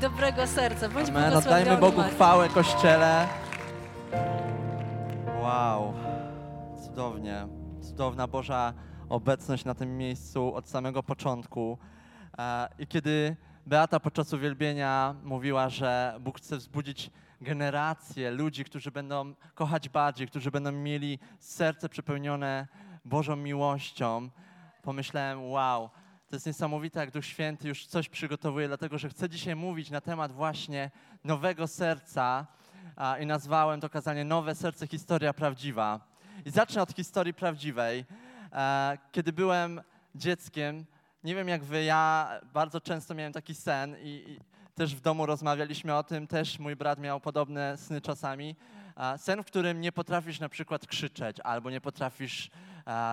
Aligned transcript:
dobrego 0.00 0.46
serca. 0.46 0.88
Bądź 0.88 1.08
Amen. 1.08 1.36
Oddajmy 1.36 1.76
Bogu 1.76 2.02
chwałę, 2.02 2.48
Kościele. 2.48 3.26
Wow, 5.42 5.94
cudownie. 6.84 7.46
Cudowna 7.80 8.26
Boża 8.26 8.72
obecność 9.08 9.64
na 9.64 9.74
tym 9.74 9.98
miejscu 9.98 10.54
od 10.54 10.68
samego 10.68 11.02
początku. 11.02 11.78
E, 12.38 12.68
I 12.78 12.86
kiedy 12.86 13.36
Beata 13.66 14.00
podczas 14.00 14.32
uwielbienia 14.32 15.14
mówiła, 15.24 15.68
że 15.68 16.16
Bóg 16.20 16.38
chce 16.38 16.56
wzbudzić 16.56 17.10
generację 17.40 18.30
ludzi, 18.30 18.64
którzy 18.64 18.90
będą 18.90 19.34
kochać 19.54 19.88
bardziej, 19.88 20.26
którzy 20.28 20.50
będą 20.50 20.72
mieli 20.72 21.18
serce 21.38 21.88
przepełnione 21.88 22.66
Bożą 23.04 23.36
miłością, 23.36 24.28
pomyślałem, 24.82 25.50
wow, 25.50 25.90
to 26.30 26.36
jest 26.36 26.46
niesamowite, 26.46 27.00
jak 27.00 27.10
Duch 27.10 27.24
Święty 27.24 27.68
już 27.68 27.86
coś 27.86 28.08
przygotowuje, 28.08 28.68
dlatego 28.68 28.98
że 28.98 29.08
chcę 29.08 29.28
dzisiaj 29.28 29.56
mówić 29.56 29.90
na 29.90 30.00
temat 30.00 30.32
właśnie 30.32 30.90
nowego 31.24 31.66
serca 31.66 32.46
a, 32.96 33.18
i 33.18 33.26
nazwałem 33.26 33.80
to 33.80 33.88
kazanie 33.88 34.24
Nowe 34.24 34.54
Serce, 34.54 34.86
Historia 34.86 35.32
Prawdziwa. 35.32 36.00
I 36.46 36.50
zacznę 36.50 36.82
od 36.82 36.92
historii 36.92 37.34
prawdziwej. 37.34 38.04
E, 38.52 38.98
Kiedy 39.12 39.32
byłem 39.32 39.80
dzieckiem, 40.14 40.84
nie 41.24 41.34
wiem 41.34 41.48
jak 41.48 41.64
wy, 41.64 41.84
ja 41.84 42.30
bardzo 42.52 42.80
często 42.80 43.14
miałem 43.14 43.32
taki 43.32 43.54
sen 43.54 43.96
i, 44.02 44.08
i 44.08 44.40
też 44.74 44.94
w 44.96 45.00
domu 45.00 45.26
rozmawialiśmy 45.26 45.94
o 45.94 46.02
tym, 46.02 46.26
też 46.26 46.58
mój 46.58 46.76
brat 46.76 46.98
miał 46.98 47.20
podobne 47.20 47.76
sny 47.76 48.00
czasami. 48.00 48.56
Sen, 49.16 49.42
w 49.42 49.46
którym 49.46 49.80
nie 49.80 49.92
potrafisz 49.92 50.40
na 50.40 50.48
przykład 50.48 50.86
krzyczeć 50.86 51.40
albo 51.40 51.70
nie 51.70 51.80
potrafisz 51.80 52.50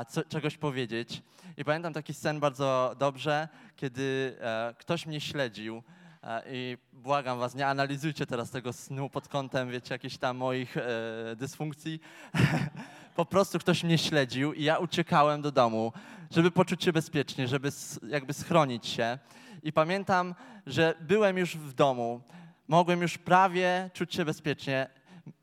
co, 0.09 0.23
czegoś 0.23 0.57
powiedzieć. 0.57 1.21
I 1.57 1.65
pamiętam 1.65 1.93
taki 1.93 2.13
sen 2.13 2.39
bardzo 2.39 2.95
dobrze, 2.99 3.47
kiedy 3.75 4.37
e, 4.41 4.75
ktoś 4.77 5.05
mnie 5.05 5.21
śledził 5.21 5.83
e, 6.23 6.43
i 6.51 6.77
błagam 6.93 7.39
was, 7.39 7.55
nie 7.55 7.67
analizujcie 7.67 8.25
teraz 8.25 8.51
tego 8.51 8.73
snu 8.73 9.09
pod 9.09 9.27
kątem, 9.27 9.71
wiecie, 9.71 9.95
jakichś 9.95 10.17
tam 10.17 10.37
moich 10.37 10.77
e, 10.77 10.81
dysfunkcji. 11.35 11.99
po 13.15 13.25
prostu 13.25 13.59
ktoś 13.59 13.83
mnie 13.83 13.97
śledził 13.97 14.53
i 14.53 14.63
ja 14.63 14.77
uciekałem 14.77 15.41
do 15.41 15.51
domu, 15.51 15.93
żeby 16.31 16.51
poczuć 16.51 16.83
się 16.83 16.93
bezpiecznie, 16.93 17.47
żeby 17.47 17.69
jakby 18.07 18.33
schronić 18.33 18.87
się. 18.87 19.19
I 19.63 19.73
pamiętam, 19.73 20.35
że 20.65 20.93
byłem 21.01 21.37
już 21.37 21.57
w 21.57 21.73
domu, 21.73 22.21
mogłem 22.67 23.01
już 23.01 23.17
prawie 23.17 23.89
czuć 23.93 24.13
się 24.13 24.25
bezpiecznie. 24.25 24.89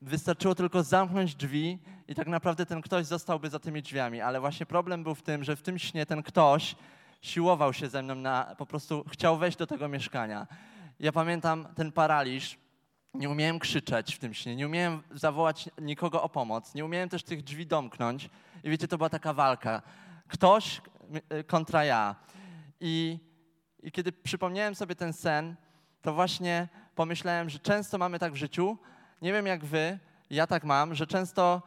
Wystarczyło 0.03 0.55
tylko 0.55 0.83
zamknąć 0.83 1.35
drzwi 1.35 1.79
i 2.09 2.15
tak 2.15 2.27
naprawdę 2.27 2.67
ten 2.67 2.83
ktoś 2.83 3.07
zostałby 3.07 3.51
za 3.51 3.59
tymi 3.59 3.83
drzwiami. 3.83 4.21
Ale 4.21 4.41
właśnie 4.41 4.67
problem 4.67 5.03
był 5.03 5.15
w 5.15 5.23
tym, 5.23 5.45
że 5.45 5.57
w 5.57 5.63
tym 5.63 5.79
śnie 5.79 6.07
ten 6.07 6.23
ktoś 6.23 6.77
siłował 7.21 7.73
się 7.73 7.89
ze 7.89 8.03
mną 8.03 8.15
na, 8.15 8.55
po 8.59 8.67
prostu 8.67 9.05
chciał 9.09 9.39
wejść 9.39 9.59
do 9.59 9.67
tego 9.67 9.89
mieszkania. 9.89 10.47
Ja 11.01 11.13
pamiętam 11.13 11.69
ten 11.75 11.93
paraliż, 11.93 12.59
nie 13.15 13.31
umiałem 13.31 13.59
krzyczeć 13.59 14.15
w 14.15 14.19
tym 14.19 14.35
śnie, 14.35 14.57
nie 14.57 14.67
umiałem 14.67 15.03
zawołać 15.11 15.69
nikogo 15.81 16.23
o 16.23 16.29
pomoc, 16.29 16.75
nie 16.75 16.85
umiałem 16.85 17.09
też 17.09 17.23
tych 17.23 17.43
drzwi 17.43 17.67
domknąć. 17.67 18.31
I 18.65 18.71
wiecie, 18.71 18.89
to 18.89 18.97
była 18.97 19.11
taka 19.11 19.33
walka. 19.33 19.83
Ktoś 20.29 20.81
y, 21.33 21.45
kontra 21.45 21.85
ja. 21.85 22.17
I, 22.81 23.19
I 23.83 23.93
kiedy 23.93 24.13
przypomniałem 24.13 24.75
sobie 24.75 24.95
ten 24.95 25.13
sen, 25.13 25.57
to 26.03 26.15
właśnie 26.15 26.69
pomyślałem, 26.95 27.51
że 27.51 27.59
często 27.59 27.99
mamy 27.99 28.19
tak 28.19 28.33
w 28.33 28.37
życiu, 28.37 28.79
nie 29.23 29.33
wiem 29.33 29.47
jak 29.47 29.65
wy, 29.65 29.99
ja 30.31 30.47
tak 30.47 30.65
mam, 30.65 30.95
że 30.95 31.07
często 31.07 31.63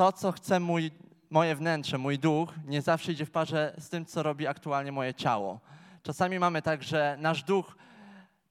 to, 0.00 0.12
co 0.12 0.32
chce 0.32 0.60
mój, 0.60 0.90
moje 1.30 1.56
wnętrze, 1.56 1.98
mój 1.98 2.18
duch, 2.18 2.54
nie 2.66 2.82
zawsze 2.82 3.12
idzie 3.12 3.26
w 3.26 3.30
parze 3.30 3.74
z 3.78 3.88
tym, 3.88 4.06
co 4.06 4.22
robi 4.22 4.46
aktualnie 4.46 4.92
moje 4.92 5.14
ciało. 5.14 5.60
Czasami 6.02 6.38
mamy 6.38 6.62
tak, 6.62 6.82
że 6.82 7.16
nasz 7.18 7.42
duch 7.42 7.76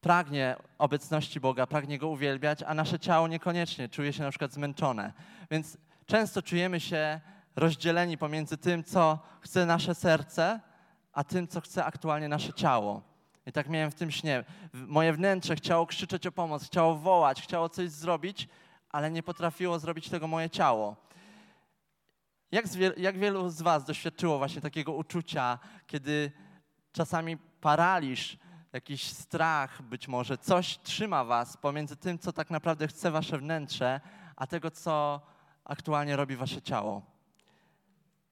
pragnie 0.01 0.55
obecności 0.77 1.39
Boga, 1.39 1.67
pragnie 1.67 1.97
Go 1.99 2.07
uwielbiać, 2.07 2.63
a 2.63 2.73
nasze 2.73 2.99
ciało 2.99 3.27
niekoniecznie 3.27 3.89
czuje 3.89 4.13
się 4.13 4.23
na 4.23 4.29
przykład 4.29 4.53
zmęczone. 4.53 5.13
Więc 5.51 5.77
często 6.05 6.41
czujemy 6.41 6.79
się 6.79 7.19
rozdzieleni 7.55 8.17
pomiędzy 8.17 8.57
tym, 8.57 8.83
co 8.83 9.19
chce 9.41 9.65
nasze 9.65 9.95
serce, 9.95 10.59
a 11.13 11.23
tym, 11.23 11.47
co 11.47 11.61
chce 11.61 11.85
aktualnie 11.85 12.27
nasze 12.27 12.53
ciało. 12.53 13.01
I 13.45 13.51
tak 13.51 13.69
miałem 13.69 13.91
w 13.91 13.95
tym 13.95 14.11
śnie. 14.11 14.43
Moje 14.73 15.13
wnętrze 15.13 15.55
chciało 15.55 15.85
krzyczeć 15.85 16.27
o 16.27 16.31
pomoc, 16.31 16.65
chciało 16.65 16.95
wołać, 16.95 17.41
chciało 17.41 17.69
coś 17.69 17.89
zrobić, 17.89 18.47
ale 18.89 19.11
nie 19.11 19.23
potrafiło 19.23 19.79
zrobić 19.79 20.09
tego 20.09 20.27
moje 20.27 20.49
ciało. 20.49 21.08
Jak, 22.51 22.67
wiel- 22.67 22.93
jak 22.97 23.17
wielu 23.17 23.49
z 23.49 23.61
Was 23.61 23.83
doświadczyło 23.83 24.37
właśnie 24.37 24.61
takiego 24.61 24.93
uczucia, 24.93 25.59
kiedy 25.87 26.31
czasami 26.91 27.37
paraliż, 27.37 28.37
jakiś 28.73 29.03
strach, 29.03 29.81
być 29.81 30.07
może 30.07 30.37
coś 30.37 30.79
trzyma 30.79 31.25
Was 31.25 31.57
pomiędzy 31.57 31.95
tym, 31.95 32.19
co 32.19 32.33
tak 32.33 32.49
naprawdę 32.49 32.87
chce 32.87 33.11
Wasze 33.11 33.37
wnętrze, 33.37 34.01
a 34.35 34.47
tego, 34.47 34.71
co 34.71 35.21
aktualnie 35.65 36.15
robi 36.15 36.35
Wasze 36.35 36.61
ciało? 36.61 37.01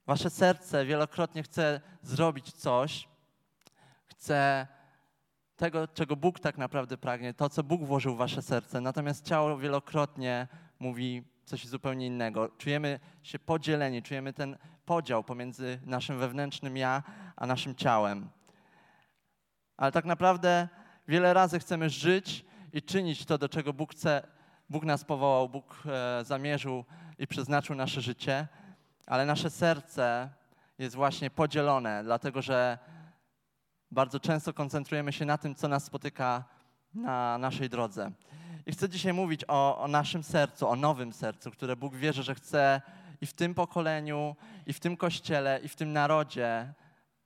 Wasze 0.07 0.29
serce 0.29 0.85
wielokrotnie 0.85 1.44
chce 1.44 1.81
zrobić 2.01 2.51
coś, 2.51 3.07
chce 4.06 4.67
tego, 5.56 5.88
czego 5.88 6.16
Bóg 6.16 6.39
tak 6.39 6.57
naprawdę 6.57 6.97
pragnie, 6.97 7.33
to, 7.33 7.50
co 7.50 7.63
Bóg 7.63 7.85
włożył 7.85 8.16
w 8.16 8.17
wasze 8.17 8.41
serce. 8.41 8.81
Natomiast 8.81 9.25
ciało 9.25 9.57
wielokrotnie 9.57 10.47
mówi 10.79 11.23
coś 11.47 11.68
zupełnie 11.68 12.06
innego. 12.06 12.50
Czujemy 12.58 13.00
się 13.24 13.40
podzieleni, 13.40 14.03
czujemy 14.03 14.34
ten 14.34 14.58
podział 14.85 15.24
pomiędzy 15.24 15.80
naszym 15.85 16.19
wewnętrznym 16.19 16.78
ja, 16.78 17.03
a 17.35 17.47
naszym 17.47 17.75
ciałem. 17.75 18.30
Ale 19.78 19.91
tak 19.91 20.06
naprawdę 20.06 20.68
wiele 21.07 21.34
razy 21.34 21.59
chcemy 21.59 21.90
żyć 21.90 22.46
i 22.74 22.81
czynić 22.81 23.25
to, 23.25 23.38
do 23.38 23.50
czego 23.50 23.74
Bóg 23.74 23.91
chce, 23.91 24.28
Bóg 24.69 24.84
nas 24.84 25.03
powołał, 25.03 25.50
Bóg 25.50 25.84
e, 25.86 26.25
zamierzył 26.25 26.86
i 27.18 27.28
przeznaczył 27.28 27.75
nasze 27.75 28.02
życie, 28.02 28.47
ale 29.06 29.25
nasze 29.25 29.50
serce 29.50 30.30
jest 30.78 30.96
właśnie 30.96 31.30
podzielone, 31.30 32.03
dlatego 32.03 32.41
że 32.41 32.78
bardzo 33.91 34.19
często 34.19 34.53
koncentrujemy 34.53 35.13
się 35.13 35.25
na 35.25 35.38
tym, 35.38 35.56
co 35.56 35.68
nas 35.68 35.84
spotyka 35.84 36.44
na 36.94 37.38
naszej 37.38 37.69
drodze. 37.69 38.12
I 38.67 38.72
chcę 38.72 38.89
dzisiaj 38.89 39.13
mówić 39.13 39.41
o, 39.47 39.78
o 39.78 39.88
naszym 39.88 40.23
sercu, 40.23 40.67
o 40.67 40.75
nowym 40.75 41.13
sercu, 41.13 41.51
które 41.51 41.75
Bóg 41.75 41.95
wierzy, 41.95 42.23
że 42.23 42.35
chce 42.35 42.81
i 43.22 43.25
w 43.25 43.33
tym 43.33 43.53
pokoleniu, 43.55 44.35
i 44.66 44.73
w 44.73 44.79
tym 44.79 44.97
kościele, 44.97 45.59
i 45.63 45.67
w 45.67 45.75
tym 45.75 45.94
narodzie 45.94 46.73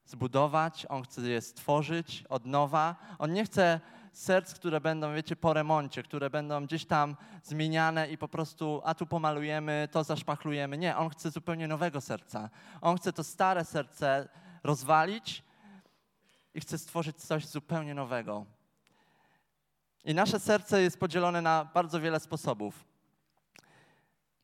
zbudować. 0.06 0.85
On 0.90 1.03
chce 1.03 1.22
je 1.22 1.41
stworzyć 1.41 2.24
od 2.30 2.46
nowa. 2.46 2.96
On 3.19 3.34
nie 3.34 3.46
chce 3.46 3.80
serc, 4.13 4.53
które 4.53 4.81
będą, 4.81 5.13
wiecie, 5.13 5.35
po 5.35 5.53
remoncie, 5.53 6.03
które 6.03 6.30
będą 6.30 6.66
gdzieś 6.66 6.85
tam 6.85 7.16
zmieniane 7.44 8.12
i 8.12 8.18
po 8.18 8.28
prostu, 8.28 8.81
a 8.85 8.96
tu 8.96 9.06
pomalujemy, 9.06 9.88
to 9.91 10.03
zaszpachlujemy. 10.03 10.78
Nie, 10.78 10.97
on 10.97 11.09
chce 11.09 11.31
zupełnie 11.31 11.68
nowego 11.68 12.01
serca. 12.01 12.50
On 12.81 12.97
chce 12.97 13.13
to 13.13 13.24
stare 13.24 13.66
serce 13.66 14.30
rozwalić 14.63 15.44
i 16.53 16.62
chce 16.62 16.78
stworzyć 16.78 17.18
coś 17.18 17.47
zupełnie 17.47 17.94
nowego. 17.94 18.61
I 20.06 20.13
nasze 20.13 20.39
serce 20.39 20.81
jest 20.81 21.00
podzielone 21.00 21.42
na 21.42 21.65
bardzo 21.65 22.01
wiele 22.01 22.19
sposobów. 22.19 22.86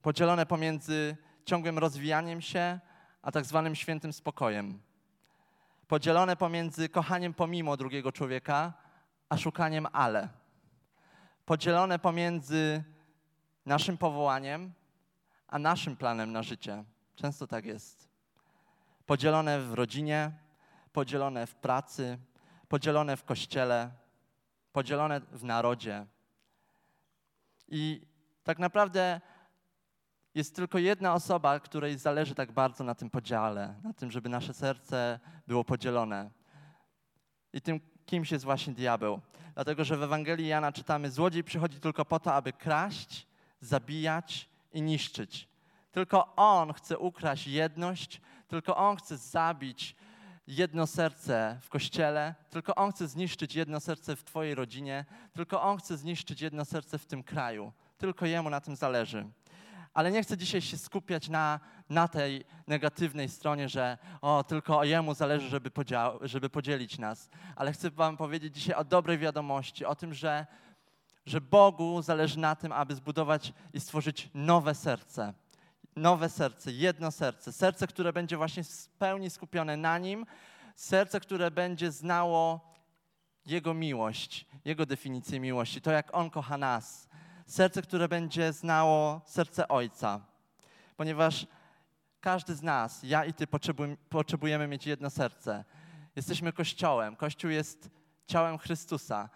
Podzielone 0.01 0.45
pomiędzy 0.45 1.17
ciągłym 1.45 1.77
rozwijaniem 1.77 2.41
się, 2.41 2.79
a 3.21 3.31
tak 3.31 3.45
zwanym 3.45 3.75
świętym 3.75 4.13
spokojem. 4.13 4.81
Podzielone 5.87 6.35
pomiędzy 6.35 6.89
kochaniem 6.89 7.33
pomimo 7.33 7.77
drugiego 7.77 8.11
człowieka, 8.11 8.73
a 9.29 9.37
szukaniem 9.37 9.87
ale. 9.93 10.29
Podzielone 11.45 11.99
pomiędzy 11.99 12.83
naszym 13.65 13.97
powołaniem, 13.97 14.73
a 15.47 15.59
naszym 15.59 15.95
planem 15.95 16.31
na 16.31 16.43
życie. 16.43 16.83
Często 17.15 17.47
tak 17.47 17.65
jest. 17.65 18.09
Podzielone 19.05 19.59
w 19.61 19.73
rodzinie, 19.73 20.31
podzielone 20.93 21.47
w 21.47 21.55
pracy, 21.55 22.17
podzielone 22.67 23.17
w 23.17 23.23
kościele, 23.23 23.91
podzielone 24.77 25.21
w 25.31 25.43
narodzie. 25.43 26.05
I 27.67 28.01
tak 28.43 28.59
naprawdę 28.59 29.21
jest 30.35 30.55
tylko 30.55 30.77
jedna 30.77 31.13
osoba, 31.13 31.59
której 31.59 31.97
zależy 31.97 32.35
tak 32.35 32.51
bardzo 32.51 32.83
na 32.83 32.95
tym 32.95 33.09
podziale, 33.09 33.75
na 33.83 33.93
tym, 33.93 34.11
żeby 34.11 34.29
nasze 34.29 34.53
serce 34.53 35.19
było 35.47 35.63
podzielone. 35.63 36.29
I 37.53 37.61
tym 37.61 37.79
kimś 38.05 38.31
jest 38.31 38.45
właśnie 38.45 38.73
diabeł. 38.73 39.21
Dlatego, 39.53 39.83
że 39.83 39.97
w 39.97 40.03
Ewangelii 40.03 40.47
Jana 40.47 40.71
czytamy: 40.71 41.11
Złodziej 41.11 41.43
przychodzi 41.43 41.79
tylko 41.79 42.05
po 42.05 42.19
to, 42.19 42.33
aby 42.33 42.53
kraść, 42.53 43.27
zabijać 43.61 44.49
i 44.71 44.81
niszczyć. 44.81 45.47
Tylko 45.91 46.35
on 46.35 46.73
chce 46.73 46.97
ukraść 46.97 47.47
jedność, 47.47 48.21
tylko 48.47 48.75
on 48.75 48.97
chce 48.97 49.17
zabić 49.17 49.95
jedno 50.47 50.87
serce 50.87 51.59
w 51.61 51.69
kościele, 51.69 52.35
tylko 52.49 52.75
on 52.75 52.91
chce 52.91 53.07
zniszczyć 53.07 53.55
jedno 53.55 53.79
serce 53.79 54.15
w 54.15 54.23
Twojej 54.23 54.55
rodzinie, 54.55 55.05
tylko 55.33 55.61
on 55.61 55.77
chce 55.77 55.97
zniszczyć 55.97 56.41
jedno 56.41 56.65
serce 56.65 56.97
w 56.97 57.05
tym 57.05 57.23
kraju. 57.23 57.73
Tylko 57.97 58.25
jemu 58.25 58.49
na 58.49 58.61
tym 58.61 58.75
zależy. 58.75 59.27
Ale 59.93 60.11
nie 60.11 60.23
chcę 60.23 60.37
dzisiaj 60.37 60.61
się 60.61 60.77
skupiać 60.77 61.29
na, 61.29 61.59
na 61.89 62.07
tej 62.07 62.45
negatywnej 62.67 63.29
stronie, 63.29 63.69
że 63.69 63.97
o, 64.21 64.43
tylko 64.43 64.83
jemu 64.83 65.13
zależy, 65.13 65.49
żeby, 65.49 65.71
podział, 65.71 66.19
żeby 66.21 66.49
podzielić 66.49 66.99
nas. 66.99 67.29
Ale 67.55 67.73
chcę 67.73 67.89
Wam 67.89 68.17
powiedzieć 68.17 68.55
dzisiaj 68.55 68.75
o 68.75 68.83
dobrej 68.83 69.17
wiadomości, 69.17 69.85
o 69.85 69.95
tym, 69.95 70.13
że, 70.13 70.45
że 71.25 71.41
Bogu 71.41 72.01
zależy 72.01 72.39
na 72.39 72.55
tym, 72.55 72.71
aby 72.71 72.95
zbudować 72.95 73.53
i 73.73 73.79
stworzyć 73.79 74.29
nowe 74.33 74.75
serce 74.75 75.33
nowe 75.97 76.29
serce, 76.29 76.71
jedno 76.71 77.11
serce, 77.11 77.53
serce, 77.53 77.87
które 77.87 78.13
będzie 78.13 78.37
właśnie 78.37 78.63
w 78.63 78.87
pełni 78.87 79.29
skupione 79.29 79.77
na 79.77 79.97
Nim, 79.97 80.25
serce, 80.75 81.19
które 81.19 81.51
będzie 81.51 81.91
znało 81.91 82.73
Jego 83.45 83.73
miłość, 83.73 84.45
Jego 84.65 84.85
definicję 84.85 85.39
miłości, 85.39 85.81
to 85.81 85.91
jak 85.91 86.15
On 86.15 86.29
kocha 86.29 86.57
nas, 86.57 87.07
serce, 87.45 87.81
które 87.81 88.07
będzie 88.07 88.53
znało 88.53 89.21
serce 89.25 89.67
Ojca, 89.67 90.19
ponieważ 90.97 91.47
każdy 92.21 92.55
z 92.55 92.63
nas, 92.63 93.03
ja 93.03 93.25
i 93.25 93.33
Ty, 93.33 93.47
potrzebujemy 94.09 94.67
mieć 94.67 94.87
jedno 94.87 95.09
serce. 95.09 95.65
Jesteśmy 96.15 96.53
Kościołem, 96.53 97.15
Kościół 97.15 97.51
jest 97.51 97.89
ciałem 98.27 98.57
Chrystusa, 98.57 99.29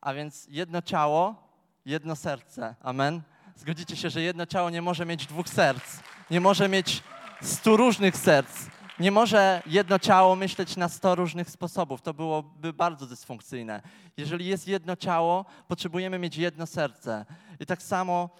a 0.00 0.14
więc 0.14 0.46
jedno 0.50 0.82
ciało, 0.82 1.48
jedno 1.84 2.16
serce. 2.16 2.74
Amen. 2.80 3.22
Zgodzicie 3.60 3.96
się, 3.96 4.10
że 4.10 4.22
jedno 4.22 4.46
ciało 4.46 4.70
nie 4.70 4.82
może 4.82 5.06
mieć 5.06 5.26
dwóch 5.26 5.48
serc, 5.48 5.82
nie 6.30 6.40
może 6.40 6.68
mieć 6.68 7.02
stu 7.42 7.76
różnych 7.76 8.16
serc, 8.16 8.66
nie 9.00 9.10
może 9.10 9.62
jedno 9.66 9.98
ciało 9.98 10.36
myśleć 10.36 10.76
na 10.76 10.88
sto 10.88 11.14
różnych 11.14 11.50
sposobów. 11.50 12.02
To 12.02 12.14
byłoby 12.14 12.72
bardzo 12.72 13.06
dysfunkcyjne. 13.06 13.82
Jeżeli 14.16 14.46
jest 14.46 14.68
jedno 14.68 14.96
ciało, 14.96 15.44
potrzebujemy 15.68 16.18
mieć 16.18 16.36
jedno 16.36 16.66
serce. 16.66 17.24
I 17.60 17.66
tak 17.66 17.82
samo, 17.82 18.30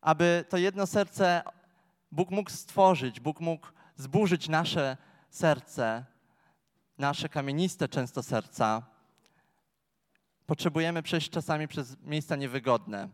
aby 0.00 0.44
to 0.48 0.56
jedno 0.56 0.86
serce 0.86 1.42
Bóg 2.12 2.30
mógł 2.30 2.50
stworzyć, 2.50 3.20
Bóg 3.20 3.40
mógł 3.40 3.66
zburzyć 3.96 4.48
nasze 4.48 4.96
serce, 5.30 6.04
nasze 6.98 7.28
kamieniste 7.28 7.88
często 7.88 8.22
serca, 8.22 8.82
potrzebujemy 10.46 11.02
przejść 11.02 11.30
czasami 11.30 11.68
przez 11.68 11.96
miejsca 12.02 12.36
niewygodne. 12.36 13.08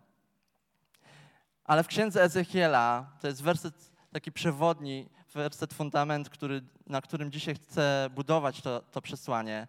Ale 1.64 1.84
w 1.84 1.86
księdze 1.86 2.22
Ezechiela, 2.22 3.06
to 3.20 3.26
jest 3.26 3.42
werset 3.42 3.92
taki 4.12 4.32
przewodni, 4.32 5.08
werset 5.34 5.74
fundament, 5.74 6.30
który, 6.30 6.62
na 6.86 7.00
którym 7.00 7.32
dzisiaj 7.32 7.54
chcę 7.54 8.10
budować 8.14 8.60
to, 8.62 8.80
to 8.80 9.02
przesłanie. 9.02 9.66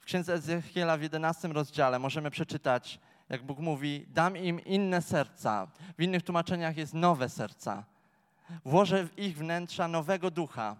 W 0.00 0.04
księdze 0.04 0.34
Ezechiela 0.34 0.96
w 0.96 1.02
11 1.02 1.48
rozdziale 1.48 1.98
możemy 1.98 2.30
przeczytać, 2.30 3.00
jak 3.28 3.42
Bóg 3.42 3.58
mówi, 3.58 4.06
dam 4.08 4.36
im 4.36 4.60
inne 4.60 5.02
serca. 5.02 5.66
W 5.98 6.02
innych 6.02 6.22
tłumaczeniach 6.22 6.76
jest 6.76 6.94
nowe 6.94 7.28
serca. 7.28 7.84
Włożę 8.64 9.08
w 9.08 9.18
ich 9.18 9.36
wnętrza 9.36 9.88
nowego 9.88 10.30
ducha. 10.30 10.76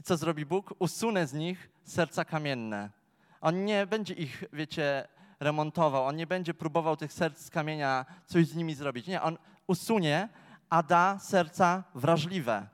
I 0.00 0.02
co 0.02 0.16
zrobi 0.16 0.46
Bóg? 0.46 0.74
Usunę 0.78 1.26
z 1.26 1.32
nich 1.32 1.70
serca 1.84 2.24
kamienne. 2.24 2.90
On 3.40 3.64
nie 3.64 3.86
będzie 3.86 4.14
ich, 4.14 4.44
wiecie, 4.52 5.08
remontował, 5.40 6.04
on 6.04 6.16
nie 6.16 6.26
będzie 6.26 6.54
próbował 6.54 6.96
tych 6.96 7.12
serc 7.12 7.38
z 7.38 7.50
kamienia 7.50 8.04
coś 8.26 8.46
z 8.46 8.56
nimi 8.56 8.74
zrobić. 8.74 9.06
Nie, 9.06 9.22
on 9.22 9.38
usunie, 9.66 10.28
a 10.70 10.82
da 10.82 11.18
serca 11.18 11.84
wrażliwe. 11.94 12.68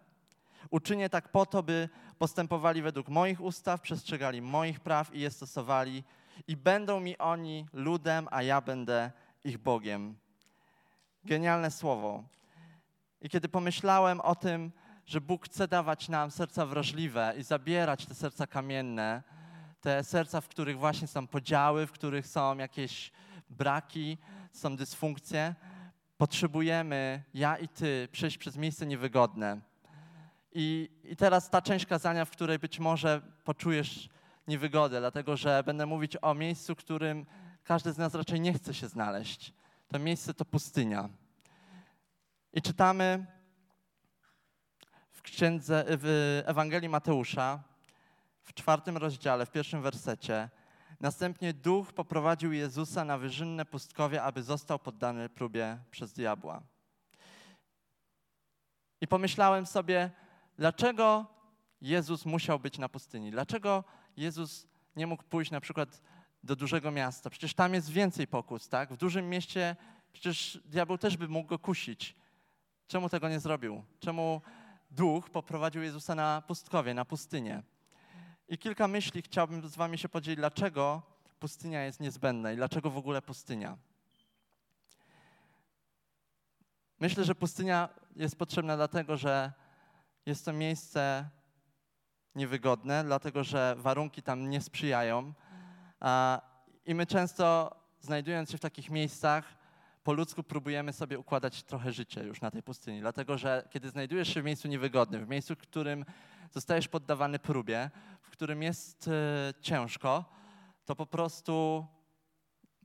Uczynię 0.71 1.09
tak 1.09 1.29
po 1.29 1.47
to, 1.47 1.63
by 1.63 1.89
postępowali 2.19 2.83
według 2.83 3.09
moich 3.09 3.41
ustaw, 3.41 3.81
przestrzegali 3.81 4.43
moich 4.43 4.81
praw 4.81 5.15
i 5.15 5.21
je 5.21 5.31
stosowali, 5.31 6.05
i 6.49 6.57
będą 6.57 7.01
mi 7.01 7.19
oni 7.19 7.67
ludem, 7.73 8.29
a 8.31 8.43
ja 8.43 8.61
będę 8.61 9.11
ich 9.45 9.59
Bogiem. 9.59 10.17
Genialne 11.25 11.71
słowo. 11.71 12.25
I 13.21 13.29
kiedy 13.29 13.49
pomyślałem 13.49 14.21
o 14.21 14.35
tym, 14.35 14.73
że 15.07 15.21
Bóg 15.21 15.45
chce 15.45 15.69
dawać 15.69 16.09
nam 16.09 16.31
serca 16.31 16.67
wrażliwe 16.67 17.35
i 17.39 17.43
zabierać 17.43 18.07
te 18.07 18.15
serca 18.15 18.47
kamienne, 18.47 19.23
te 19.83 20.05
serca, 20.05 20.41
w 20.41 20.49
których 20.49 20.79
właśnie 20.79 21.09
są 21.09 21.27
podziały, 21.27 21.87
w 21.87 21.93
których 21.93 22.27
są 22.27 22.59
jakieś 22.59 23.13
braki, 23.51 24.19
są 24.53 24.77
dysfunkcje, 24.77 25.55
potrzebujemy, 26.17 27.23
ja 27.35 27.59
i 27.59 27.69
ty, 27.69 28.09
przejść 28.13 28.39
przez 28.39 28.57
miejsce 28.57 28.87
niewygodne. 28.87 29.61
I, 30.53 30.91
I 31.05 31.17
teraz 31.17 31.51
ta 31.51 31.63
część 31.63 31.87
kazania, 31.87 32.25
w 32.25 32.31
której 32.31 32.59
być 32.59 32.79
może 32.79 33.21
poczujesz 33.45 34.09
niewygodę, 34.49 35.01
dlatego 35.01 35.37
że 35.37 35.63
będę 35.67 35.87
mówić 35.87 36.17
o 36.23 36.35
miejscu, 36.35 36.75
w 36.75 36.79
którym 36.79 37.27
każdy 37.65 37.93
z 37.93 37.99
nas 37.99 38.15
raczej 38.15 38.41
nie 38.41 38.53
chce 38.53 38.75
się 38.75 38.89
znaleźć. 38.89 39.53
To 39.89 39.99
miejsce 39.99 40.35
to 40.35 40.45
pustynia. 40.45 41.09
I 42.53 42.63
czytamy 42.63 43.27
w 45.11 45.23
księdze, 45.23 45.85
w 45.89 46.43
Ewangelii 46.47 46.89
Mateusza, 46.89 47.72
w 48.43 48.55
czwartym 48.55 48.97
rozdziale, 48.97 49.47
w 49.47 49.51
pierwszym 49.51 49.83
wersecie. 49.83 50.49
Następnie 51.01 51.53
duch 51.53 51.93
poprowadził 51.93 52.53
Jezusa 52.53 53.05
na 53.05 53.19
wyżynne 53.19 53.65
pustkowie, 53.65 54.23
aby 54.23 54.43
został 54.43 54.79
poddany 54.79 55.29
próbie 55.29 55.79
przez 55.91 56.13
diabła. 56.13 56.63
I 59.01 59.09
pomyślałem 59.09 59.67
sobie, 59.67 60.11
dlaczego 60.59 61.27
Jezus 61.81 62.25
musiał 62.27 62.59
być 62.59 62.79
na 62.79 62.89
pustyni? 62.89 63.31
Dlaczego 63.31 63.85
Jezus 64.17 64.67
nie 64.97 65.07
mógł 65.07 65.23
pójść 65.23 65.51
na 65.51 65.61
przykład 65.61 66.03
do 66.43 66.57
dużego 66.57 66.91
miasta? 66.91 67.31
Przecież 67.31 67.55
tam 67.55 67.75
jest 67.75 67.91
więcej 67.91 68.27
pokus, 68.27 68.69
tak? 68.69 68.93
W 68.93 68.97
dużym 68.97 69.31
mieście 69.31 69.77
przecież 70.13 70.61
diabeł 70.65 70.99
też 70.99 71.17
by 71.17 71.29
mógł 71.29 71.49
go 71.49 71.59
kusić. 71.59 72.17
Czemu 72.87 73.09
tego 73.09 73.29
nie 73.29 73.41
zrobił? 73.41 73.85
Czemu 74.01 74.41
duch 74.91 75.31
poprowadził 75.31 75.83
Jezusa 75.83 76.15
na 76.15 76.43
pustkowie, 76.47 76.95
na 76.95 77.05
pustynię? 77.05 77.63
I 78.53 78.59
kilka 78.59 78.89
myśli 78.89 79.23
chciałbym 79.23 79.69
z 79.69 79.77
Wami 79.77 79.99
się 79.99 80.09
podzielić, 80.09 80.37
dlaczego 80.37 81.03
pustynia 81.41 81.85
jest 81.85 82.01
niezbędna 82.01 82.53
i 82.53 82.57
dlaczego 82.57 82.91
w 82.91 82.97
ogóle 82.97 83.23
pustynia. 83.23 83.77
Myślę, 87.01 87.25
że 87.25 87.35
pustynia 87.35 87.89
jest 88.17 88.37
potrzebna 88.37 88.77
dlatego, 88.77 89.17
że 89.17 89.53
jest 90.27 90.45
to 90.45 90.53
miejsce 90.53 91.29
niewygodne, 92.35 93.05
dlatego 93.05 93.45
że 93.45 93.75
warunki 93.79 94.23
tam 94.23 94.51
nie 94.51 94.61
sprzyjają. 94.61 95.33
I 96.87 96.95
my 96.95 97.07
często, 97.07 97.77
znajdując 98.01 98.51
się 98.51 98.59
w 98.59 98.61
takich 98.61 98.91
miejscach, 98.91 99.45
po 100.05 100.13
ludzku 100.13 100.43
próbujemy 100.43 100.93
sobie 100.93 101.19
układać 101.19 101.63
trochę 101.63 101.93
życie 101.93 102.25
już 102.25 102.41
na 102.41 102.51
tej 102.51 102.63
pustyni. 102.63 103.01
Dlatego, 103.01 103.39
że 103.39 103.69
kiedy 103.71 103.91
znajdujesz 103.91 104.35
się 104.35 104.43
w 104.43 104.45
miejscu 104.45 104.69
niewygodnym, 104.69 105.27
w 105.27 105.29
miejscu, 105.29 105.55
w 105.55 105.59
którym 105.59 106.05
zostajesz 106.53 106.89
poddawany 106.89 107.39
próbie, 107.39 107.91
w 108.23 108.31
którym 108.31 108.63
jest 108.63 109.09
e, 109.09 109.55
ciężko, 109.61 110.25
to 110.85 110.97
po 110.97 111.07
prostu 111.07 111.87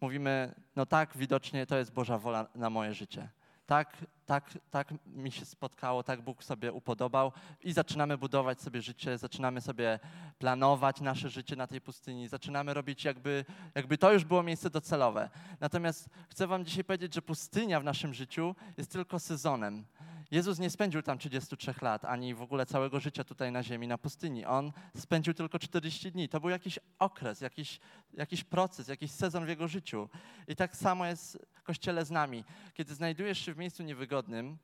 mówimy, 0.01 0.55
no 0.75 0.85
tak, 0.85 1.17
widocznie 1.17 1.65
to 1.65 1.77
jest 1.77 1.93
Boża 1.93 2.17
wola 2.17 2.47
na 2.55 2.69
moje 2.69 2.93
życie. 2.93 3.29
Tak, 3.65 3.97
tak, 4.25 4.57
tak 4.71 4.93
mi 5.05 5.31
się 5.31 5.45
spotkało, 5.45 6.03
tak 6.03 6.21
Bóg 6.21 6.43
sobie 6.43 6.71
upodobał 6.71 7.31
i 7.61 7.73
zaczynamy 7.73 8.17
budować 8.17 8.61
sobie 8.61 8.81
życie, 8.81 9.17
zaczynamy 9.17 9.61
sobie 9.61 9.99
planować 10.37 11.01
nasze 11.01 11.29
życie 11.29 11.55
na 11.55 11.67
tej 11.67 11.81
pustyni, 11.81 12.27
zaczynamy 12.27 12.73
robić 12.73 13.03
jakby, 13.05 13.45
jakby 13.75 13.97
to 13.97 14.13
już 14.13 14.25
było 14.25 14.43
miejsce 14.43 14.69
docelowe. 14.69 15.29
Natomiast 15.59 16.09
chcę 16.29 16.47
wam 16.47 16.65
dzisiaj 16.65 16.83
powiedzieć, 16.83 17.13
że 17.13 17.21
pustynia 17.21 17.79
w 17.79 17.83
naszym 17.83 18.13
życiu 18.13 18.55
jest 18.77 18.91
tylko 18.91 19.19
sezonem. 19.19 19.85
Jezus 20.31 20.59
nie 20.59 20.69
spędził 20.69 21.01
tam 21.01 21.17
33 21.17 21.73
lat, 21.81 22.05
ani 22.05 22.33
w 22.33 22.41
ogóle 22.41 22.65
całego 22.65 22.99
życia 22.99 23.23
tutaj 23.23 23.51
na 23.51 23.63
ziemi, 23.63 23.87
na 23.87 23.97
pustyni. 23.97 24.45
On 24.45 24.71
spędził 24.97 25.33
tylko 25.33 25.59
40 25.59 26.11
dni. 26.11 26.29
To 26.29 26.39
był 26.39 26.49
jakiś 26.49 26.79
okres, 26.99 27.41
jakiś, 27.41 27.79
jakiś 28.13 28.43
proces, 28.43 28.87
jakiś 28.87 29.11
sezon 29.11 29.45
w 29.45 29.49
jego 29.49 29.67
życiu. 29.67 30.09
I 30.47 30.55
tak 30.55 30.75
samo 30.75 31.05
jest 31.05 31.47
w 31.53 31.63
Kościele 31.63 32.05
z 32.05 32.11
nami. 32.11 32.43
Kiedy 32.73 32.95
znajdujesz 32.95 33.39
się 33.39 33.53
w 33.53 33.57
miejscu 33.57 33.83
niewygodnym, 33.83 34.57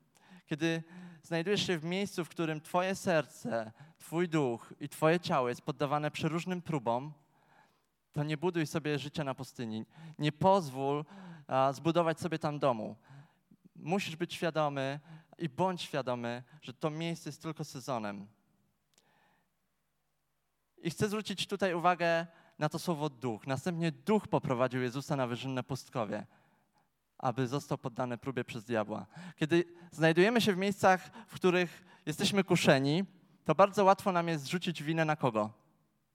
kiedy 0.46 0.82
znajdujesz 1.22 1.66
się 1.66 1.78
w 1.78 1.84
miejscu, 1.84 2.24
w 2.24 2.28
którym 2.28 2.60
twoje 2.60 2.94
serce, 2.94 3.72
twój 3.98 4.28
duch 4.28 4.72
i 4.80 4.88
twoje 4.88 5.20
ciało 5.20 5.48
jest 5.48 5.62
poddawane 5.62 6.10
przeróżnym 6.10 6.62
próbom, 6.62 7.12
to 8.12 8.24
nie 8.24 8.36
buduj 8.36 8.66
sobie 8.66 8.98
życia 8.98 9.24
na 9.24 9.34
pustyni. 9.34 9.84
Nie 10.18 10.32
pozwól 10.32 11.04
a, 11.46 11.72
zbudować 11.72 12.20
sobie 12.20 12.38
tam 12.38 12.58
domu. 12.58 12.96
Musisz 13.76 14.16
być 14.16 14.34
świadomy, 14.34 15.00
i 15.38 15.48
bądź 15.48 15.82
świadomy, 15.82 16.42
że 16.62 16.72
to 16.72 16.90
miejsce 16.90 17.28
jest 17.28 17.42
tylko 17.42 17.64
sezonem. 17.64 18.26
I 20.76 20.90
chcę 20.90 21.08
zwrócić 21.08 21.46
tutaj 21.46 21.74
uwagę 21.74 22.26
na 22.58 22.68
to 22.68 22.78
słowo 22.78 23.10
duch. 23.10 23.46
Następnie 23.46 23.92
duch 23.92 24.28
poprowadził 24.28 24.82
Jezusa 24.82 25.16
na 25.16 25.26
wyżynne 25.26 25.62
pustkowie, 25.62 26.26
aby 27.18 27.46
został 27.46 27.78
poddany 27.78 28.18
próbie 28.18 28.44
przez 28.44 28.64
diabła. 28.64 29.06
Kiedy 29.36 29.64
znajdujemy 29.90 30.40
się 30.40 30.52
w 30.52 30.56
miejscach, 30.56 31.10
w 31.26 31.34
których 31.34 31.84
jesteśmy 32.06 32.44
kuszeni, 32.44 33.04
to 33.44 33.54
bardzo 33.54 33.84
łatwo 33.84 34.12
nam 34.12 34.28
jest 34.28 34.44
zrzucić 34.44 34.82
winę 34.82 35.04
na 35.04 35.16
kogo? 35.16 35.52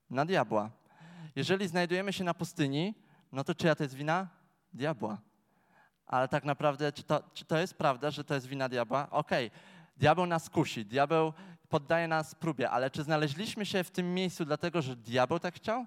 Na 0.10 0.26
diabła. 0.26 0.72
Jeżeli 1.36 1.68
znajdujemy 1.68 2.14
się 2.14 2.24
na 2.24 2.34
pustyni, 2.34 2.96
no 3.32 3.44
to 3.44 3.56
czyja 3.56 3.76
to 3.76 3.84
jest 3.84 3.96
wina? 3.96 4.28
Diabła. 4.74 5.29
Ale 6.10 6.28
tak 6.28 6.44
naprawdę, 6.44 6.92
czy 6.92 7.04
to, 7.04 7.24
czy 7.34 7.46
to 7.46 7.58
jest 7.58 7.74
prawda, 7.74 8.12
że 8.12 8.24
to 8.24 8.34
jest 8.34 8.48
wina 8.48 8.70
diabła? 8.70 9.08
Okej, 9.12 9.48
okay. 9.48 9.60
diabeł 9.98 10.26
nas 10.26 10.50
kusi, 10.50 10.86
diabeł 10.86 11.34
poddaje 11.70 12.08
nas 12.08 12.36
próbie, 12.36 12.70
ale 12.70 12.90
czy 12.92 13.04
znaleźliśmy 13.04 13.66
się 13.66 13.84
w 13.84 13.92
tym 13.92 14.14
miejscu 14.14 14.46
dlatego, 14.46 14.82
że 14.82 14.96
diabeł 14.96 15.40
tak 15.40 15.56
chciał? 15.56 15.86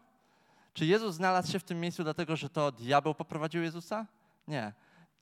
Czy 0.74 0.86
Jezus 0.86 1.14
znalazł 1.14 1.52
się 1.52 1.58
w 1.58 1.64
tym 1.64 1.80
miejscu 1.80 2.04
dlatego, 2.04 2.36
że 2.36 2.48
to 2.48 2.72
diabeł 2.72 3.14
poprowadził 3.14 3.62
Jezusa? 3.62 4.06
Nie. 4.48 4.72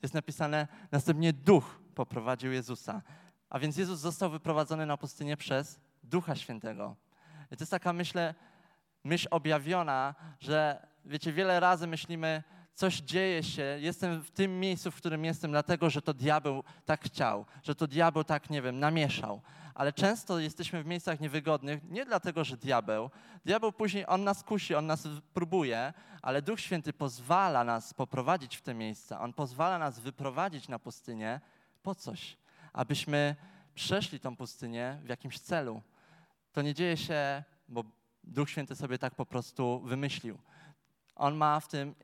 Jest 0.02 0.14
napisane, 0.14 0.68
następnie 0.92 1.32
duch 1.32 1.80
poprowadził 1.94 2.52
Jezusa. 2.52 3.02
A 3.50 3.58
więc 3.58 3.76
Jezus 3.76 4.00
został 4.00 4.30
wyprowadzony 4.30 4.86
na 4.86 4.96
pustynię 4.96 5.36
przez 5.36 5.80
Ducha 6.02 6.36
Świętego. 6.36 6.96
I 7.50 7.56
to 7.56 7.62
jest 7.62 7.70
taka, 7.70 7.92
myślę, 7.92 8.34
myśl 9.04 9.28
objawiona, 9.30 10.14
że 10.40 10.86
wiecie, 11.04 11.32
wiele 11.32 11.60
razy 11.60 11.86
myślimy, 11.86 12.42
coś 12.80 12.96
dzieje 13.00 13.42
się, 13.42 13.62
jestem 13.80 14.22
w 14.22 14.30
tym 14.30 14.60
miejscu, 14.60 14.90
w 14.90 14.96
którym 14.96 15.24
jestem, 15.24 15.50
dlatego 15.50 15.90
że 15.90 16.02
to 16.02 16.14
diabeł 16.14 16.64
tak 16.84 17.04
chciał, 17.04 17.46
że 17.62 17.74
to 17.74 17.86
diabeł 17.86 18.24
tak, 18.24 18.50
nie 18.50 18.62
wiem, 18.62 18.78
namieszał. 18.78 19.40
Ale 19.74 19.92
często 19.92 20.38
jesteśmy 20.38 20.82
w 20.82 20.86
miejscach 20.86 21.20
niewygodnych 21.20 21.90
nie 21.90 22.04
dlatego, 22.04 22.44
że 22.44 22.56
diabeł. 22.56 23.10
Diabeł 23.44 23.72
później, 23.72 24.04
on 24.08 24.24
nas 24.24 24.42
kusi, 24.42 24.74
on 24.74 24.86
nas 24.86 25.08
próbuje, 25.34 25.92
ale 26.22 26.42
Duch 26.42 26.60
Święty 26.60 26.92
pozwala 26.92 27.64
nas 27.64 27.94
poprowadzić 27.94 28.56
w 28.56 28.62
te 28.62 28.74
miejsca. 28.74 29.20
On 29.20 29.32
pozwala 29.32 29.78
nas 29.78 29.98
wyprowadzić 29.98 30.68
na 30.68 30.78
pustynię 30.78 31.40
po 31.82 31.94
coś, 31.94 32.36
abyśmy 32.72 33.36
przeszli 33.74 34.20
tą 34.20 34.36
pustynię 34.36 34.98
w 35.04 35.08
jakimś 35.08 35.38
celu. 35.40 35.82
To 36.52 36.62
nie 36.62 36.74
dzieje 36.74 36.96
się, 36.96 37.44
bo 37.68 37.84
Duch 38.24 38.50
Święty 38.50 38.76
sobie 38.76 38.98
tak 38.98 39.14
po 39.14 39.26
prostu 39.26 39.80
wymyślił. 39.80 40.38
On 41.16 41.36
ma 41.36 41.60
w 41.60 41.68
tym 41.68 41.94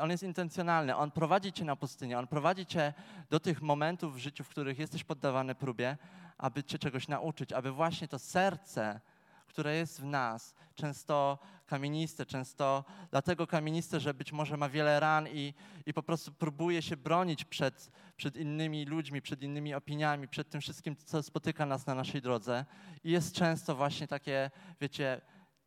on 0.00 0.10
jest 0.10 0.22
intencjonalny. 0.22 0.96
On 0.96 1.10
prowadzi 1.10 1.52
cię 1.52 1.64
na 1.64 1.76
pustynię, 1.76 2.18
on 2.18 2.26
prowadzi 2.26 2.66
cię 2.66 2.92
do 3.30 3.40
tych 3.40 3.62
momentów 3.62 4.14
w 4.14 4.18
życiu, 4.18 4.44
w 4.44 4.48
których 4.48 4.78
jesteś 4.78 5.04
poddawany 5.04 5.54
próbie, 5.54 5.96
aby 6.38 6.64
cię 6.64 6.78
czegoś 6.78 7.08
nauczyć, 7.08 7.52
aby 7.52 7.72
właśnie 7.72 8.08
to 8.08 8.18
serce, 8.18 9.00
które 9.46 9.76
jest 9.76 10.00
w 10.00 10.04
nas, 10.04 10.54
często 10.74 11.38
kamieniste, 11.66 12.26
często 12.26 12.84
dlatego 13.10 13.46
kamieniste, 13.46 14.00
że 14.00 14.14
być 14.14 14.32
może 14.32 14.56
ma 14.56 14.68
wiele 14.68 15.00
ran 15.00 15.28
i, 15.28 15.54
i 15.86 15.94
po 15.94 16.02
prostu 16.02 16.32
próbuje 16.32 16.82
się 16.82 16.96
bronić 16.96 17.44
przed, 17.44 17.90
przed 18.16 18.36
innymi 18.36 18.84
ludźmi, 18.84 19.22
przed 19.22 19.42
innymi 19.42 19.74
opiniami, 19.74 20.28
przed 20.28 20.50
tym 20.50 20.60
wszystkim, 20.60 20.96
co 20.96 21.22
spotyka 21.22 21.66
nas 21.66 21.86
na 21.86 21.94
naszej 21.94 22.22
drodze. 22.22 22.64
I 23.04 23.10
jest 23.10 23.34
często 23.34 23.76
właśnie 23.76 24.08
takie, 24.08 24.50
wiecie, 24.80 25.20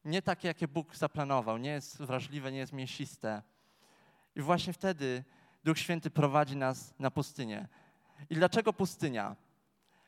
nie 0.05 0.21
takie, 0.21 0.47
jakie 0.47 0.67
Bóg 0.67 0.95
zaplanował, 0.95 1.57
nie 1.57 1.69
jest 1.69 2.01
wrażliwe, 2.01 2.51
nie 2.51 2.57
jest 2.57 2.73
mięsiste. 2.73 3.41
I 4.35 4.41
właśnie 4.41 4.73
wtedy 4.73 5.23
Duch 5.63 5.79
Święty 5.79 6.09
prowadzi 6.09 6.55
nas 6.55 6.93
na 6.99 7.11
pustynię. 7.11 7.67
I 8.29 8.35
dlaczego 8.35 8.73
pustynia? 8.73 9.35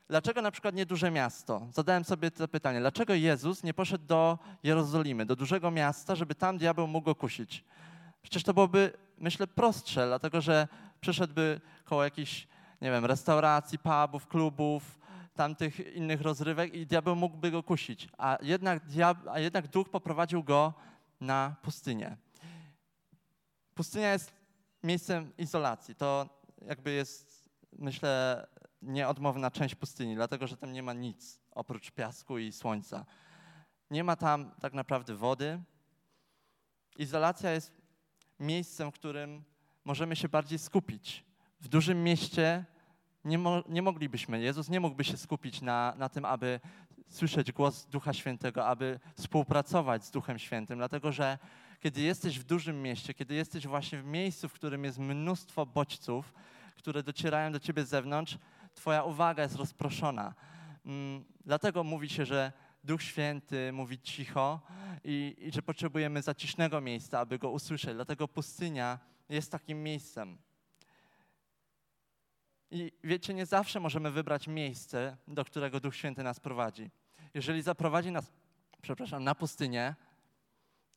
Dlaczego 0.08 0.42
na 0.42 0.50
przykład 0.50 0.74
nie 0.74 0.86
duże 0.86 1.10
miasto? 1.10 1.66
Zadałem 1.72 2.04
sobie 2.04 2.30
to 2.30 2.48
pytanie. 2.48 2.80
Dlaczego 2.80 3.14
Jezus 3.14 3.62
nie 3.62 3.74
poszedł 3.74 4.04
do 4.06 4.38
Jerozolimy, 4.62 5.26
do 5.26 5.36
dużego 5.36 5.70
miasta, 5.70 6.14
żeby 6.14 6.34
tam 6.34 6.58
diabeł 6.58 6.86
mógł 6.86 7.04
go 7.04 7.14
kusić? 7.14 7.64
Przecież 8.22 8.42
to 8.42 8.54
byłoby, 8.54 8.92
myślę, 9.18 9.46
prostsze, 9.46 10.06
dlatego 10.06 10.40
że 10.40 10.68
przeszedłby 11.00 11.60
koło 11.84 12.04
jakichś, 12.04 12.48
nie 12.80 12.90
wiem, 12.90 13.04
restauracji, 13.04 13.78
pubów, 13.78 14.26
klubów, 14.26 14.98
tamtych 15.34 15.94
innych 15.94 16.20
rozrywek 16.20 16.74
i 16.74 16.86
diabeł 16.86 17.16
mógłby 17.16 17.50
go 17.50 17.62
kusić. 17.62 18.08
A 18.18 18.38
jednak, 18.42 18.86
diab- 18.88 19.28
a 19.30 19.38
jednak 19.38 19.68
duch 19.68 19.88
poprowadził 19.88 20.42
go 20.42 20.74
na 21.20 21.54
pustynię. 21.62 22.16
Pustynia 23.76 24.12
jest 24.12 24.32
miejscem 24.82 25.32
izolacji. 25.38 25.94
To 25.94 26.28
jakby 26.66 26.92
jest, 26.92 27.50
myślę, 27.72 28.46
nieodmowna 28.82 29.50
część 29.50 29.74
pustyni, 29.74 30.14
dlatego 30.14 30.46
że 30.46 30.56
tam 30.56 30.72
nie 30.72 30.82
ma 30.82 30.92
nic 30.92 31.40
oprócz 31.50 31.90
piasku 31.90 32.38
i 32.38 32.52
słońca. 32.52 33.04
Nie 33.90 34.04
ma 34.04 34.16
tam 34.16 34.50
tak 34.60 34.72
naprawdę 34.72 35.14
wody. 35.14 35.60
Izolacja 36.98 37.50
jest 37.50 37.72
miejscem, 38.40 38.90
w 38.90 38.94
którym 38.94 39.44
możemy 39.84 40.16
się 40.16 40.28
bardziej 40.28 40.58
skupić. 40.58 41.24
W 41.60 41.68
dużym 41.68 42.04
mieście 42.04 42.64
nie, 43.24 43.38
mo 43.38 43.62
nie 43.68 43.82
moglibyśmy, 43.82 44.40
Jezus 44.40 44.68
nie 44.68 44.80
mógłby 44.80 45.04
się 45.04 45.16
skupić 45.16 45.62
na, 45.62 45.94
na 45.98 46.08
tym, 46.08 46.24
aby 46.24 46.60
słyszeć 47.08 47.52
głos 47.52 47.86
Ducha 47.86 48.12
Świętego, 48.12 48.66
aby 48.66 49.00
współpracować 49.14 50.04
z 50.04 50.10
Duchem 50.10 50.38
Świętym, 50.38 50.78
dlatego 50.78 51.12
że 51.12 51.38
kiedy 51.86 52.00
jesteś 52.00 52.38
w 52.38 52.44
dużym 52.44 52.82
mieście, 52.82 53.14
kiedy 53.14 53.34
jesteś 53.34 53.66
właśnie 53.66 53.98
w 53.98 54.04
miejscu, 54.04 54.48
w 54.48 54.52
którym 54.52 54.84
jest 54.84 54.98
mnóstwo 54.98 55.66
bodźców, 55.66 56.32
które 56.76 57.02
docierają 57.02 57.52
do 57.52 57.60
ciebie 57.60 57.84
z 57.84 57.88
zewnątrz, 57.88 58.38
twoja 58.74 59.02
uwaga 59.02 59.42
jest 59.42 59.56
rozproszona. 59.56 60.34
Mm, 60.86 61.24
dlatego 61.44 61.84
mówi 61.84 62.08
się, 62.08 62.26
że 62.26 62.52
Duch 62.84 63.02
Święty 63.02 63.72
mówi 63.72 63.98
cicho 63.98 64.60
i, 65.04 65.36
i 65.38 65.52
że 65.52 65.62
potrzebujemy 65.62 66.22
zacisznego 66.22 66.80
miejsca, 66.80 67.20
aby 67.20 67.38
go 67.38 67.50
usłyszeć. 67.50 67.94
Dlatego 67.94 68.28
pustynia 68.28 68.98
jest 69.28 69.52
takim 69.52 69.82
miejscem. 69.82 70.38
I 72.70 72.92
wiecie, 73.04 73.34
nie 73.34 73.46
zawsze 73.46 73.80
możemy 73.80 74.10
wybrać 74.10 74.48
miejsce, 74.48 75.16
do 75.28 75.44
którego 75.44 75.80
Duch 75.80 75.96
Święty 75.96 76.22
nas 76.22 76.40
prowadzi. 76.40 76.90
Jeżeli 77.34 77.62
zaprowadzi 77.62 78.10
nas, 78.12 78.32
przepraszam, 78.82 79.24
na 79.24 79.34
pustynię, 79.34 79.94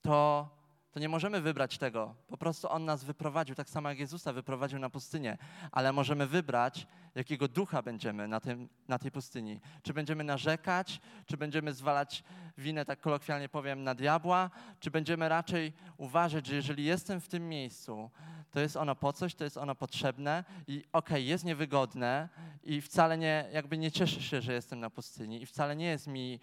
to 0.01 0.49
to 0.91 0.99
nie 0.99 1.09
możemy 1.09 1.41
wybrać 1.41 1.77
tego. 1.77 2.15
Po 2.27 2.37
prostu 2.37 2.69
On 2.71 2.85
nas 2.85 3.03
wyprowadził, 3.03 3.55
tak 3.55 3.69
samo 3.69 3.89
jak 3.89 3.99
Jezusa 3.99 4.33
wyprowadził 4.33 4.79
na 4.79 4.89
pustynię. 4.89 5.37
Ale 5.71 5.93
możemy 5.93 6.27
wybrać, 6.27 6.87
jakiego 7.15 7.47
ducha 7.47 7.81
będziemy 7.81 8.27
na, 8.27 8.39
tym, 8.39 8.69
na 8.87 8.99
tej 8.99 9.11
pustyni. 9.11 9.59
Czy 9.83 9.93
będziemy 9.93 10.23
narzekać, 10.23 11.01
czy 11.25 11.37
będziemy 11.37 11.73
zwalać 11.73 12.23
winę, 12.57 12.85
tak 12.85 13.01
kolokwialnie 13.01 13.49
powiem, 13.49 13.83
na 13.83 13.95
diabła, 13.95 14.49
czy 14.79 14.91
będziemy 14.91 15.29
raczej 15.29 15.73
uważać, 15.97 16.47
że 16.47 16.55
jeżeli 16.55 16.83
jestem 16.83 17.21
w 17.21 17.27
tym 17.27 17.49
miejscu, 17.49 18.09
to 18.51 18.59
jest 18.59 18.77
ono 18.77 18.95
po 18.95 19.13
coś, 19.13 19.35
to 19.35 19.43
jest 19.43 19.57
ono 19.57 19.75
potrzebne 19.75 20.43
i 20.67 20.77
okej, 20.77 20.87
okay, 20.91 21.21
jest 21.21 21.45
niewygodne 21.45 22.29
i 22.63 22.81
wcale 22.81 23.17
nie, 23.17 23.49
jakby 23.53 23.77
nie 23.77 23.91
cieszę 23.91 24.21
się, 24.21 24.41
że 24.41 24.53
jestem 24.53 24.79
na 24.79 24.89
pustyni 24.89 25.41
i 25.41 25.45
wcale 25.45 25.75
nie 25.75 25.85
jest 25.85 26.07
mi 26.07 26.39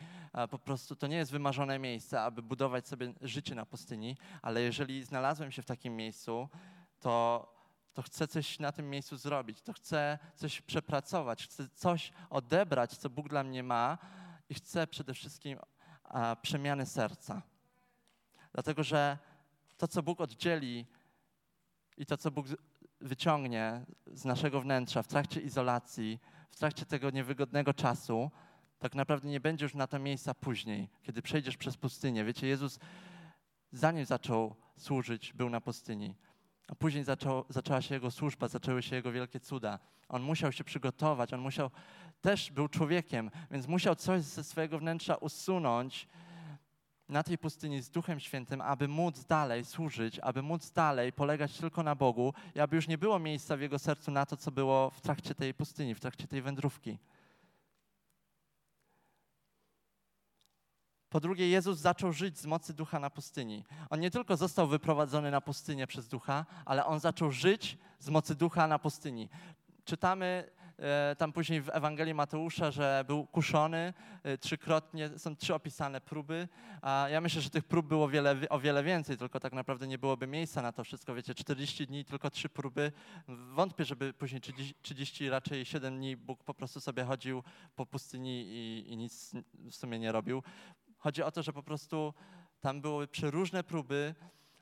po 0.51 0.59
prostu, 0.59 0.97
to 0.97 1.07
nie 1.07 1.17
jest 1.17 1.33
wymarzone 1.33 1.79
miejsce, 1.79 2.23
aby 2.23 2.43
budować 2.43 2.89
sobie 2.89 3.13
życie 3.21 3.55
na 3.55 3.67
pustyni, 3.67 4.17
ale 4.43 4.61
jeżeli 4.61 5.05
znalazłem 5.05 5.53
się 5.53 5.63
w 5.63 5.67
takim 5.67 5.97
miejscu, 5.97 6.49
to, 7.01 7.56
to 7.97 8.03
chcę 8.03 8.29
coś 8.29 8.59
na 8.59 8.73
tym 8.73 8.91
miejscu 8.91 9.17
zrobić, 9.17 9.63
to 9.63 9.73
chcę 9.73 10.19
coś 10.35 10.61
przepracować, 10.61 11.45
chcę 11.45 11.69
coś 11.69 12.13
odebrać, 12.31 12.97
co 12.97 13.11
Bóg 13.11 13.29
dla 13.29 13.45
mnie 13.45 13.63
ma 13.63 13.99
i 14.49 14.55
chcę 14.55 14.87
przede 14.87 15.15
wszystkim 15.15 15.59
a, 16.05 16.37
przemiany 16.37 16.87
serca. 16.87 17.43
Dlatego, 18.53 18.85
że 18.85 19.19
to, 19.77 19.89
co 19.89 20.03
Bóg 20.03 20.21
oddzieli 20.21 20.87
i 21.97 22.07
to, 22.07 22.17
co 22.17 22.31
Bóg 22.31 22.47
wyciągnie 23.01 23.87
z 24.07 24.25
naszego 24.25 24.61
wnętrza 24.61 25.03
w 25.03 25.09
trakcie 25.09 25.41
izolacji, 25.41 26.21
w 26.51 26.57
trakcie 26.57 26.87
tego 26.87 27.11
niewygodnego 27.11 27.75
czasu, 27.75 28.31
tak 28.79 28.95
naprawdę 28.95 29.29
nie 29.29 29.41
będzie 29.41 29.65
już 29.65 29.75
na 29.75 29.87
to 29.87 29.99
miejsca 29.99 30.35
później, 30.35 30.89
kiedy 31.03 31.23
przejdziesz 31.23 31.57
przez 31.57 31.77
pustynię. 31.77 32.25
Wiecie, 32.25 32.47
Jezus 32.47 32.79
zanim 33.73 34.05
zaczął 34.05 34.57
służyć, 34.77 35.33
był 35.33 35.51
na 35.51 35.61
pustyni. 35.61 36.15
A 36.69 36.75
później 36.75 37.05
zaczęła 37.49 37.83
się 37.83 37.95
jego 37.95 38.11
służba, 38.11 38.49
zaczęły 38.49 38.83
się 38.83 38.97
jego 38.97 39.13
wielkie 39.13 39.41
cuda. 39.41 39.79
On 40.09 40.23
musiał 40.23 40.53
się 40.53 40.65
przygotować, 40.65 41.33
on 41.33 41.41
musiał, 41.41 41.71
też 42.21 42.53
był 42.53 42.69
człowiekiem, 42.69 43.31
więc 43.51 43.67
musiał 43.67 43.95
coś 43.95 44.23
ze 44.23 44.45
swojego 44.45 44.79
wnętrza 44.79 45.17
usunąć 45.17 46.09
na 47.09 47.23
tej 47.23 47.39
pustyni 47.39 47.83
z 47.83 47.91
Duchem 47.91 48.21
Świętym, 48.21 48.61
aby 48.61 48.89
móc 48.89 49.25
dalej 49.25 49.65
służyć, 49.65 50.19
aby 50.19 50.43
móc 50.43 50.71
dalej 50.71 51.13
polegać 51.13 51.59
tylko 51.59 51.83
na 51.83 51.95
Bogu 51.95 52.35
i 52.55 52.61
aby 52.61 52.77
już 52.77 52.89
nie 52.89 52.99
było 52.99 53.19
miejsca 53.19 53.57
w 53.57 53.61
jego 53.61 53.79
sercu 53.79 54.11
na 54.11 54.27
to, 54.27 54.37
co 54.37 54.51
było 54.51 54.91
w 54.91 55.01
trakcie 55.01 55.35
tej 55.35 55.55
pustyni, 55.55 55.95
w 55.95 56.01
trakcie 56.01 56.27
tej 56.27 56.43
wędrówki. 56.43 56.99
Po 61.17 61.21
drugie, 61.21 61.49
Jezus 61.49 61.79
zaczął 61.79 62.13
żyć 62.13 62.39
z 62.39 62.47
mocy 62.47 62.75
ducha 62.75 63.01
na 63.01 63.11
pustyni. 63.11 63.65
On 63.91 64.01
nie 64.01 64.11
tylko 64.11 64.37
został 64.37 64.67
wyprowadzony 64.69 65.31
na 65.31 65.41
pustynię 65.41 65.87
przez 65.87 66.09
ducha, 66.09 66.47
ale 66.65 66.87
on 66.87 67.01
zaczął 67.01 67.33
żyć 67.33 67.79
z 67.99 68.09
mocy 68.09 68.35
ducha 68.35 68.67
na 68.67 68.79
pustyni. 68.79 69.29
Czytamy 69.85 70.51
e, 70.79 71.17
tam 71.19 71.33
później 71.33 71.63
w 71.63 71.69
Ewangelii 71.69 72.15
Mateusza, 72.15 72.71
że 72.71 73.05
był 73.07 73.27
kuszony 73.27 73.95
e, 74.23 74.39
trzykrotnie, 74.39 75.19
są 75.19 75.37
trzy 75.37 75.55
opisane 75.55 76.01
próby, 76.01 76.49
a 76.83 77.07
ja 77.11 77.21
myślę, 77.21 77.43
że 77.43 77.51
tych 77.51 77.65
prób 77.65 77.87
było 77.87 78.09
wiele, 78.09 78.37
o 78.51 78.61
wiele 78.61 78.85
więcej, 78.85 79.17
tylko 79.17 79.41
tak 79.41 79.53
naprawdę 79.53 79.87
nie 79.87 79.99
byłoby 79.99 80.27
miejsca 80.27 80.63
na 80.63 80.73
to 80.73 80.85
wszystko, 80.85 81.15
wiecie, 81.15 81.35
40 81.35 81.87
dni, 81.87 82.05
tylko 82.05 82.31
trzy 82.31 82.49
próby. 82.49 82.93
Wątpię, 83.29 83.85
żeby 83.85 84.13
później 84.13 84.41
30, 84.41 84.75
30 84.83 85.31
raczej 85.31 85.65
7 85.65 85.97
dni 85.97 86.17
Bóg 86.17 86.45
po 86.45 86.55
prostu 86.55 86.81
sobie 86.81 87.05
chodził 87.05 87.43
po 87.77 87.87
pustyni 87.87 88.45
i, 88.49 88.93
i 88.93 88.97
nic 88.97 89.33
w 89.71 89.75
sumie 89.75 89.99
nie 89.99 90.13
robił. 90.13 90.43
Chodzi 90.99 91.23
o 91.23 91.31
to, 91.31 91.43
że 91.43 91.53
po 91.53 91.63
prostu 91.63 92.15
tam 92.61 92.81
były 92.81 93.09
przeróżne 93.09 93.65
próby, 93.65 94.15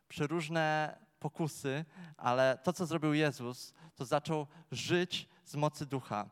przeróżne 0.09 0.97
pokusy, 1.19 1.85
ale 2.17 2.59
to, 2.63 2.73
co 2.73 2.87
zrobił 2.87 3.15
Jezus, 3.15 3.75
to 3.95 4.05
zaczął 4.05 4.47
żyć 4.73 5.29
z 5.45 5.57
mocy 5.57 5.87
ducha. 5.87 6.31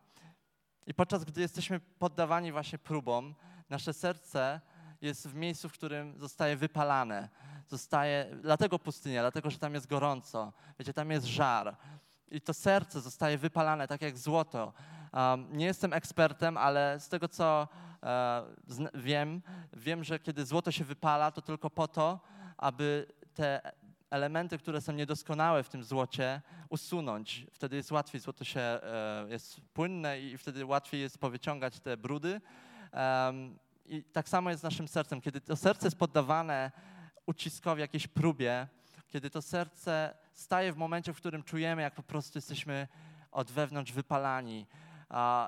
I 0.86 0.94
podczas 0.94 1.24
gdy 1.24 1.40
jesteśmy 1.40 1.80
poddawani 1.80 2.52
właśnie 2.52 2.78
próbom, 2.78 3.34
nasze 3.70 3.92
serce 3.92 4.60
jest 5.00 5.28
w 5.28 5.34
miejscu, 5.34 5.68
w 5.68 5.72
którym 5.72 6.18
zostaje 6.18 6.56
wypalane. 6.56 7.28
Zostaje, 7.68 8.36
dlatego 8.42 8.78
pustynia, 8.78 9.20
dlatego, 9.20 9.50
że 9.50 9.58
tam 9.58 9.74
jest 9.74 9.86
gorąco. 9.86 10.52
Wiecie, 10.78 10.92
tam 10.92 11.10
jest 11.10 11.26
żar. 11.26 11.76
I 12.30 12.40
to 12.40 12.54
serce 12.54 13.00
zostaje 13.00 13.38
wypalane, 13.38 13.88
tak 13.88 14.02
jak 14.02 14.18
złoto. 14.18 14.72
Nie 15.50 15.66
jestem 15.66 15.92
ekspertem, 15.92 16.56
ale 16.56 17.00
z 17.00 17.08
tego, 17.08 17.28
co 17.28 17.68
e, 18.02 18.42
wiem, 18.94 19.42
wiem, 19.72 20.04
że 20.04 20.18
kiedy 20.18 20.46
złoto 20.46 20.72
się 20.72 20.84
wypala, 20.84 21.30
to 21.30 21.42
tylko 21.42 21.70
po 21.70 21.88
to, 21.88 22.20
aby 22.56 23.06
te 23.34 23.72
elementy, 24.10 24.58
które 24.58 24.80
są 24.80 24.92
niedoskonałe 24.92 25.62
w 25.62 25.68
tym 25.68 25.84
złocie, 25.84 26.40
usunąć. 26.68 27.46
Wtedy 27.52 27.76
jest 27.76 27.92
łatwiej, 27.92 28.20
złoto 28.20 28.44
się, 28.44 28.60
e, 28.60 29.26
jest 29.28 29.60
płynne 29.60 30.20
i 30.20 30.38
wtedy 30.38 30.66
łatwiej 30.66 31.00
jest 31.00 31.18
powyciągać 31.18 31.80
te 31.80 31.96
brudy. 31.96 32.40
I 33.86 34.02
tak 34.02 34.28
samo 34.28 34.50
jest 34.50 34.60
z 34.60 34.64
naszym 34.64 34.88
sercem. 34.88 35.20
Kiedy 35.20 35.40
to 35.40 35.56
serce 35.56 35.86
jest 35.86 35.98
poddawane 35.98 36.70
uciskowi, 37.26 37.80
jakiejś 37.80 38.06
próbie, 38.06 38.68
kiedy 39.08 39.30
to 39.30 39.42
serce 39.42 40.14
staje 40.32 40.72
w 40.72 40.76
momencie, 40.76 41.12
w 41.12 41.16
którym 41.16 41.42
czujemy, 41.42 41.82
jak 41.82 41.94
po 41.94 42.02
prostu 42.02 42.38
jesteśmy 42.38 42.88
od 43.32 43.50
wewnątrz 43.50 43.92
wypalani, 43.92 44.66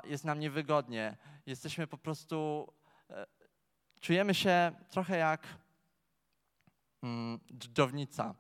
jest 0.05 0.25
nam 0.25 0.39
niewygodnie, 0.39 1.17
jesteśmy 1.47 1.87
po 1.87 1.99
prostu, 1.99 2.69
e, 3.11 3.27
czujemy 4.01 4.35
się 4.35 4.73
trochę 4.91 5.17
jak 5.17 5.47
mm, 7.03 7.41
dżdżownica 7.59 8.35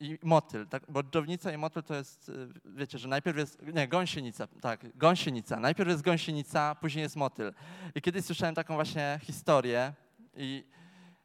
i 0.00 0.18
motyl, 0.22 0.66
tak? 0.66 0.82
bo 0.88 1.02
dżdżownica 1.02 1.52
i 1.52 1.56
motyl 1.56 1.82
to 1.82 1.94
jest, 1.94 2.28
y, 2.28 2.48
wiecie, 2.64 2.98
że 2.98 3.08
najpierw 3.08 3.38
jest, 3.38 3.62
nie, 3.74 3.88
gąsienica, 3.88 4.46
tak, 4.46 4.96
gąsienica. 4.98 5.60
Najpierw 5.60 5.90
jest 5.90 6.02
gąsienica, 6.02 6.74
później 6.74 7.02
jest 7.02 7.16
motyl. 7.16 7.52
I 7.94 8.02
kiedyś 8.02 8.24
słyszałem 8.24 8.54
taką 8.54 8.74
właśnie 8.74 9.20
historię 9.22 9.92
i, 10.34 10.64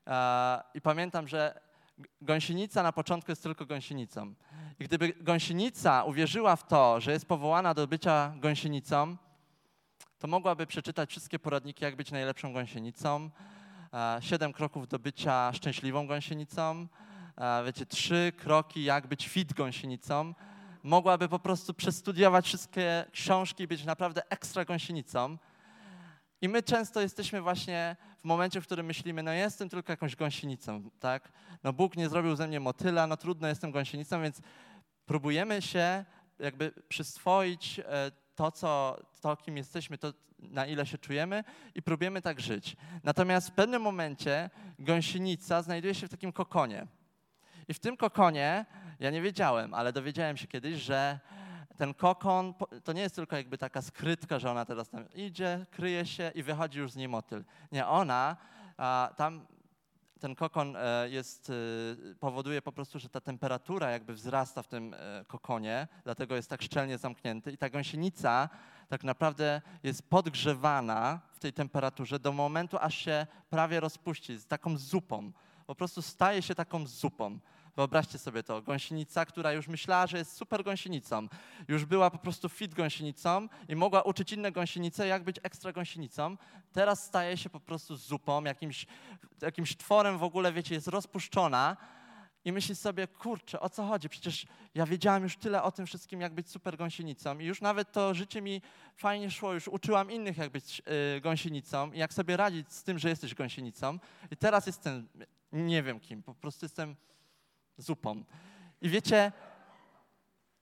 e, 0.08 0.64
i 0.74 0.82
pamiętam, 0.82 1.28
że 1.28 1.62
gąsienica 2.22 2.84
na 2.84 2.92
początku 2.92 3.32
jest 3.32 3.44
tylko 3.44 3.66
gąsienicą. 3.66 4.34
Gdyby 4.80 5.14
gąsienica 5.22 6.04
uwierzyła 6.04 6.56
w 6.56 6.68
to, 6.68 7.02
że 7.02 7.12
jest 7.12 7.26
powołana 7.26 7.74
do 7.74 7.88
bycia 7.88 8.34
gąsienicą, 8.38 9.18
to 10.20 10.28
mogłaby 10.28 10.68
przeczytać 10.68 11.10
wszystkie 11.10 11.40
poradniki, 11.40 11.84
jak 11.84 11.96
być 11.96 12.12
najlepszą 12.12 12.54
gąsienicą, 12.54 13.30
e, 13.94 14.18
siedem 14.22 14.54
kroków 14.54 14.88
do 14.88 15.00
bycia 15.00 15.54
szczęśliwą 15.54 16.08
gąsienicą, 16.08 16.88
wiecie, 17.66 17.86
trzy 17.86 18.34
kroki, 18.38 18.84
jak 18.84 19.08
być 19.08 19.28
fit 19.28 19.54
gąsienicą, 19.54 20.34
mogłaby 20.84 21.30
po 21.30 21.40
prostu 21.40 21.74
przestudiować 21.74 22.46
wszystkie 22.46 23.06
książki 23.12 23.68
być 23.68 23.86
naprawdę 23.86 24.22
ekstra 24.30 24.66
gąsienicą. 24.66 25.38
I 26.42 26.50
my 26.50 26.64
często 26.64 27.02
jesteśmy 27.02 27.42
właśnie 27.42 27.96
w 28.26 28.28
momencie, 28.28 28.62
w 28.62 28.66
którym 28.66 28.86
myślimy, 28.86 29.24
no 29.24 29.32
jestem 29.32 29.70
tylko 29.70 29.94
jakąś 29.94 30.16
gąsienicą, 30.16 30.90
tak? 31.00 31.32
No 31.64 31.74
Bóg 31.74 31.98
nie 31.98 32.10
zrobił 32.10 32.36
ze 32.36 32.48
mnie 32.48 32.60
motyla, 32.60 33.08
no 33.08 33.18
trudno, 33.18 33.48
jestem 33.48 33.72
gąsienicą, 33.72 34.22
więc 34.22 34.42
próbujemy 35.06 35.62
się 35.62 36.06
jakby 36.40 36.72
przyswoić 36.90 37.80
e, 37.80 38.12
to, 38.36 38.52
co, 38.52 38.98
to, 39.22 39.38
kim 39.38 39.58
jesteśmy, 39.58 39.98
to, 39.98 40.14
na 40.40 40.66
ile 40.66 40.86
się 40.86 40.98
czujemy 40.98 41.44
i 41.76 41.82
próbujemy 41.82 42.22
tak 42.22 42.40
żyć. 42.40 42.76
Natomiast 43.04 43.50
w 43.50 43.52
pewnym 43.52 43.82
momencie 43.82 44.50
gąsienica 44.80 45.62
znajduje 45.62 45.96
się 45.96 46.08
w 46.08 46.12
takim 46.12 46.32
kokonie. 46.32 46.88
I 47.68 47.74
w 47.74 47.80
tym 47.80 47.98
kokonie, 47.98 48.66
ja 49.00 49.12
nie 49.12 49.22
wiedziałem, 49.22 49.74
ale 49.74 49.94
dowiedziałem 49.94 50.38
się 50.38 50.48
kiedyś, 50.48 50.82
że 50.82 51.20
ten 51.78 51.94
kokon 51.94 52.54
to 52.84 52.94
nie 52.94 53.02
jest 53.02 53.16
tylko 53.16 53.36
jakby 53.36 53.58
taka 53.58 53.82
skrytka, 53.82 54.40
że 54.40 54.52
ona 54.52 54.66
teraz 54.66 54.90
tam 54.90 55.06
idzie, 55.14 55.66
kryje 55.72 56.06
się 56.06 56.32
i 56.36 56.44
wychodzi 56.44 56.80
już 56.80 56.92
z 56.92 56.96
niej 56.96 57.08
motyl. 57.08 57.44
Nie, 57.72 57.88
ona 57.88 58.38
tam 59.16 59.46
ten 60.20 60.36
kokon 60.36 60.76
e, 60.76 61.10
jest, 61.10 61.50
e, 61.50 62.16
powoduje 62.16 62.62
po 62.62 62.72
prostu, 62.72 63.00
że 63.00 63.10
ta 63.10 63.22
temperatura 63.22 63.92
jakby 63.92 64.14
wzrasta 64.14 64.64
w 64.64 64.68
tym 64.68 64.94
e, 64.94 65.26
kokonie, 65.28 65.88
dlatego 66.04 66.36
jest 66.36 66.50
tak 66.50 66.62
szczelnie 66.62 66.98
zamknięty 66.98 67.52
i 67.52 67.58
ta 67.58 67.70
gąsienica 67.70 68.50
tak 68.90 69.04
naprawdę 69.04 69.62
jest 69.84 70.10
podgrzewana 70.10 71.20
w 71.32 71.40
tej 71.40 71.54
temperaturze 71.54 72.20
do 72.20 72.32
momentu, 72.32 72.78
aż 72.82 72.96
się 72.96 73.28
prawie 73.50 73.80
rozpuści, 73.80 74.38
z 74.38 74.46
taką 74.46 74.78
zupą. 74.78 75.32
Po 75.68 75.76
prostu 75.76 76.02
staje 76.02 76.42
się 76.42 76.56
taką 76.56 76.88
zupą. 76.88 77.40
Wyobraźcie 77.76 78.18
sobie 78.18 78.44
to, 78.44 78.62
gąsienica, 78.62 79.26
która 79.26 79.52
już 79.52 79.68
myślała, 79.68 80.08
że 80.08 80.18
jest 80.18 80.38
super 80.38 80.64
gąsienicą, 80.64 81.28
już 81.68 81.86
była 81.86 82.10
po 82.10 82.18
prostu 82.18 82.50
fit 82.50 82.74
gąsienicą 82.74 83.48
i 83.70 83.76
mogła 83.76 84.02
uczyć 84.02 84.32
inne 84.32 84.52
gąsienice, 84.52 85.08
jak 85.08 85.24
być 85.24 85.40
ekstra 85.44 85.72
gąsienicą, 85.72 86.38
teraz 86.74 87.06
staje 87.06 87.38
się 87.38 87.50
po 87.50 87.60
prostu 87.60 87.96
zupą, 87.96 88.44
jakimś, 88.44 88.86
jakimś 89.42 89.78
tworem 89.78 90.18
w 90.18 90.24
ogóle, 90.24 90.54
wiecie, 90.54 90.76
jest 90.76 90.88
rozpuszczona 90.88 91.78
i 92.46 92.52
myśli 92.52 92.76
sobie, 92.76 93.08
kurczę, 93.08 93.60
o 93.60 93.70
co 93.70 93.86
chodzi? 93.86 94.10
Przecież 94.10 94.46
ja 94.76 94.86
wiedziałam 94.86 95.24
już 95.24 95.38
tyle 95.38 95.64
o 95.64 95.72
tym 95.72 95.86
wszystkim, 95.86 96.22
jak 96.22 96.34
być 96.34 96.50
super 96.50 96.78
gąsienicą 96.78 97.40
i 97.40 97.46
już 97.46 97.62
nawet 97.62 97.92
to 97.92 98.14
życie 98.14 98.42
mi 98.42 98.62
fajnie 98.96 99.32
szło, 99.32 99.54
już 99.54 99.68
uczyłam 99.68 100.12
innych, 100.12 100.38
jak 100.38 100.52
być 100.52 100.82
yy, 101.14 101.22
gąsienicą 101.22 101.92
i 101.92 101.98
jak 101.98 102.14
sobie 102.14 102.38
radzić 102.38 102.74
z 102.74 102.84
tym, 102.84 103.00
że 103.00 103.10
jesteś 103.10 103.36
gąsienicą. 103.36 104.00
I 104.32 104.38
teraz 104.38 104.68
jestem, 104.68 105.08
nie 105.52 105.84
wiem 105.84 106.00
kim, 106.00 106.24
po 106.24 106.34
prostu 106.34 106.66
jestem 106.66 106.96
zupą. 107.78 108.24
I 108.82 108.90
wiecie, 108.90 109.32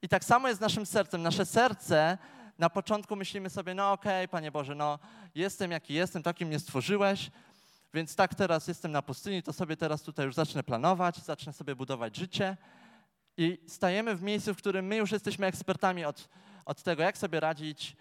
i 0.02 0.10
tak 0.10 0.24
samo 0.24 0.48
jest 0.48 0.58
z 0.58 0.62
naszym 0.62 0.86
sercem. 0.86 1.22
Nasze 1.22 1.46
serce 1.46 2.18
na 2.60 2.70
początku 2.70 3.16
myślimy 3.16 3.50
sobie, 3.50 3.74
no 3.74 3.92
okej, 3.92 4.26
okay, 4.26 4.28
Panie 4.28 4.52
Boże, 4.52 4.76
no 4.76 5.00
jestem 5.36 5.72
jaki 5.72 5.94
jestem, 5.94 6.24
takim 6.24 6.48
mnie 6.48 6.60
stworzyłeś, 6.60 7.32
więc 7.94 8.16
tak 8.16 8.36
teraz 8.36 8.68
jestem 8.68 8.92
na 8.92 9.02
pustyni, 9.02 9.44
to 9.44 9.54
sobie 9.54 9.78
teraz 9.78 10.02
tutaj 10.02 10.26
już 10.26 10.36
zacznę 10.36 10.64
planować, 10.64 11.18
zacznę 11.18 11.54
sobie 11.54 11.76
budować 11.76 12.16
życie. 12.16 12.58
I 13.38 13.58
stajemy 13.68 14.16
w 14.16 14.24
miejscu, 14.24 14.54
w 14.54 14.58
którym 14.58 14.86
my 14.86 14.96
już 14.96 15.12
jesteśmy 15.12 15.48
ekspertami 15.48 16.06
od, 16.06 16.30
od 16.66 16.84
tego, 16.84 17.04
jak 17.04 17.18
sobie 17.18 17.40
radzić 17.40 17.96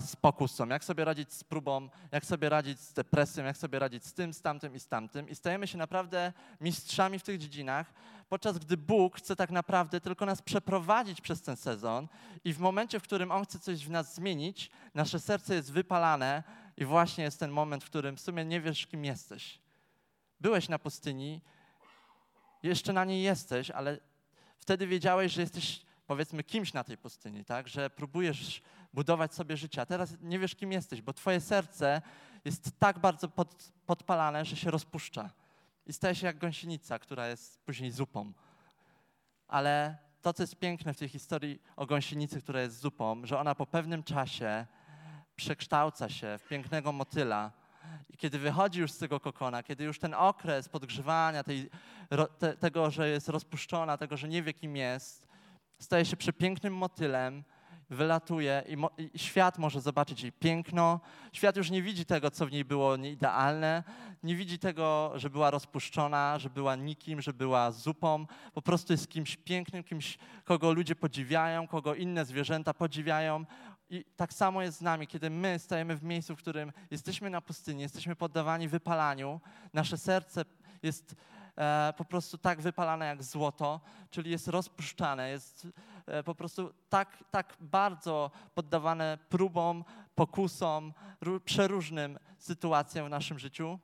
z 0.00 0.16
pokusą, 0.16 0.68
jak 0.68 0.84
sobie 0.84 1.04
radzić 1.04 1.32
z 1.32 1.44
próbą, 1.44 1.88
jak 2.12 2.26
sobie 2.26 2.48
radzić 2.48 2.80
z 2.80 2.92
depresją, 2.92 3.44
jak 3.44 3.56
sobie 3.56 3.78
radzić 3.78 4.06
z 4.06 4.12
tym, 4.12 4.34
z 4.34 4.42
tamtym 4.42 4.74
i 4.74 4.80
z 4.80 4.88
tamtym. 4.88 5.28
I 5.28 5.34
stajemy 5.34 5.66
się 5.66 5.78
naprawdę 5.78 6.32
mistrzami 6.60 7.18
w 7.18 7.22
tych 7.22 7.38
dziedzinach, 7.38 7.92
podczas 8.28 8.58
gdy 8.58 8.76
Bóg 8.76 9.16
chce 9.16 9.36
tak 9.36 9.50
naprawdę 9.50 10.00
tylko 10.00 10.26
nas 10.26 10.42
przeprowadzić 10.42 11.20
przez 11.20 11.42
ten 11.42 11.56
sezon 11.56 12.08
i 12.44 12.52
w 12.52 12.58
momencie, 12.58 13.00
w 13.00 13.02
którym 13.02 13.32
On 13.32 13.44
chce 13.44 13.58
coś 13.58 13.86
w 13.86 13.90
nas 13.90 14.14
zmienić, 14.14 14.70
nasze 14.94 15.20
serce 15.20 15.54
jest 15.54 15.72
wypalane 15.72 16.42
i 16.76 16.84
właśnie 16.84 17.24
jest 17.24 17.40
ten 17.40 17.50
moment, 17.50 17.84
w 17.84 17.86
którym 17.86 18.16
w 18.16 18.20
sumie 18.20 18.44
nie 18.44 18.60
wiesz, 18.60 18.86
kim 18.86 19.04
jesteś. 19.04 19.58
Byłeś 20.40 20.68
na 20.68 20.78
pustyni, 20.78 21.40
jeszcze 22.62 22.92
na 22.92 23.04
niej 23.04 23.22
jesteś, 23.22 23.70
ale 23.70 23.98
wtedy 24.58 24.86
wiedziałeś, 24.86 25.32
że 25.32 25.40
jesteś 25.40 25.86
powiedzmy 26.06 26.44
kimś 26.44 26.72
na 26.72 26.84
tej 26.84 26.98
pustyni, 26.98 27.44
tak? 27.44 27.68
Że 27.68 27.90
próbujesz 27.90 28.62
budować 28.96 29.34
sobie 29.34 29.56
życie, 29.56 29.80
a 29.82 29.86
teraz 29.86 30.16
nie 30.20 30.38
wiesz, 30.38 30.54
kim 30.54 30.72
jesteś, 30.72 31.02
bo 31.02 31.12
twoje 31.12 31.40
serce 31.40 32.02
jest 32.44 32.78
tak 32.78 32.98
bardzo 32.98 33.28
pod, 33.28 33.72
podpalane, 33.86 34.44
że 34.44 34.56
się 34.56 34.70
rozpuszcza 34.70 35.30
i 35.86 35.92
staje 35.92 36.14
się 36.14 36.26
jak 36.26 36.38
gąsienica, 36.38 36.98
która 36.98 37.28
jest 37.28 37.60
później 37.60 37.90
zupą. 37.90 38.32
Ale 39.48 39.96
to, 40.22 40.32
co 40.32 40.42
jest 40.42 40.56
piękne 40.56 40.94
w 40.94 40.98
tej 40.98 41.08
historii 41.08 41.62
o 41.76 41.86
gąsienicy, 41.86 42.40
która 42.40 42.60
jest 42.60 42.80
zupą, 42.80 43.26
że 43.26 43.38
ona 43.38 43.54
po 43.54 43.66
pewnym 43.66 44.02
czasie 44.02 44.66
przekształca 45.36 46.08
się 46.08 46.38
w 46.38 46.48
pięknego 46.48 46.92
motyla. 46.92 47.52
I 48.10 48.16
kiedy 48.16 48.38
wychodzi 48.38 48.80
już 48.80 48.92
z 48.92 48.98
tego 48.98 49.20
kokona, 49.20 49.62
kiedy 49.62 49.84
już 49.84 49.98
ten 49.98 50.14
okres 50.14 50.68
podgrzewania, 50.68 51.44
tej, 51.44 51.70
te, 52.38 52.56
tego, 52.56 52.90
że 52.90 53.08
jest 53.08 53.28
rozpuszczona, 53.28 53.96
tego, 53.96 54.16
że 54.16 54.28
nie 54.28 54.42
wie, 54.42 54.54
kim 54.54 54.76
jest, 54.76 55.26
staje 55.80 56.04
się 56.04 56.16
przepięknym 56.16 56.74
motylem 56.74 57.44
wylatuje 57.90 58.62
i, 58.68 58.76
mo, 58.76 58.90
i, 58.98 59.18
świat 59.18 59.58
może 59.58 59.80
zobaczyć 59.80 60.22
jej 60.22 60.32
piękno. 60.32 61.00
Świat 61.32 61.56
już 61.56 61.70
nie 61.70 61.82
widzi 61.82 62.04
tego, 62.04 62.30
co 62.30 62.46
w 62.46 62.52
niej 62.52 62.64
było 62.64 62.96
nieidealne. 62.96 63.84
Nie 64.22 64.36
widzi 64.36 64.58
tego, 64.58 65.12
że 65.14 65.30
była 65.30 65.50
rozpuszczona, 65.50 66.38
że 66.38 66.50
była 66.50 66.76
nikim, 66.76 67.22
że 67.22 67.32
była 67.32 67.72
zupą. 67.72 68.26
Po 68.54 68.62
prostu 68.62 68.92
jest 68.92 69.08
kimś 69.08 69.36
pięknym, 69.36 69.84
kimś, 69.84 70.18
kogo 70.44 70.72
ludzie 70.72 70.96
podziwiają, 70.96 71.68
kogo 71.68 71.94
inne 71.94 72.24
zwierzęta 72.24 72.74
podziwiają. 72.74 73.44
I 73.90 74.04
tak 74.16 74.32
samo 74.32 74.62
jest 74.62 74.78
z 74.78 74.80
nami, 74.80 75.06
kiedy 75.06 75.30
my 75.30 75.58
stajemy 75.58 75.96
w 75.96 76.02
miejscu, 76.02 76.36
w 76.36 76.38
którym 76.38 76.72
jesteśmy 76.90 77.30
na 77.30 77.40
pustyni, 77.40 77.82
jesteśmy 77.82 78.16
poddawani 78.16 78.68
wypalaniu, 78.68 79.40
nasze 79.72 79.98
serce 79.98 80.44
jest 80.82 81.16
po 81.96 82.04
prostu 82.04 82.38
tak 82.38 82.60
wypalane 82.60 83.06
jak 83.06 83.22
złoto, 83.22 83.80
czyli 84.10 84.30
jest 84.30 84.48
rozpuszczane, 84.48 85.30
jest 85.30 85.68
e, 86.06 86.22
po 86.22 86.34
prostu 86.34 86.74
tak, 86.88 87.24
tak 87.30 87.56
bardzo 87.60 88.30
poddawane 88.54 89.18
próbom, 89.28 89.84
pokusom, 90.14 90.92
przeróżnym 91.44 92.18
sytuacjom 92.38 93.06
w 93.06 93.10
naszym 93.10 93.38
życiu. 93.38 93.78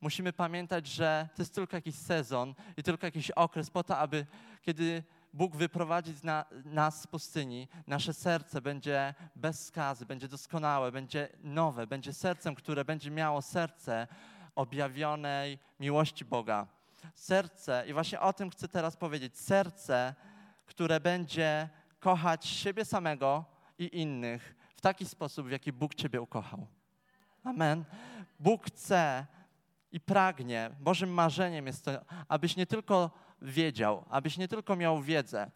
Musimy 0.00 0.32
pamiętać, 0.32 0.86
że 0.86 1.28
to 1.36 1.42
jest 1.42 1.54
tylko 1.54 1.76
jakiś 1.76 1.94
sezon 1.94 2.54
i 2.76 2.82
tylko 2.82 3.06
jakiś 3.06 3.30
okres 3.30 3.70
po 3.70 3.84
to, 3.84 3.98
aby 3.98 4.26
kiedy 4.62 5.02
Bóg 5.32 5.56
wyprowadzi 5.56 6.14
na, 6.22 6.44
nas 6.64 7.02
z 7.02 7.06
pustyni, 7.06 7.68
nasze 7.86 8.14
serce 8.14 8.60
będzie 8.60 9.14
bez 9.36 9.66
skazy, 9.66 10.06
będzie 10.06 10.28
doskonałe, 10.28 10.92
będzie 10.92 11.28
nowe, 11.42 11.86
będzie 11.86 12.12
sercem, 12.12 12.54
które 12.54 12.84
będzie 12.84 13.10
miało 13.10 13.42
serce 13.42 14.06
objawionej 14.54 15.58
miłości 15.80 16.24
Boga. 16.24 16.79
Serce, 17.14 17.84
i 17.88 17.92
właśnie 17.92 18.20
o 18.20 18.32
tym 18.32 18.50
chcę 18.50 18.68
teraz 18.68 18.96
powiedzieć, 18.96 19.38
serce, 19.38 20.14
które 20.66 21.00
będzie 21.00 21.68
kochać 22.00 22.46
siebie 22.46 22.84
samego 22.84 23.44
i 23.78 24.00
innych 24.00 24.56
w 24.76 24.80
taki 24.80 25.06
sposób, 25.06 25.46
w 25.46 25.50
jaki 25.50 25.72
Bóg 25.72 25.94
Ciebie 25.94 26.20
ukochał. 26.20 26.66
Amen. 27.44 27.84
Bóg 28.40 28.66
chce 28.66 29.26
i 29.92 30.00
pragnie, 30.00 30.70
Bożym 30.80 31.10
marzeniem 31.10 31.66
jest 31.66 31.84
to, 31.84 31.90
abyś 32.28 32.56
nie 32.56 32.66
tylko 32.66 33.10
wiedział, 33.42 34.04
abyś 34.10 34.36
nie 34.36 34.48
tylko 34.48 34.76
miał 34.76 35.02
wiedzę, 35.02 35.50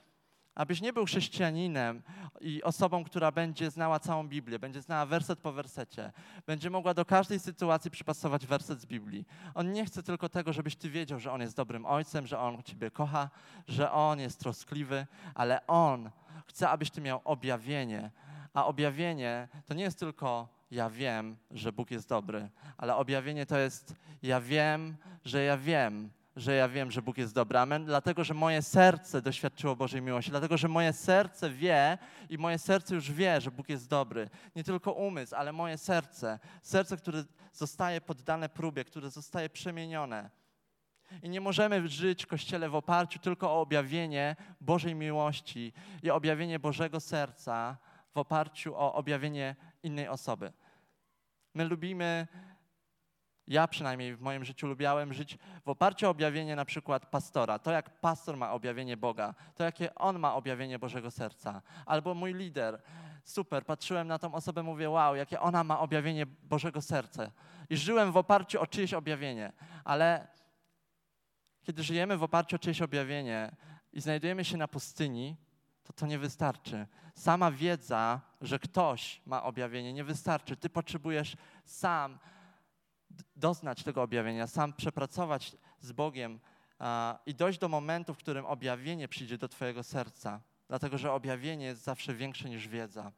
abyś 0.55 0.81
nie 0.81 0.93
był 0.93 1.05
chrześcijaninem 1.05 2.03
i 2.41 2.63
osobą, 2.63 3.05
która 3.05 3.33
będzie 3.33 3.71
znała 3.71 4.01
całą 4.01 4.29
Biblię, 4.29 4.59
będzie 4.59 4.83
znała 4.83 5.07
werset 5.07 5.41
po 5.41 5.53
wersecie, 5.53 6.13
będzie 6.47 6.71
mogła 6.71 6.95
do 6.95 7.05
każdej 7.05 7.41
sytuacji 7.41 7.91
przypasować 7.91 8.47
werset 8.47 8.81
z 8.81 8.87
Biblii. 8.87 9.27
On 9.55 9.73
nie 9.73 9.85
chce 9.87 10.03
tylko 10.03 10.29
tego, 10.29 10.53
żebyś 10.53 10.77
ty 10.77 10.91
wiedział, 10.91 11.21
że 11.21 11.33
On 11.33 11.41
jest 11.41 11.57
dobrym 11.57 11.87
ojcem, 11.87 12.27
że 12.27 12.39
On 12.39 12.63
ciebie 12.63 12.91
kocha, 12.91 13.31
że 13.69 13.93
On 13.93 14.21
jest 14.21 14.41
troskliwy, 14.41 15.07
ale 15.35 15.67
On 15.67 16.11
chce, 16.47 16.69
abyś 16.69 16.91
ty 16.91 17.01
miał 17.01 17.21
objawienie. 17.25 18.11
A 18.55 18.67
objawienie 18.67 19.49
to 19.67 19.75
nie 19.75 19.83
jest 19.83 19.99
tylko 19.99 20.49
ja 20.71 20.91
wiem, 20.91 21.37
że 21.51 21.73
Bóg 21.73 21.91
jest 21.91 22.09
dobry, 22.09 22.49
ale 22.77 22.97
objawienie 22.97 23.47
to 23.47 23.59
jest 23.59 23.95
ja 24.23 24.41
wiem, 24.41 24.97
że 25.25 25.45
ja 25.45 25.57
wiem, 25.57 26.11
że 26.37 26.55
ja 26.55 26.69
wiem, 26.69 26.91
że 26.91 27.03
Bóg 27.03 27.19
jest 27.19 27.35
dobry. 27.35 27.59
Amen. 27.59 27.85
Dlatego, 27.85 28.25
że 28.25 28.35
moje 28.35 28.63
serce 28.63 29.23
doświadczyło 29.23 29.77
Bożej 29.77 30.03
miłości. 30.03 30.31
Dlatego, 30.31 30.57
że 30.57 30.69
moje 30.69 30.93
serce 30.93 31.51
wie 31.51 31.99
i 32.31 32.39
moje 32.39 32.59
serce 32.59 32.95
już 32.95 33.13
wie, 33.13 33.41
że 33.41 33.51
Bóg 33.51 33.69
jest 33.69 33.89
dobry. 33.89 34.31
Nie 34.57 34.65
tylko 34.65 34.93
umysł, 34.93 35.35
ale 35.35 35.53
moje 35.53 35.79
serce. 35.79 36.39
Serce, 36.63 36.97
które 36.97 37.25
zostaje 37.53 38.01
poddane 38.01 38.49
próbie, 38.49 38.85
które 38.85 39.11
zostaje 39.11 39.51
przemienione. 39.51 40.31
I 41.23 41.29
nie 41.29 41.41
możemy 41.41 41.89
żyć 41.89 42.25
w 42.25 42.27
Kościele 42.27 42.69
w 42.69 42.75
oparciu 42.75 43.19
tylko 43.19 43.51
o 43.51 43.61
objawienie 43.61 44.37
Bożej 44.61 44.95
miłości 44.95 45.73
i 46.03 46.11
objawienie 46.11 46.59
Bożego 46.59 47.01
serca 47.01 47.77
w 48.15 48.19
oparciu 48.19 48.77
o 48.77 48.95
objawienie 48.95 49.57
innej 49.83 50.09
osoby. 50.09 50.53
My 51.55 51.65
lubimy 51.65 52.27
ja 53.49 53.69
przynajmniej 53.69 54.17
w 54.17 54.21
moim 54.21 54.45
życiu 54.45 54.67
lubiałem 54.67 55.13
żyć 55.13 55.39
w 55.65 55.69
oparciu 55.69 56.07
o 56.07 56.11
objawienie 56.11 56.57
na 56.57 56.65
przykład 56.65 57.07
pastora. 57.07 57.59
To 57.59 57.71
jak 57.71 58.01
pastor 58.01 58.37
ma 58.37 58.53
objawienie 58.53 58.97
Boga, 58.97 59.35
to 59.55 59.65
jakie 59.65 59.95
on 59.95 60.19
ma 60.19 60.35
objawienie 60.35 60.79
Bożego 60.79 61.11
serca. 61.11 61.63
Albo 61.87 62.15
mój 62.15 62.35
lider. 62.35 62.83
Super, 63.25 63.65
patrzyłem 63.65 64.09
na 64.09 64.19
tą 64.19 64.35
osobę, 64.35 64.63
mówię, 64.63 64.91
wow, 64.91 65.17
jakie 65.17 65.41
ona 65.41 65.65
ma 65.65 65.81
objawienie 65.81 66.27
Bożego 66.27 66.83
serca. 66.83 67.31
I 67.71 67.77
żyłem 67.77 68.13
w 68.13 68.17
oparciu 68.17 68.61
o 68.61 68.67
czyjeś 68.67 68.95
objawienie. 68.95 69.53
Ale 69.85 70.27
kiedy 71.63 71.83
żyjemy 71.83 72.17
w 72.17 72.23
oparciu 72.23 72.57
o 72.57 72.59
czyjeś 72.59 72.83
objawienie 72.83 73.57
i 73.93 74.01
znajdujemy 74.01 74.45
się 74.45 74.57
na 74.57 74.69
pustyni, 74.69 75.37
to 75.83 75.93
to 75.93 76.07
nie 76.07 76.19
wystarczy. 76.19 76.87
Sama 77.15 77.51
wiedza, 77.51 78.21
że 78.41 78.59
ktoś 78.59 79.23
ma 79.27 79.43
objawienie, 79.43 79.93
nie 79.93 80.05
wystarczy. 80.05 80.57
Ty 80.57 80.71
potrzebujesz 80.71 81.37
sam 81.65 82.19
doznać 83.37 83.83
tego 83.83 84.03
objawienia, 84.03 84.47
sam 84.47 84.73
przepracować 84.73 85.57
z 85.81 85.93
Bogiem 85.93 86.41
i 87.27 87.35
dojść 87.35 87.59
do 87.59 87.69
momentu, 87.69 88.15
w 88.15 88.19
którym 88.19 88.47
objawienie 88.47 89.09
przyjdzie 89.09 89.39
do 89.39 89.49
Twojego 89.49 89.83
serca, 89.83 90.41
dlatego 90.69 90.99
że 90.99 91.13
objawienie 91.13 91.67
jest 91.67 91.83
zawsze 91.83 92.15
większe 92.15 92.51
niż 92.51 92.69
wiedza. 92.69 93.13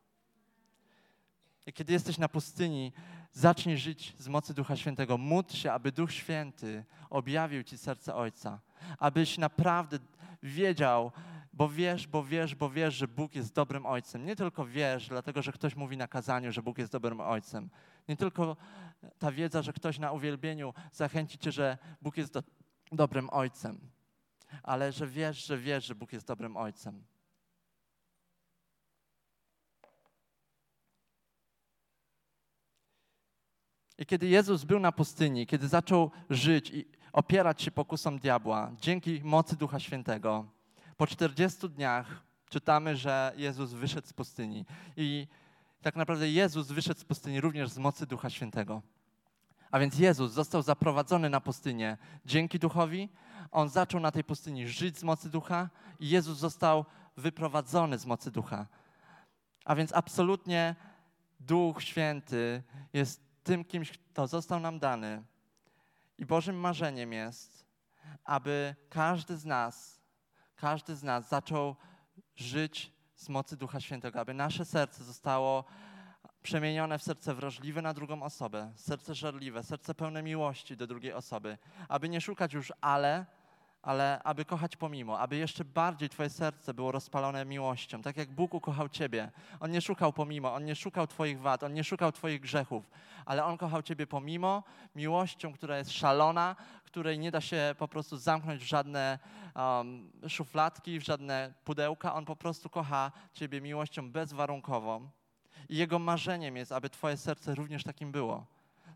I 1.66 1.72
kiedy 1.72 1.92
jesteś 1.92 2.18
na 2.18 2.28
pustyni, 2.28 2.92
zacznij 3.32 3.78
żyć 3.78 4.14
z 4.18 4.28
mocy 4.28 4.54
Ducha 4.54 4.76
Świętego. 4.76 5.18
Módl 5.18 5.54
się, 5.54 5.72
aby 5.72 5.92
Duch 5.92 6.12
Święty 6.12 6.84
objawił 7.10 7.62
Ci 7.62 7.78
serce 7.78 8.14
Ojca, 8.14 8.60
abyś 8.98 9.38
naprawdę 9.38 9.98
wiedział, 10.42 11.12
bo 11.52 11.68
wiesz, 11.68 12.06
bo 12.06 12.24
wiesz, 12.24 12.54
bo 12.54 12.70
wiesz, 12.70 12.94
że 12.94 13.08
Bóg 13.08 13.34
jest 13.34 13.54
dobrym 13.54 13.86
Ojcem. 13.86 14.26
Nie 14.26 14.36
tylko 14.36 14.66
wiesz, 14.66 15.08
dlatego 15.08 15.42
że 15.42 15.52
ktoś 15.52 15.76
mówi 15.76 15.96
na 15.96 16.08
kazaniu, 16.08 16.52
że 16.52 16.62
Bóg 16.62 16.78
jest 16.78 16.92
dobrym 16.92 17.20
Ojcem. 17.20 17.70
Nie 18.08 18.16
tylko 18.16 18.56
ta 19.18 19.32
wiedza, 19.32 19.62
że 19.62 19.72
ktoś 19.72 19.98
na 19.98 20.12
uwielbieniu 20.12 20.74
zachęci 20.92 21.38
cię, 21.38 21.52
że 21.52 21.78
Bóg 22.02 22.16
jest 22.16 22.32
do, 22.32 22.42
dobrym 22.92 23.30
Ojcem, 23.30 23.80
ale 24.62 24.92
że 24.92 25.06
wiesz, 25.06 25.46
że 25.46 25.58
wiesz, 25.58 25.84
że 25.84 25.94
Bóg 25.94 26.12
jest 26.12 26.26
dobrym 26.26 26.56
Ojcem. 26.56 27.04
I 33.98 34.06
kiedy 34.06 34.26
Jezus 34.26 34.64
był 34.64 34.80
na 34.80 34.92
pustyni, 34.92 35.46
kiedy 35.46 35.68
zaczął 35.68 36.10
żyć 36.30 36.70
i 36.70 36.84
opierać 37.12 37.62
się 37.62 37.70
pokusom 37.70 38.18
diabła, 38.18 38.72
dzięki 38.80 39.20
mocy 39.24 39.56
Ducha 39.56 39.80
Świętego, 39.80 40.46
po 40.96 41.06
40 41.06 41.68
dniach 41.68 42.22
czytamy, 42.50 42.96
że 42.96 43.32
Jezus 43.36 43.72
wyszedł 43.72 44.06
z 44.06 44.12
pustyni. 44.12 44.64
I 44.96 45.26
tak 45.86 45.96
naprawdę 45.96 46.30
Jezus 46.30 46.66
wyszedł 46.66 47.00
z 47.00 47.04
pustyni 47.04 47.40
również 47.40 47.70
z 47.70 47.78
mocy 47.78 48.06
Ducha 48.06 48.30
Świętego. 48.30 48.82
A 49.70 49.78
więc 49.78 49.98
Jezus 49.98 50.32
został 50.32 50.62
zaprowadzony 50.62 51.30
na 51.30 51.40
pustynię 51.40 51.98
dzięki 52.24 52.58
Duchowi. 52.58 53.08
On 53.50 53.68
zaczął 53.68 54.00
na 54.00 54.12
tej 54.12 54.24
pustyni 54.24 54.68
żyć 54.68 54.98
z 54.98 55.02
mocy 55.02 55.30
Ducha 55.30 55.70
i 56.00 56.08
Jezus 56.08 56.38
został 56.38 56.84
wyprowadzony 57.16 57.98
z 57.98 58.06
mocy 58.06 58.30
Ducha. 58.30 58.66
A 59.64 59.74
więc 59.74 59.92
absolutnie 59.92 60.74
Duch 61.40 61.82
Święty 61.82 62.62
jest 62.92 63.20
tym 63.42 63.64
kimś, 63.64 63.98
kto 63.98 64.26
został 64.26 64.60
nam 64.60 64.78
dany. 64.78 65.22
I 66.18 66.26
Bożym 66.26 66.56
marzeniem 66.56 67.12
jest, 67.12 67.64
aby 68.24 68.74
każdy 68.88 69.36
z 69.36 69.44
nas, 69.44 70.00
każdy 70.56 70.96
z 70.96 71.02
nas 71.02 71.28
zaczął 71.28 71.76
żyć 72.36 72.95
z 73.16 73.28
mocy 73.28 73.56
Ducha 73.56 73.80
Świętego, 73.80 74.20
aby 74.20 74.34
nasze 74.34 74.64
serce 74.64 75.04
zostało 75.04 75.64
przemienione 76.42 76.98
w 76.98 77.02
serce 77.02 77.34
wrażliwe 77.34 77.82
na 77.82 77.94
drugą 77.94 78.22
osobę, 78.22 78.72
serce 78.74 79.14
żarliwe, 79.14 79.62
serce 79.62 79.94
pełne 79.94 80.22
miłości 80.22 80.76
do 80.76 80.86
drugiej 80.86 81.12
osoby, 81.12 81.58
aby 81.88 82.08
nie 82.08 82.20
szukać 82.20 82.52
już 82.52 82.72
ale, 82.80 83.26
ale 83.82 84.22
aby 84.22 84.44
kochać 84.44 84.76
pomimo, 84.76 85.18
aby 85.18 85.36
jeszcze 85.36 85.64
bardziej 85.64 86.08
Twoje 86.08 86.30
serce 86.30 86.74
było 86.74 86.92
rozpalone 86.92 87.44
miłością, 87.44 88.02
tak 88.02 88.16
jak 88.16 88.30
Bóg 88.30 88.54
ukochał 88.54 88.88
Ciebie. 88.88 89.30
On 89.60 89.70
nie 89.70 89.80
szukał 89.80 90.12
pomimo, 90.12 90.54
On 90.54 90.64
nie 90.64 90.74
szukał 90.74 91.06
Twoich 91.06 91.40
wad, 91.40 91.62
On 91.62 91.72
nie 91.72 91.84
szukał 91.84 92.12
Twoich 92.12 92.40
grzechów, 92.40 92.90
ale 93.24 93.44
On 93.44 93.58
kochał 93.58 93.82
Ciebie 93.82 94.06
pomimo, 94.06 94.62
miłością, 94.94 95.52
która 95.52 95.78
jest 95.78 95.92
szalona, 95.92 96.56
której 96.96 97.18
nie 97.18 97.30
da 97.30 97.40
się 97.40 97.74
po 97.78 97.88
prostu 97.88 98.16
zamknąć 98.16 98.62
w 98.62 98.66
żadne 98.66 99.18
um, 99.54 100.10
szufladki, 100.28 100.98
w 100.98 101.04
żadne 101.04 101.54
pudełka. 101.64 102.14
On 102.14 102.24
po 102.24 102.36
prostu 102.36 102.70
kocha 102.70 103.12
Ciebie 103.32 103.60
miłością 103.60 104.10
bezwarunkową. 104.12 105.10
I 105.68 105.76
Jego 105.76 105.98
marzeniem 105.98 106.56
jest, 106.56 106.72
aby 106.72 106.90
Twoje 106.90 107.16
serce 107.16 107.54
również 107.54 107.84
takim 107.84 108.12
było. 108.12 108.46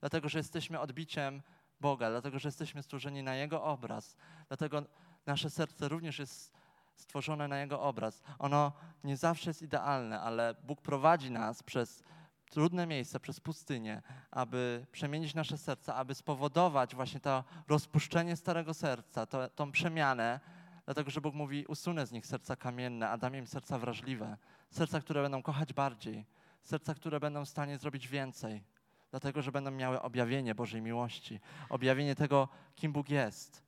Dlatego, 0.00 0.28
że 0.28 0.38
jesteśmy 0.38 0.80
odbiciem 0.80 1.42
Boga, 1.80 2.10
dlatego, 2.10 2.38
że 2.38 2.48
jesteśmy 2.48 2.82
stworzeni 2.82 3.22
na 3.22 3.34
Jego 3.34 3.62
obraz. 3.64 4.16
Dlatego 4.48 4.82
nasze 5.26 5.50
serce 5.50 5.88
również 5.88 6.18
jest 6.18 6.52
stworzone 6.94 7.48
na 7.48 7.58
Jego 7.58 7.82
obraz. 7.82 8.22
Ono 8.38 8.72
nie 9.04 9.16
zawsze 9.16 9.50
jest 9.50 9.62
idealne, 9.62 10.20
ale 10.20 10.54
Bóg 10.64 10.82
prowadzi 10.82 11.30
nas 11.30 11.62
przez 11.62 12.02
trudne 12.50 12.86
miejsca, 12.86 13.20
przez 13.20 13.40
pustynię, 13.40 14.02
aby 14.30 14.86
przemienić 14.92 15.34
nasze 15.34 15.58
serca, 15.58 15.94
aby 15.94 16.14
spowodować 16.14 16.94
właśnie 16.94 17.20
to 17.20 17.44
rozpuszczenie 17.68 18.36
starego 18.36 18.74
serca, 18.74 19.26
to, 19.26 19.48
tą 19.48 19.72
przemianę, 19.72 20.40
Dlatego, 20.84 21.10
że 21.10 21.20
Bóg 21.20 21.34
mówi, 21.34 21.66
usunę 21.66 22.06
z 22.06 22.12
nich 22.12 22.26
serca 22.26 22.56
kamienne, 22.56 23.10
a 23.10 23.18
dam 23.18 23.36
im 23.36 23.46
serca 23.46 23.78
wrażliwe. 23.78 24.36
Serca, 24.70 25.00
które 25.00 25.22
będą 25.22 25.42
kochać 25.42 25.72
bardziej. 25.72 26.26
Serca, 26.62 26.94
które 26.94 27.20
będą 27.20 27.44
w 27.44 27.48
stanie 27.48 27.78
zrobić 27.78 28.08
więcej. 28.08 28.62
Dlatego, 29.10 29.42
że 29.42 29.52
będą 29.52 29.70
miały 29.70 30.02
objawienie 30.02 30.54
Bożej 30.54 30.82
miłości. 30.82 31.40
Objawienie 31.68 32.14
tego, 32.14 32.48
kim 32.76 32.92
Bóg 32.92 33.08
jest. 33.08 33.62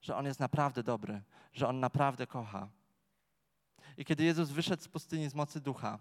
Że 0.00 0.16
On 0.16 0.26
jest 0.26 0.40
naprawdę 0.40 0.82
dobry. 0.82 1.22
Że 1.52 1.68
On 1.68 1.80
naprawdę 1.80 2.26
kocha. 2.26 2.68
I 3.96 4.04
kiedy 4.04 4.24
Jezus 4.24 4.50
wyszedł 4.50 4.82
z 4.82 4.88
pustyni 4.88 5.28
z 5.28 5.34
mocy 5.34 5.60
ducha, 5.60 5.98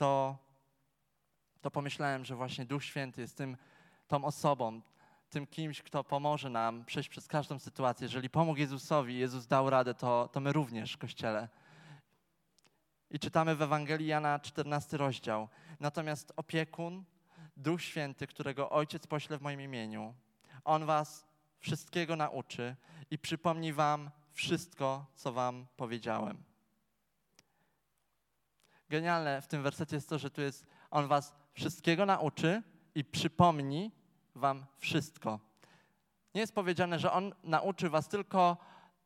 to, 0.00 0.36
to 1.60 1.70
pomyślałem, 1.70 2.24
że 2.24 2.36
właśnie 2.36 2.64
Duch 2.64 2.84
Święty 2.84 3.20
jest 3.20 3.36
tym, 3.36 3.56
tą 4.08 4.24
osobą, 4.24 4.80
tym 5.30 5.46
kimś, 5.46 5.82
kto 5.82 6.04
pomoże 6.04 6.50
nam 6.50 6.84
przejść 6.84 7.08
przez 7.08 7.28
każdą 7.28 7.58
sytuację. 7.58 8.04
Jeżeli 8.04 8.30
pomógł 8.30 8.58
Jezusowi, 8.58 9.18
Jezus 9.18 9.46
dał 9.46 9.70
radę, 9.70 9.94
to, 9.94 10.28
to 10.32 10.40
my 10.40 10.52
również, 10.52 10.96
Kościele. 10.96 11.48
I 13.10 13.18
czytamy 13.18 13.56
w 13.56 13.62
Ewangelii 13.62 14.06
Jana 14.06 14.38
14 14.38 14.96
rozdział. 14.96 15.48
Natomiast 15.80 16.32
opiekun, 16.36 17.04
Duch 17.56 17.82
Święty, 17.82 18.26
którego 18.26 18.70
Ojciec 18.70 19.06
pośle 19.06 19.38
w 19.38 19.42
moim 19.42 19.60
imieniu, 19.60 20.14
On 20.64 20.84
was 20.84 21.26
wszystkiego 21.58 22.16
nauczy 22.16 22.76
i 23.10 23.18
przypomni 23.18 23.72
wam 23.72 24.10
wszystko, 24.32 25.06
co 25.14 25.32
wam 25.32 25.66
powiedziałem. 25.76 26.49
Genialne 28.90 29.42
w 29.42 29.46
tym 29.46 29.62
wersecie 29.62 29.96
jest 29.96 30.08
to, 30.08 30.18
że 30.18 30.30
tu 30.30 30.40
jest 30.40 30.66
On 30.90 31.08
was 31.08 31.34
wszystkiego 31.52 32.06
nauczy 32.06 32.62
i 32.94 33.04
przypomni 33.04 33.92
wam 34.34 34.66
wszystko. 34.78 35.40
Nie 36.34 36.40
jest 36.40 36.54
powiedziane, 36.54 36.98
że 36.98 37.12
On 37.12 37.34
nauczy 37.44 37.90
was 37.90 38.08
tylko, 38.08 38.56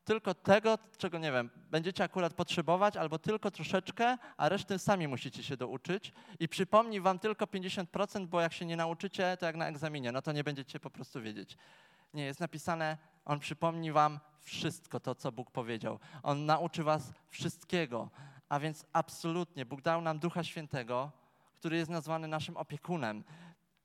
tylko 0.05 0.35
tego, 0.35 0.79
czego 0.99 1.19
nie 1.19 1.33
wiem, 1.33 1.51
będziecie 1.71 2.05
akurat 2.05 2.35
potrzebować, 2.35 2.97
albo 2.97 3.19
tylko 3.19 3.51
troszeczkę, 3.51 4.19
a 4.37 4.49
resztę 4.49 4.79
sami 4.79 5.09
musicie 5.09 5.43
się 5.43 5.57
douczyć 5.57 6.13
i 6.41 6.49
przypomni 6.49 7.01
wam 7.01 7.19
tylko 7.19 7.45
50%, 7.45 8.27
bo 8.27 8.41
jak 8.41 8.53
się 8.53 8.67
nie 8.67 8.77
nauczycie, 8.77 9.37
to 9.37 9.47
jak 9.47 9.57
na 9.57 9.69
egzaminie, 9.69 10.13
no 10.13 10.23
to 10.23 10.33
nie 10.33 10.45
będziecie 10.45 10.81
po 10.81 10.91
prostu 10.91 11.23
wiedzieć. 11.23 11.57
Nie, 12.15 12.25
jest 12.25 12.41
napisane, 12.41 12.97
On 13.25 13.39
przypomni 13.39 13.93
wam 13.93 14.21
wszystko 14.41 15.01
to, 15.01 15.15
co 15.15 15.33
Bóg 15.33 15.51
powiedział. 15.51 15.99
On 16.23 16.47
nauczy 16.47 16.85
was 16.85 17.13
wszystkiego. 17.29 18.11
A 18.55 18.61
więc 18.61 18.87
absolutnie 18.93 19.67
Bóg 19.67 19.83
dał 19.83 20.01
nam 20.01 20.19
Ducha 20.19 20.45
Świętego, 20.45 21.13
który 21.55 21.77
jest 21.77 21.91
nazwany 21.91 22.29
naszym 22.29 22.57
opiekunem. 22.57 23.25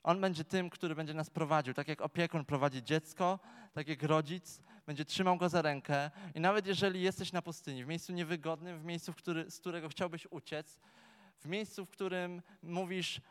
On 0.03 0.21
będzie 0.21 0.43
tym, 0.43 0.69
który 0.69 0.95
będzie 0.95 1.13
nas 1.13 1.29
prowadził. 1.29 1.73
Tak 1.73 1.88
jak 1.88 2.01
opiekun 2.01 2.45
prowadzi 2.45 2.84
dziecko, 2.84 3.39
tak 3.73 3.88
jak 3.88 4.03
rodzic 4.03 4.62
będzie 4.88 5.05
trzymał 5.05 5.38
go 5.38 5.49
za 5.49 5.62
rękę. 5.62 6.12
I 6.36 6.39
nawet 6.39 6.67
jeżeli 6.67 7.01
jesteś 7.01 7.32
na 7.32 7.41
pustyni, 7.41 7.86
w 7.86 7.88
miejscu 7.88 8.13
niewygodnym, 8.13 8.79
w 8.79 8.84
miejscu, 8.84 9.13
który, 9.13 9.51
z 9.51 9.60
którego 9.60 9.89
chciałbyś 9.89 10.27
uciec, 10.29 10.79
w 11.39 11.45
miejscu, 11.45 11.86
w 11.86 11.89
którym 11.89 12.41
mówisz, 12.63 13.21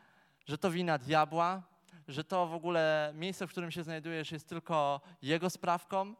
że 0.47 0.59
to 0.59 0.71
wina 0.71 0.99
diabła, 0.99 1.63
że 2.09 2.25
to 2.25 2.47
w 2.47 2.55
ogóle 2.55 3.13
miejsce, 3.15 3.47
w 3.47 3.51
którym 3.51 3.71
się 3.71 3.83
znajdujesz, 3.83 4.33
jest 4.33 4.49
tylko 4.49 5.01
jego 5.23 5.51
sprawką, 5.51 6.15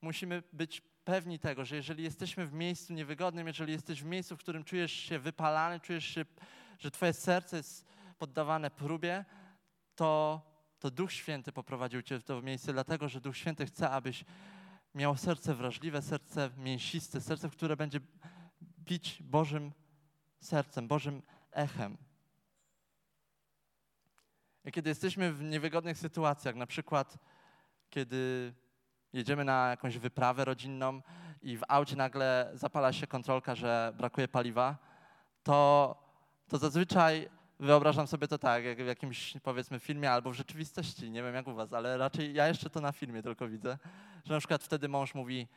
musimy 0.00 0.42
być 0.52 0.82
pewni 1.06 1.38
tego, 1.38 1.64
że 1.64 1.76
jeżeli 1.76 2.04
jesteśmy 2.04 2.46
w 2.46 2.52
miejscu 2.52 2.92
niewygodnym, 2.92 3.46
jeżeli 3.46 3.72
jesteś 3.72 4.02
w 4.02 4.04
miejscu, 4.04 4.36
w 4.36 4.38
którym 4.38 4.64
czujesz 4.64 4.92
się 4.92 5.18
wypalany, 5.18 5.80
czujesz 5.80 6.04
się, 6.04 6.24
że 6.78 6.90
twoje 6.90 7.12
serce 7.12 7.56
jest 7.56 7.86
poddawane 8.18 8.70
próbie, 8.70 9.24
to, 9.96 10.40
to 10.78 10.90
Duch 10.90 11.12
Święty 11.12 11.52
poprowadził 11.52 12.02
cię 12.02 12.18
w 12.18 12.24
to 12.24 12.42
miejsce, 12.42 12.72
dlatego 12.72 13.08
że 13.08 13.20
Duch 13.20 13.36
Święty 13.36 13.66
chce, 13.66 13.90
abyś 13.90 14.24
miał 14.94 15.16
serce 15.16 15.54
wrażliwe, 15.54 16.02
serce 16.02 16.50
mięsiste, 16.56 17.20
serce, 17.20 17.50
które 17.50 17.76
będzie 17.76 18.00
bić 18.78 19.22
Bożym 19.22 19.72
sercem, 20.40 20.88
Bożym 20.88 21.22
echem. 21.52 21.96
I 24.64 24.72
kiedy 24.72 24.88
jesteśmy 24.88 25.32
w 25.32 25.42
niewygodnych 25.42 25.98
sytuacjach, 25.98 26.54
na 26.54 26.66
przykład 26.66 27.18
kiedy 27.90 28.52
jedziemy 29.12 29.44
na 29.44 29.70
jakąś 29.70 29.98
wyprawę 29.98 30.44
rodzinną 30.44 31.02
i 31.42 31.56
w 31.56 31.62
aucie 31.68 31.96
nagle 31.96 32.50
zapala 32.54 32.92
się 32.92 33.06
kontrolka, 33.06 33.54
że 33.54 33.92
brakuje 33.96 34.28
paliwa, 34.28 34.76
to, 35.42 35.94
to 36.48 36.58
zazwyczaj 36.58 37.28
wyobrażam 37.60 38.06
sobie 38.06 38.28
to 38.28 38.38
tak, 38.38 38.64
jak 38.64 38.82
w 38.82 38.86
jakimś 38.86 39.34
powiedzmy 39.42 39.78
filmie 39.78 40.12
albo 40.12 40.30
w 40.30 40.34
rzeczywistości, 40.34 41.10
nie 41.10 41.22
wiem 41.22 41.34
jak 41.34 41.46
u 41.46 41.54
was, 41.54 41.72
ale 41.72 41.98
raczej 41.98 42.34
ja 42.34 42.48
jeszcze 42.48 42.70
to 42.70 42.80
na 42.80 42.92
filmie 42.92 43.22
tylko 43.22 43.48
widzę, 43.48 43.78
że 44.24 44.34
na 44.34 44.40
przykład 44.40 44.62
wtedy 44.62 44.88
mąż 44.88 45.14
mówi, 45.14 45.48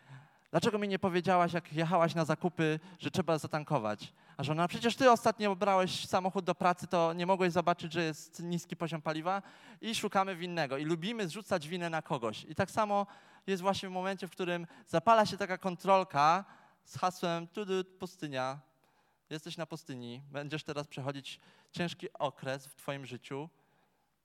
dlaczego 0.52 0.80
mi 0.80 0.88
nie 0.88 1.00
powiedziałaś, 1.00 1.54
jak 1.54 1.74
jechałaś 1.74 2.16
na 2.16 2.26
zakupy, 2.26 2.80
że 3.00 3.12
trzeba 3.12 3.38
zatankować? 3.38 4.14
A 4.38 4.44
żona, 4.44 4.68
przecież 4.68 4.96
ty 4.96 5.12
ostatnio 5.12 5.56
brałeś 5.56 6.06
samochód 6.06 6.46
do 6.46 6.56
pracy, 6.56 6.88
to 6.88 7.14
nie 7.14 7.26
mogłeś 7.26 7.52
zobaczyć, 7.52 7.94
że 7.94 8.04
jest 8.04 8.44
niski 8.44 8.76
poziom 8.76 9.02
paliwa 9.02 9.42
i 9.82 9.96
szukamy 9.96 10.36
winnego 10.36 10.78
i 10.78 10.86
lubimy 10.86 11.28
zrzucać 11.28 11.68
winę 11.68 11.90
na 11.90 12.02
kogoś. 12.02 12.44
I 12.44 12.56
tak 12.56 12.72
samo 12.72 13.06
jest 13.50 13.62
właśnie 13.64 13.90
w 13.90 13.92
momencie, 13.92 14.28
w 14.28 14.32
którym 14.32 14.68
zapala 14.88 15.26
się 15.26 15.38
taka 15.38 15.58
kontrolka 15.58 16.46
z 16.84 16.98
hasłem 16.98 17.48
tudu, 17.48 17.84
pustynia, 18.00 18.60
jesteś 19.30 19.58
na 19.58 19.66
pustyni, 19.66 20.24
będziesz 20.32 20.64
teraz 20.64 20.88
przechodzić 20.88 21.40
ciężki 21.72 22.14
okres 22.14 22.68
w 22.68 22.76
twoim 22.76 23.06
życiu, 23.06 23.50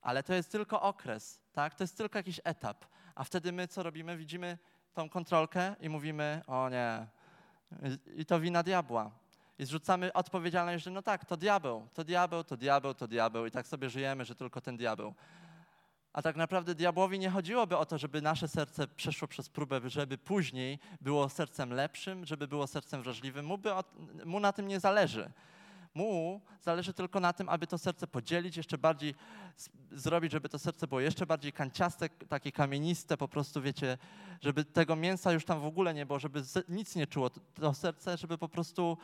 ale 0.02 0.22
to 0.22 0.34
jest 0.34 0.52
tylko 0.52 0.82
okres, 0.82 1.40
tak? 1.52 1.74
To 1.74 1.84
jest 1.84 1.96
tylko 1.96 2.18
jakiś 2.18 2.40
etap. 2.44 2.84
A 3.14 3.24
wtedy 3.24 3.52
my 3.52 3.68
co 3.68 3.82
robimy? 3.82 4.16
Widzimy 4.16 4.58
tą 4.94 5.08
kontrolkę 5.08 5.76
i 5.80 5.88
mówimy, 5.88 6.42
o 6.46 6.68
nie, 6.68 7.06
i 8.16 8.26
to 8.26 8.40
wina 8.40 8.62
diabła. 8.62 9.10
I 9.58 9.64
zrzucamy 9.64 10.12
odpowiedzialność, 10.12 10.84
że 10.84 10.90
no 10.90 11.02
tak, 11.02 11.24
to 11.24 11.36
diabeł, 11.36 11.88
to 11.94 12.04
diabeł, 12.04 12.44
to 12.44 12.56
diabeł, 12.56 12.94
to 12.94 13.08
diabeł 13.08 13.46
i 13.46 13.50
tak 13.50 13.66
sobie 13.66 13.90
żyjemy, 13.90 14.24
że 14.24 14.34
tylko 14.34 14.60
ten 14.60 14.76
diabeł. 14.76 15.14
A 16.14 16.22
tak 16.22 16.36
naprawdę 16.36 16.74
diabłowi 16.74 17.18
nie 17.18 17.30
chodziłoby 17.30 17.76
o 17.76 17.86
to, 17.86 17.98
żeby 17.98 18.22
nasze 18.22 18.48
serce 18.48 18.86
przeszło 18.88 19.28
przez 19.28 19.48
próbę, 19.48 19.80
żeby 19.90 20.18
później 20.18 20.78
było 21.00 21.28
sercem 21.28 21.72
lepszym, 21.72 22.24
żeby 22.24 22.48
było 22.48 22.66
sercem 22.66 23.02
wrażliwym. 23.02 23.46
Mu, 23.46 23.58
by, 23.58 23.70
mu 24.24 24.40
na 24.40 24.52
tym 24.52 24.68
nie 24.68 24.80
zależy. 24.80 25.30
Mu 25.94 26.40
zależy 26.60 26.92
tylko 26.92 27.20
na 27.20 27.32
tym, 27.32 27.48
aby 27.48 27.66
to 27.66 27.78
serce 27.78 28.06
podzielić, 28.06 28.56
jeszcze 28.56 28.78
bardziej 28.78 29.14
zrobić, 29.92 30.32
żeby 30.32 30.48
to 30.48 30.58
serce 30.58 30.86
było 30.86 31.00
jeszcze 31.00 31.26
bardziej 31.26 31.52
kanciaste, 31.52 32.08
takie 32.08 32.52
kamieniste, 32.52 33.16
po 33.16 33.28
prostu 33.28 33.62
wiecie, 33.62 33.98
żeby 34.40 34.64
tego 34.64 34.96
mięsa 34.96 35.32
już 35.32 35.44
tam 35.44 35.60
w 35.60 35.64
ogóle 35.64 35.94
nie 35.94 36.06
było, 36.06 36.18
żeby 36.18 36.42
nic 36.68 36.96
nie 36.96 37.06
czuło 37.06 37.30
to 37.30 37.74
serce, 37.74 38.16
żeby 38.16 38.38
po 38.38 38.48
prostu 38.48 38.98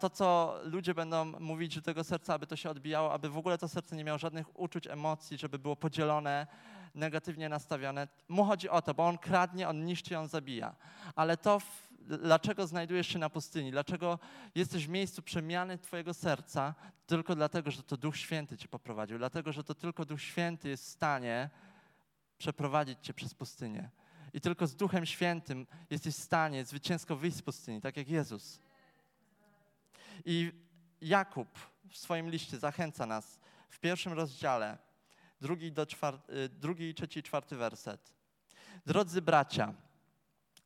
to, 0.00 0.10
co 0.10 0.58
ludzie 0.64 0.94
będą 0.94 1.24
mówić 1.24 1.74
do 1.74 1.82
tego 1.82 2.04
serca, 2.04 2.34
aby 2.34 2.46
to 2.46 2.56
się 2.56 2.70
odbijało, 2.70 3.12
aby 3.12 3.28
w 3.28 3.38
ogóle 3.38 3.58
to 3.58 3.68
serce 3.68 3.96
nie 3.96 4.04
miało 4.04 4.18
żadnych 4.18 4.60
uczuć, 4.60 4.86
emocji, 4.86 5.38
żeby 5.38 5.58
było 5.58 5.76
podzielone, 5.76 6.46
negatywnie 6.94 7.48
nastawione. 7.48 8.08
Mu 8.28 8.44
chodzi 8.44 8.68
o 8.68 8.82
to, 8.82 8.94
bo 8.94 9.06
on 9.06 9.18
kradnie, 9.18 9.68
on 9.68 9.84
niszczy, 9.84 10.18
on 10.18 10.28
zabija. 10.28 10.74
Ale 11.16 11.36
to 11.36 11.60
dlaczego 12.04 12.66
znajdujesz 12.66 13.08
się 13.08 13.18
na 13.18 13.30
pustyni, 13.30 13.70
dlaczego 13.70 14.18
jesteś 14.54 14.86
w 14.86 14.88
miejscu 14.88 15.22
przemiany 15.22 15.78
Twojego 15.78 16.14
serca, 16.14 16.74
tylko 17.06 17.34
dlatego, 17.34 17.70
że 17.70 17.82
to 17.82 17.96
Duch 17.96 18.16
Święty 18.16 18.56
Cię 18.58 18.68
poprowadził, 18.68 19.18
dlatego, 19.18 19.52
że 19.52 19.64
to 19.64 19.74
tylko 19.74 20.04
Duch 20.04 20.22
Święty 20.22 20.68
jest 20.68 20.84
w 20.84 20.88
stanie 20.88 21.50
przeprowadzić 22.38 22.98
Cię 23.02 23.14
przez 23.14 23.34
pustynię. 23.34 23.90
I 24.32 24.40
tylko 24.40 24.66
z 24.66 24.76
Duchem 24.76 25.06
Świętym 25.06 25.66
jesteś 25.90 26.14
w 26.14 26.22
stanie 26.22 26.64
zwycięsko 26.64 27.16
wyjść 27.16 27.36
z 27.36 27.42
pustyni, 27.42 27.80
tak 27.80 27.96
jak 27.96 28.08
Jezus. 28.08 28.58
I 30.24 30.52
Jakub 31.00 31.48
w 31.90 31.96
swoim 31.98 32.30
liście 32.30 32.58
zachęca 32.58 33.06
nas 33.06 33.40
w 33.68 33.80
pierwszym 33.80 34.12
rozdziale, 34.12 34.78
drugi, 35.40 35.72
do 35.72 35.86
czwar- 35.86 36.18
y, 36.30 36.48
drugi 36.48 36.94
trzeci, 36.94 37.22
czwarty 37.22 37.56
werset. 37.56 38.14
Drodzy 38.86 39.22
bracia, 39.22 39.74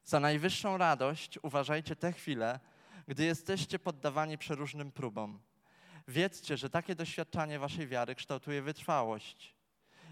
za 0.09 0.21
najwyższą 0.21 0.77
radość 0.77 1.38
uważajcie 1.42 1.97
te 1.97 2.12
chwile, 2.12 2.61
gdy 3.09 3.25
jesteście 3.25 3.79
poddawani 3.79 4.38
przeróżnym 4.38 4.92
próbom. 4.92 5.38
Wiedzcie, 6.09 6.57
że 6.57 6.71
takie 6.71 6.94
doświadczanie 6.94 7.59
waszej 7.59 7.88
wiary 7.88 8.14
kształtuje 8.14 8.62
wytrwałość. 8.62 9.55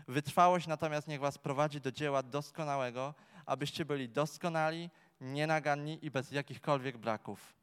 Wytrwałość 0.08 0.66
natomiast 0.66 1.08
niech 1.08 1.20
was 1.20 1.38
prowadzi 1.38 1.80
do 1.80 1.92
dzieła 1.92 2.22
doskonałego, 2.22 3.14
abyście 3.46 3.84
byli 3.84 4.08
doskonali, 4.08 4.90
nienaganni 5.20 5.98
i 6.02 6.10
bez 6.10 6.30
jakichkolwiek 6.30 6.96
braków. 6.98 7.54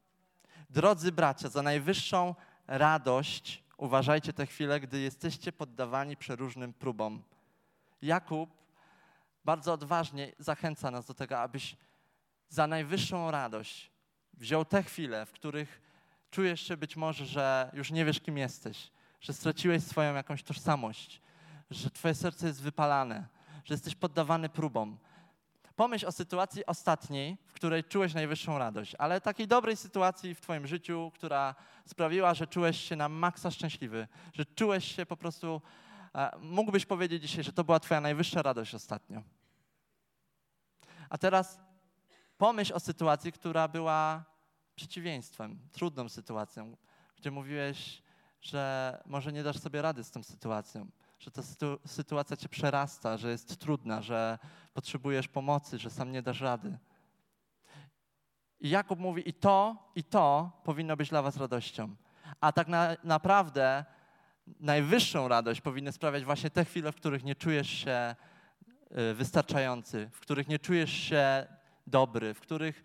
Drodzy 0.69 1.11
bracia, 1.11 1.49
za 1.49 1.61
najwyższą 1.61 2.35
radość 2.67 3.63
uważajcie 3.77 4.33
te 4.33 4.45
chwile, 4.45 4.79
gdy 4.79 4.99
jesteście 4.99 5.51
poddawani 5.51 6.17
przeróżnym 6.17 6.73
próbom. 6.73 7.23
Jakub 8.01 8.49
bardzo 9.45 9.73
odważnie 9.73 10.31
zachęca 10.39 10.91
nas 10.91 11.05
do 11.05 11.13
tego, 11.13 11.39
abyś 11.39 11.75
za 12.53 12.67
najwyższą 12.67 13.31
radość 13.31 13.91
wziął 14.33 14.65
te 14.65 14.83
chwile, 14.83 15.25
w 15.25 15.31
których 15.31 15.81
czujesz 16.31 16.61
się 16.61 16.77
być 16.77 16.95
może, 16.95 17.25
że 17.25 17.71
już 17.73 17.91
nie 17.91 18.05
wiesz, 18.05 18.19
kim 18.19 18.37
jesteś, 18.37 18.91
że 19.21 19.33
straciłeś 19.33 19.83
swoją 19.83 20.15
jakąś 20.15 20.43
tożsamość, 20.43 21.21
że 21.71 21.89
twoje 21.89 22.15
serce 22.15 22.47
jest 22.47 22.61
wypalane, 22.61 23.27
że 23.65 23.73
jesteś 23.73 23.95
poddawany 23.95 24.49
próbom. 24.49 24.97
Pomyśl 25.75 26.07
o 26.07 26.11
sytuacji 26.11 26.65
ostatniej, 26.65 27.37
w 27.47 27.53
której 27.53 27.83
czułeś 27.83 28.13
najwyższą 28.13 28.57
radość, 28.57 28.95
ale 28.99 29.21
takiej 29.21 29.47
dobrej 29.47 29.77
sytuacji 29.77 30.35
w 30.35 30.41
Twoim 30.41 30.67
życiu, 30.67 31.11
która 31.15 31.55
sprawiła, 31.85 32.33
że 32.33 32.47
czułeś 32.47 32.77
się 32.77 32.95
na 32.95 33.09
maksa 33.09 33.51
szczęśliwy, 33.51 34.07
że 34.33 34.45
czułeś 34.45 34.95
się 34.95 35.05
po 35.05 35.17
prostu. 35.17 35.61
E, 36.15 36.31
mógłbyś 36.39 36.85
powiedzieć 36.85 37.21
dzisiaj, 37.21 37.43
że 37.43 37.53
to 37.53 37.63
była 37.63 37.79
Twoja 37.79 38.01
najwyższa 38.01 38.41
radość 38.41 38.75
ostatnio. 38.75 39.21
A 41.09 41.17
teraz 41.17 41.62
pomyśl 42.43 42.73
o 42.73 42.79
sytuacji, 42.79 43.31
która 43.31 43.67
była 43.67 44.23
przeciwieństwem, 44.75 45.59
trudną 45.71 46.09
sytuacją, 46.09 46.77
gdzie 47.17 47.31
mówiłeś, 47.31 48.03
że 48.41 49.01
może 49.05 49.33
nie 49.33 49.43
dasz 49.43 49.59
sobie 49.59 49.81
rady 49.81 50.03
z 50.03 50.11
tą 50.11 50.23
sytuacją, 50.23 50.87
że 51.19 51.31
ta 51.31 51.41
sytuacja 51.85 52.37
cię 52.37 52.49
przerasta, 52.49 53.17
że 53.17 53.29
jest 53.29 53.59
trudna, 53.59 54.01
że 54.01 54.39
potrzebujesz 54.73 55.27
pomocy, 55.27 55.79
że 55.79 55.89
sam 55.89 56.11
nie 56.11 56.21
dasz 56.21 56.41
rady. 56.41 56.77
I 58.59 58.69
Jakub 58.69 58.99
mówi, 58.99 59.29
i 59.29 59.33
to, 59.33 59.75
i 59.95 60.03
to 60.03 60.51
powinno 60.63 60.97
być 60.97 61.09
dla 61.09 61.21
was 61.21 61.37
radością. 61.37 61.95
A 62.41 62.51
tak 62.51 62.67
na, 62.67 62.97
naprawdę 63.03 63.85
najwyższą 64.59 65.27
radość 65.27 65.61
powinny 65.61 65.91
sprawiać 65.91 66.23
właśnie 66.23 66.49
te 66.49 66.65
chwile, 66.65 66.91
w 66.91 66.95
których 66.95 67.23
nie 67.23 67.35
czujesz 67.35 67.69
się 67.69 68.15
y, 68.91 69.13
wystarczający, 69.13 70.09
w 70.11 70.19
których 70.19 70.47
nie 70.47 70.59
czujesz 70.59 70.91
się 70.91 71.47
dobry, 71.87 72.33
w 72.33 72.39
których 72.39 72.83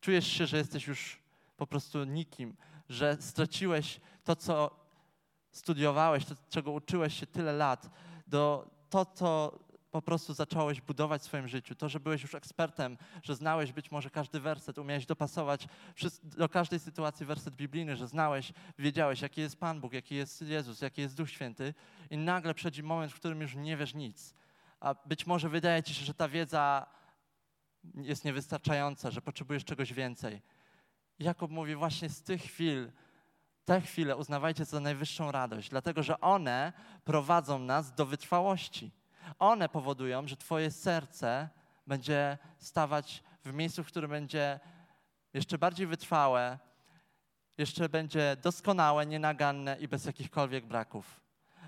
czujesz 0.00 0.26
się, 0.26 0.46
że 0.46 0.56
jesteś 0.56 0.86
już 0.86 1.18
po 1.56 1.66
prostu 1.66 2.04
nikim, 2.04 2.56
że 2.88 3.16
straciłeś 3.20 4.00
to, 4.24 4.36
co 4.36 4.86
studiowałeś, 5.50 6.24
to, 6.24 6.34
czego 6.48 6.72
uczyłeś 6.72 7.20
się 7.20 7.26
tyle 7.26 7.52
lat, 7.52 7.90
do 8.26 8.70
to, 8.90 9.04
co 9.04 9.58
po 9.90 10.02
prostu 10.02 10.34
zacząłeś 10.34 10.80
budować 10.80 11.22
w 11.22 11.24
swoim 11.24 11.48
życiu, 11.48 11.74
to, 11.74 11.88
że 11.88 12.00
byłeś 12.00 12.22
już 12.22 12.34
ekspertem, 12.34 12.98
że 13.22 13.34
znałeś 13.34 13.72
być 13.72 13.90
może 13.90 14.10
każdy 14.10 14.40
werset, 14.40 14.78
umiałeś 14.78 15.06
dopasować 15.06 15.68
do 16.22 16.48
każdej 16.48 16.80
sytuacji 16.80 17.26
werset 17.26 17.56
biblijny, 17.56 17.96
że 17.96 18.08
znałeś, 18.08 18.52
wiedziałeś, 18.78 19.20
jaki 19.20 19.40
jest 19.40 19.56
Pan 19.56 19.80
Bóg, 19.80 19.92
jaki 19.92 20.14
jest 20.14 20.42
Jezus, 20.42 20.80
jaki 20.80 21.00
jest 21.00 21.16
Duch 21.16 21.30
Święty 21.30 21.74
i 22.10 22.16
nagle 22.16 22.54
przychodzi 22.54 22.82
moment, 22.82 23.12
w 23.12 23.16
którym 23.16 23.40
już 23.40 23.54
nie 23.54 23.76
wiesz 23.76 23.94
nic. 23.94 24.34
A 24.80 24.94
być 24.94 25.26
może 25.26 25.48
wydaje 25.48 25.82
ci 25.82 25.94
się, 25.94 26.04
że 26.04 26.14
ta 26.14 26.28
wiedza 26.28 26.86
jest 27.94 28.24
niewystarczająca, 28.24 29.10
że 29.10 29.22
potrzebujesz 29.22 29.64
czegoś 29.64 29.92
więcej. 29.92 30.42
Jakub 31.18 31.50
mówi 31.50 31.74
właśnie 31.74 32.08
z 32.08 32.22
tych 32.22 32.42
chwil, 32.42 32.92
te 33.64 33.80
chwile 33.80 34.16
uznawajcie 34.16 34.64
za 34.64 34.80
najwyższą 34.80 35.32
radość, 35.32 35.68
dlatego 35.68 36.02
że 36.02 36.20
one 36.20 36.72
prowadzą 37.04 37.58
nas 37.58 37.94
do 37.94 38.06
wytrwałości. 38.06 38.90
One 39.38 39.68
powodują, 39.68 40.28
że 40.28 40.36
Twoje 40.36 40.70
serce 40.70 41.48
będzie 41.86 42.38
stawać 42.58 43.22
w 43.44 43.52
miejscu, 43.52 43.84
w 43.84 43.86
którym 43.86 44.10
będzie 44.10 44.60
jeszcze 45.34 45.58
bardziej 45.58 45.86
wytrwałe, 45.86 46.58
jeszcze 47.58 47.88
będzie 47.88 48.36
doskonałe, 48.42 49.06
nienaganne 49.06 49.76
i 49.80 49.88
bez 49.88 50.04
jakichkolwiek 50.04 50.66
braków. 50.66 51.25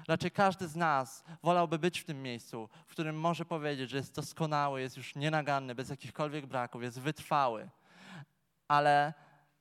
Raczej 0.09 0.31
każdy 0.31 0.68
z 0.68 0.77
nas 0.77 1.25
wolałby 1.42 1.79
być 1.79 2.01
w 2.01 2.05
tym 2.05 2.23
miejscu, 2.23 2.68
w 2.87 2.90
którym 2.90 3.21
może 3.21 3.44
powiedzieć, 3.44 3.90
że 3.90 3.97
jest 3.97 4.14
doskonały, 4.14 4.81
jest 4.81 4.97
już 4.97 5.14
nienaganny, 5.14 5.75
bez 5.75 5.90
jakichkolwiek 5.90 6.47
braków, 6.47 6.83
jest 6.83 7.01
wytrwały. 7.01 7.71
Ale 8.68 9.14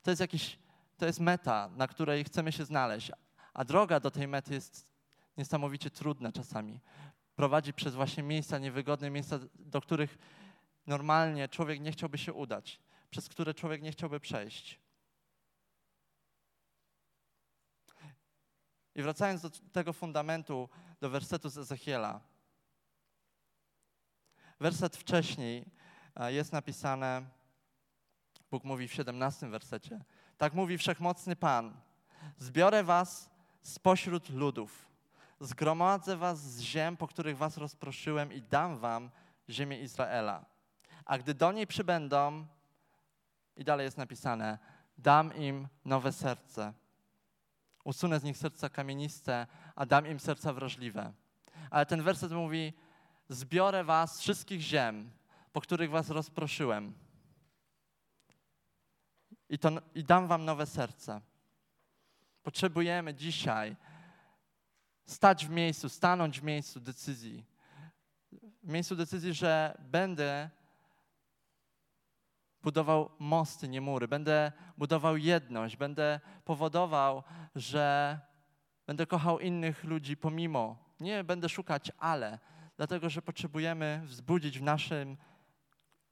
to 0.04 0.12
jest 0.12 0.22
jakiś, 0.22 0.60
to 0.98 1.06
jest 1.06 1.20
meta, 1.20 1.70
na 1.76 1.88
której 1.88 2.24
chcemy 2.24 2.52
się 2.52 2.66
znaleźć. 2.66 3.12
A 3.54 3.66
droga 3.66 4.00
do 4.00 4.12
tej 4.12 4.28
mety 4.28 4.54
jest 4.54 4.88
niesamowicie 5.38 5.90
trudna 5.90 6.32
czasami. 6.32 6.80
Prowadzi 7.36 7.74
przez 7.74 7.96
właśnie 7.96 8.24
miejsca 8.24 8.58
niewygodne, 8.58 9.10
miejsca, 9.10 9.40
do 9.56 9.82
których 9.82 10.18
normalnie 10.88 11.50
człowiek 11.50 11.80
nie 11.80 11.92
chciałby 11.92 12.18
się 12.18 12.34
udać, 12.34 12.80
przez 13.10 13.30
które 13.30 13.54
człowiek 13.54 13.82
nie 13.82 13.92
chciałby 13.92 14.20
przejść. 14.20 14.80
I 18.98 19.02
wracając 19.02 19.42
do 19.42 19.50
tego 19.50 19.94
fundamentu, 19.94 20.70
do 21.02 21.10
wersetu 21.10 21.50
z 21.50 21.58
Ezechiela. 21.58 22.20
Werset 24.60 24.98
wcześniej 24.98 25.66
e, 26.16 26.34
jest 26.34 26.54
napisane, 26.54 27.26
Bóg 28.52 28.64
mówi 28.64 28.88
w 28.88 28.94
17 28.94 29.48
wersecie. 29.48 30.04
Tak 30.38 30.54
mówi 30.54 30.78
wszechmocny 30.78 31.36
Pan. 31.36 31.76
Zbiorę 32.38 32.84
was 32.84 33.30
spośród 33.62 34.30
ludów. 34.30 34.88
Zgromadzę 35.40 36.18
was 36.18 36.40
z 36.40 36.62
ziem, 36.62 36.98
po 36.98 37.08
których 37.08 37.38
was 37.38 37.58
rozproszyłem 37.58 38.34
i 38.34 38.42
dam 38.42 38.78
wam 38.78 39.10
ziemię 39.50 39.80
Izraela. 39.80 40.46
A 41.06 41.18
gdy 41.18 41.34
do 41.34 41.52
niej 41.52 41.68
przybędą, 41.68 42.46
i 43.56 43.64
dalej 43.64 43.86
jest 43.86 43.98
napisane, 43.98 44.58
dam 44.98 45.36
im 45.36 45.68
nowe 45.86 46.12
serce. 46.12 46.74
Usunę 47.88 48.20
z 48.20 48.24
nich 48.24 48.38
serca 48.38 48.70
kamieniste, 48.70 49.48
a 49.76 49.86
dam 49.86 50.08
im 50.08 50.20
serca 50.20 50.54
wrażliwe. 50.54 51.14
Ale 51.70 51.86
ten 51.86 52.02
werset 52.02 52.32
mówi, 52.32 52.74
zbiorę 53.30 53.84
was 53.84 54.16
z 54.16 54.20
wszystkich 54.20 54.62
ziem, 54.62 55.12
po 55.54 55.62
których 55.62 55.90
was 55.90 56.10
rozproszyłem 56.10 56.94
i, 59.50 59.60
to, 59.60 59.72
i 59.96 60.04
dam 60.04 60.28
wam 60.28 60.46
nowe 60.46 60.66
serce. 60.66 61.22
Potrzebujemy 62.44 63.14
dzisiaj 63.14 63.76
stać 65.06 65.46
w 65.46 65.50
miejscu, 65.50 65.90
stanąć 65.90 66.40
w 66.40 66.44
miejscu 66.44 66.80
decyzji. 66.80 67.46
W 68.64 68.70
miejscu 68.70 68.96
decyzji, 68.96 69.34
że 69.34 69.78
będę 69.80 70.50
budował 72.64 73.10
mosty, 73.20 73.68
nie 73.68 73.82
mury. 73.82 74.08
Będę 74.08 74.52
budował 74.78 75.18
jedność, 75.18 75.78
będę 75.78 76.20
powodował, 76.46 77.24
że 77.56 78.20
będę 78.88 79.06
kochał 79.06 79.40
innych 79.40 79.84
ludzi 79.84 80.18
pomimo. 80.18 80.78
Nie 81.00 81.24
będę 81.24 81.50
szukać 81.50 81.92
ale, 82.00 82.40
dlatego 82.78 83.10
że 83.10 83.22
potrzebujemy 83.22 84.02
wzbudzić 84.06 84.60
w 84.60 84.64
naszym 84.64 85.18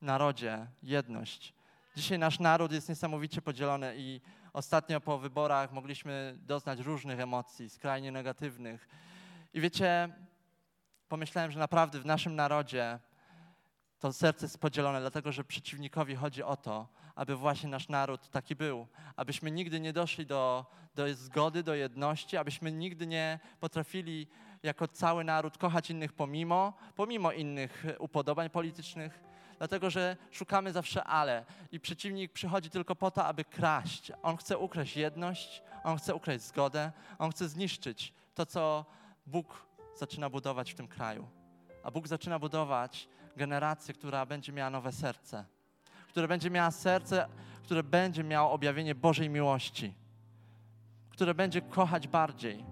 narodzie 0.01 0.67
jedność. 0.83 1.53
Dzisiaj 1.95 2.19
nasz 2.19 2.39
naród 2.39 2.71
jest 2.71 2.89
niesamowicie 2.89 3.41
podzielony 3.41 3.93
i 3.97 4.21
ostatnio 4.53 5.01
po 5.01 5.17
wyborach 5.17 5.71
mogliśmy 5.71 6.37
doznać 6.39 6.79
różnych 6.79 7.19
emocji, 7.19 7.69
skrajnie 7.69 8.11
negatywnych. 8.11 8.87
I 9.53 9.61
wiecie, 9.61 10.09
pomyślałem, 11.07 11.51
że 11.51 11.59
naprawdę 11.59 11.99
w 11.99 12.05
naszym 12.05 12.35
narodzie 12.35 12.99
to 13.99 14.13
serce 14.13 14.45
jest 14.45 14.57
podzielone, 14.57 14.99
dlatego 14.99 15.31
że 15.31 15.43
przeciwnikowi 15.43 16.15
chodzi 16.15 16.43
o 16.43 16.57
to, 16.57 16.87
aby 17.15 17.35
właśnie 17.35 17.69
nasz 17.69 17.89
naród 17.89 18.29
taki 18.29 18.55
był, 18.55 18.87
abyśmy 19.15 19.51
nigdy 19.51 19.79
nie 19.79 19.93
doszli 19.93 20.25
do, 20.25 20.65
do 20.95 21.13
zgody, 21.13 21.63
do 21.63 21.75
jedności, 21.75 22.37
abyśmy 22.37 22.71
nigdy 22.71 23.07
nie 23.07 23.39
potrafili 23.59 24.27
jako 24.63 24.87
cały 24.87 25.23
naród 25.23 25.57
kochać 25.57 25.89
innych 25.89 26.13
pomimo, 26.13 26.73
pomimo 26.95 27.31
innych 27.31 27.85
upodobań 27.99 28.49
politycznych, 28.49 29.23
dlatego 29.57 29.89
że 29.89 30.17
szukamy 30.31 30.71
zawsze 30.71 31.03
ale 31.03 31.45
i 31.71 31.79
przeciwnik 31.79 32.31
przychodzi 32.31 32.69
tylko 32.69 32.95
po 32.95 33.11
to, 33.11 33.25
aby 33.25 33.45
kraść. 33.45 34.11
On 34.23 34.37
chce 34.37 34.57
ukraść 34.57 34.97
jedność, 34.97 35.63
on 35.83 35.97
chce 35.97 36.15
ukraść 36.15 36.43
zgodę, 36.43 36.91
on 37.19 37.31
chce 37.31 37.49
zniszczyć 37.49 38.13
to, 38.35 38.45
co 38.45 38.85
Bóg 39.27 39.65
zaczyna 39.95 40.29
budować 40.29 40.71
w 40.71 40.75
tym 40.75 40.87
kraju. 40.87 41.27
A 41.83 41.91
Bóg 41.91 42.07
zaczyna 42.07 42.39
budować 42.39 43.07
generację, 43.35 43.93
która 43.93 44.25
będzie 44.25 44.51
miała 44.53 44.69
nowe 44.69 44.91
serce, 44.91 45.45
które 46.07 46.27
będzie 46.27 46.49
miała 46.49 46.71
serce, 46.71 47.27
które 47.63 47.83
będzie 47.83 48.23
miało 48.23 48.51
objawienie 48.51 48.95
Bożej 48.95 49.29
miłości, 49.29 49.93
które 51.09 51.33
będzie 51.33 51.61
kochać 51.61 52.07
bardziej. 52.07 52.65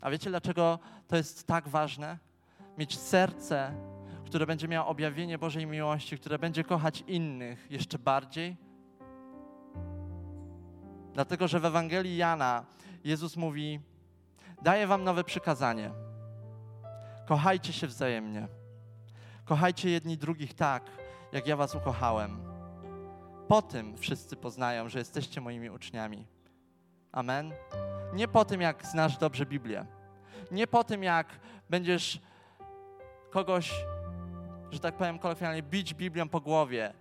A 0.00 0.10
wiecie, 0.10 0.30
dlaczego 0.30 0.78
to 1.08 1.16
jest 1.16 1.46
tak 1.46 1.68
ważne? 1.68 2.18
Mieć 2.78 2.98
serce, 2.98 3.74
które 4.26 4.46
będzie 4.46 4.68
miało 4.68 4.88
objawienie 4.88 5.38
Bożej 5.38 5.66
miłości, 5.66 6.18
które 6.18 6.38
będzie 6.38 6.64
kochać 6.64 7.04
innych 7.06 7.70
jeszcze 7.70 7.98
bardziej? 7.98 8.56
Dlatego, 11.14 11.48
że 11.48 11.60
w 11.60 11.64
Ewangelii 11.64 12.16
Jana 12.16 12.64
Jezus 13.04 13.36
mówi: 13.36 13.80
Daję 14.62 14.86
wam 14.86 15.04
nowe 15.04 15.24
przykazanie. 15.24 16.11
Kochajcie 17.32 17.72
się 17.72 17.86
wzajemnie. 17.86 18.48
Kochajcie 19.44 19.90
jedni 19.90 20.18
drugich 20.18 20.54
tak, 20.54 20.90
jak 21.32 21.46
ja 21.46 21.56
was 21.56 21.74
ukochałem. 21.74 22.44
Po 23.48 23.62
tym 23.62 23.96
wszyscy 23.96 24.36
poznają, 24.36 24.88
że 24.88 24.98
jesteście 24.98 25.40
moimi 25.40 25.70
uczniami. 25.70 26.26
Amen. 27.12 27.52
Nie 28.14 28.28
po 28.28 28.44
tym, 28.44 28.60
jak 28.60 28.86
znasz 28.86 29.18
dobrze 29.18 29.46
Biblię. 29.46 29.86
Nie 30.50 30.66
po 30.66 30.84
tym, 30.84 31.02
jak 31.02 31.26
będziesz 31.70 32.20
kogoś 33.30 33.74
że 34.70 34.80
tak 34.80 34.96
powiem 34.96 35.18
kolokwialnie, 35.18 35.62
bić 35.62 35.94
Biblią 35.94 36.28
po 36.28 36.40
głowie. 36.40 36.92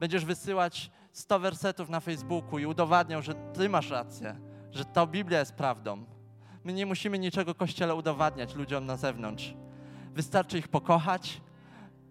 Będziesz 0.00 0.24
wysyłać 0.24 0.90
100 1.12 1.38
wersetów 1.38 1.88
na 1.88 2.00
Facebooku 2.00 2.58
i 2.58 2.66
udowadniał, 2.66 3.22
że 3.22 3.34
ty 3.34 3.68
masz 3.68 3.90
rację, 3.90 4.40
że 4.70 4.84
ta 4.84 5.06
Biblia 5.06 5.38
jest 5.38 5.54
prawdą. 5.54 6.04
My 6.64 6.72
nie 6.72 6.86
musimy 6.86 7.18
niczego 7.18 7.54
Kościele 7.54 7.94
udowadniać 7.94 8.54
ludziom 8.54 8.86
na 8.86 8.96
zewnątrz. 8.96 9.54
Wystarczy 10.16 10.58
ich 10.58 10.68
pokochać, 10.68 11.40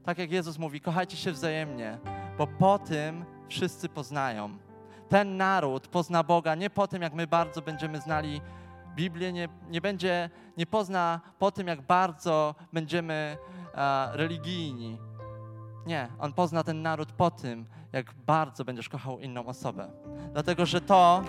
Tak 0.04 0.18
jak 0.18 0.32
Jezus 0.32 0.58
mówi, 0.58 0.82
kochajcie 0.82 1.18
się 1.18 1.32
wzajemnie, 1.32 1.98
bo 2.38 2.48
po 2.48 2.80
tym 2.80 3.26
wszyscy 3.48 3.90
poznają. 3.90 4.58
Ten 5.10 5.38
naród 5.38 5.88
pozna 5.88 6.24
Boga 6.24 6.56
nie 6.56 6.70
po 6.70 6.88
tym, 6.88 7.02
jak 7.02 7.14
my 7.14 7.28
bardzo 7.28 7.62
będziemy 7.62 8.02
znali 8.02 8.42
Biblię, 8.96 9.34
nie, 9.34 9.50
nie, 9.70 9.82
będzie, 9.82 10.30
nie 10.58 10.66
pozna 10.66 11.22
po 11.40 11.52
tym, 11.52 11.68
jak 11.68 11.82
bardzo 11.82 12.56
będziemy 12.74 13.38
a, 13.76 14.10
religijni. 14.14 14.98
Nie, 15.86 16.08
on 16.20 16.34
pozna 16.34 16.64
ten 16.64 16.82
naród 16.82 17.12
po 17.12 17.32
tym, 17.32 17.66
jak 17.94 18.14
bardzo 18.14 18.66
będziesz 18.66 18.90
kochał 18.90 19.20
inną 19.20 19.46
osobę. 19.46 19.92
Dlatego, 20.34 20.66
że 20.66 20.82
to, 20.82 21.24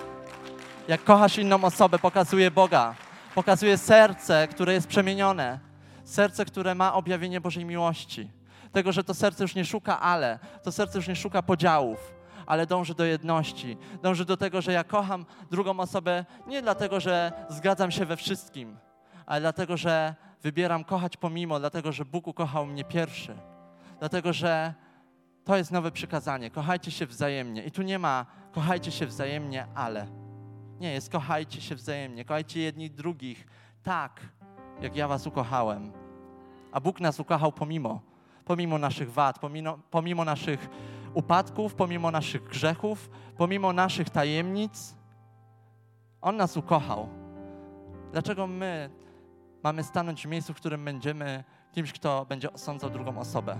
jak 0.88 1.04
kochasz 1.04 1.38
inną 1.38 1.64
osobę, 1.64 1.98
pokazuje 1.98 2.50
Boga. 2.50 2.94
Pokazuje 3.34 3.78
serce, 3.78 4.48
które 4.48 4.72
jest 4.72 4.86
przemienione. 4.86 5.65
Serce, 6.06 6.44
które 6.44 6.74
ma 6.74 6.94
objawienie 6.94 7.40
Bożej 7.40 7.64
miłości. 7.64 8.30
Tego, 8.72 8.92
że 8.92 9.04
to 9.04 9.14
serce 9.14 9.44
już 9.44 9.54
nie 9.54 9.64
szuka 9.64 10.00
ale, 10.00 10.38
to 10.62 10.72
serce 10.72 10.98
już 10.98 11.08
nie 11.08 11.16
szuka 11.16 11.42
podziałów, 11.42 12.14
ale 12.46 12.66
dąży 12.66 12.94
do 12.94 13.04
jedności. 13.04 13.76
Dąży 14.02 14.24
do 14.24 14.36
tego, 14.36 14.62
że 14.62 14.72
ja 14.72 14.84
kocham 14.84 15.26
drugą 15.50 15.80
osobę 15.80 16.24
nie 16.46 16.62
dlatego, 16.62 17.00
że 17.00 17.32
zgadzam 17.48 17.90
się 17.90 18.04
we 18.04 18.16
wszystkim, 18.16 18.76
ale 19.26 19.40
dlatego, 19.40 19.76
że 19.76 20.14
wybieram 20.42 20.84
kochać 20.84 21.16
pomimo, 21.16 21.58
dlatego, 21.58 21.92
że 21.92 22.04
Bóg 22.04 22.26
ukochał 22.26 22.66
mnie 22.66 22.84
pierwszy. 22.84 23.36
Dlatego, 23.98 24.32
że 24.32 24.74
to 25.44 25.56
jest 25.56 25.72
nowe 25.72 25.90
przykazanie. 25.90 26.50
Kochajcie 26.50 26.90
się 26.90 27.06
wzajemnie. 27.06 27.64
I 27.64 27.70
tu 27.70 27.82
nie 27.82 27.98
ma 27.98 28.26
kochajcie 28.52 28.92
się 28.92 29.06
wzajemnie, 29.06 29.66
ale. 29.74 30.06
Nie, 30.80 30.92
jest 30.92 31.12
kochajcie 31.12 31.60
się 31.60 31.74
wzajemnie. 31.74 32.24
Kochajcie 32.24 32.60
jedni 32.60 32.90
drugich 32.90 33.46
tak, 33.82 34.20
jak 34.80 34.96
ja 34.96 35.08
was 35.08 35.26
ukochałem. 35.26 35.92
A 36.72 36.80
Bóg 36.80 37.00
nas 37.00 37.20
ukochał 37.20 37.52
pomimo. 37.52 38.00
Pomimo 38.44 38.78
naszych 38.78 39.12
wad, 39.12 39.38
pomimo, 39.38 39.78
pomimo 39.90 40.24
naszych 40.24 40.68
upadków, 41.14 41.74
pomimo 41.74 42.10
naszych 42.10 42.44
grzechów, 42.44 43.10
pomimo 43.36 43.72
naszych 43.72 44.10
tajemnic. 44.10 44.94
On 46.20 46.36
nas 46.36 46.56
ukochał. 46.56 47.08
Dlaczego 48.12 48.46
my 48.46 48.90
mamy 49.62 49.82
stanąć 49.82 50.26
w 50.26 50.30
miejscu, 50.30 50.54
w 50.54 50.56
którym 50.56 50.84
będziemy 50.84 51.44
kimś, 51.72 51.92
kto 51.92 52.26
będzie 52.28 52.52
osądzał 52.52 52.90
drugą 52.90 53.18
osobę? 53.18 53.58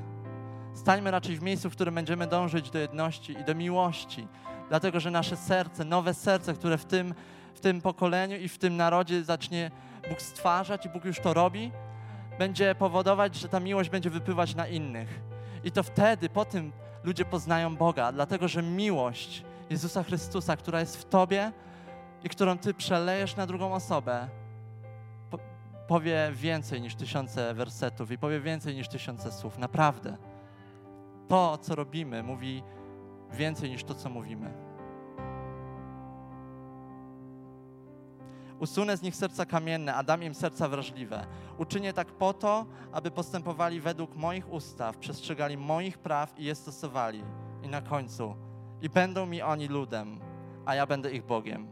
Stańmy 0.74 1.10
raczej 1.10 1.36
w 1.36 1.42
miejscu, 1.42 1.70
w 1.70 1.72
którym 1.72 1.94
będziemy 1.94 2.26
dążyć 2.26 2.70
do 2.70 2.78
jedności 2.78 3.32
i 3.32 3.44
do 3.44 3.54
miłości, 3.54 4.28
dlatego 4.68 5.00
że 5.00 5.10
nasze 5.10 5.36
serce, 5.36 5.84
nowe 5.84 6.14
serce, 6.14 6.54
które 6.54 6.78
w 6.78 6.84
tym, 6.84 7.14
w 7.54 7.60
tym 7.60 7.80
pokoleniu 7.80 8.36
i 8.36 8.48
w 8.48 8.58
tym 8.58 8.76
narodzie 8.76 9.24
zacznie 9.24 9.70
Bóg 10.09 10.22
stwarzać 10.22 10.86
i 10.86 10.88
Bóg 10.88 11.04
już 11.04 11.20
to 11.20 11.34
robi, 11.34 11.72
będzie 12.38 12.74
powodować, 12.74 13.34
że 13.36 13.48
ta 13.48 13.61
miłość 13.61 13.90
będzie 13.90 14.11
wypływać 14.11 14.54
na 14.54 14.66
innych. 14.66 15.20
I 15.64 15.70
to 15.70 15.82
wtedy, 15.82 16.28
po 16.28 16.44
tym 16.44 16.72
ludzie 17.04 17.24
poznają 17.24 17.76
Boga, 17.76 18.12
dlatego 18.12 18.48
że 18.48 18.62
miłość 18.62 19.44
Jezusa 19.70 20.02
Chrystusa, 20.02 20.57
która 20.57 20.80
jest 20.80 20.96
w 20.96 21.04
Tobie 21.04 21.52
i 22.24 22.28
którą 22.28 22.59
Ty 22.59 22.74
przelejesz 22.74 23.36
na 23.36 23.46
drugą 23.46 23.74
osobę, 23.74 24.28
po, 25.30 25.38
powie 25.86 26.30
więcej 26.32 26.80
niż 26.80 26.94
tysiące 26.94 27.54
wersetów 27.54 28.11
i 28.11 28.18
powie 28.18 28.40
więcej 28.40 28.74
niż 28.74 28.88
tysiące 28.88 29.32
słów. 29.32 29.59
Naprawdę. 29.59 30.16
To, 31.28 31.59
co 31.59 31.74
robimy, 31.74 32.22
mówi 32.22 32.62
więcej 33.32 33.70
niż 33.70 33.84
to, 33.84 33.94
co 33.94 34.11
mówimy. 34.11 34.65
Usunę 38.61 38.96
z 38.96 39.02
nich 39.02 39.16
serca 39.16 39.46
kamienne, 39.46 39.94
a 39.94 40.02
dam 40.02 40.22
im 40.22 40.34
serca 40.34 40.68
wrażliwe. 40.68 41.26
Uczynię 41.59 41.92
tak 41.92 42.07
po 42.12 42.32
to, 42.32 42.66
aby 42.92 43.11
postępowali 43.11 43.80
według 43.80 44.16
moich 44.16 44.52
ustaw, 44.52 44.96
przestrzegali 44.96 45.57
moich 45.57 45.98
praw 45.98 46.38
i 46.38 46.44
je 46.44 46.54
stosowali. 46.54 47.24
I 47.62 47.68
na 47.68 47.82
końcu, 47.82 48.34
i 48.82 48.88
będą 48.88 49.26
mi 49.26 49.42
oni 49.42 49.68
ludem, 49.68 50.20
a 50.66 50.74
ja 50.74 50.86
będę 50.86 51.12
ich 51.12 51.24
Bogiem. 51.24 51.68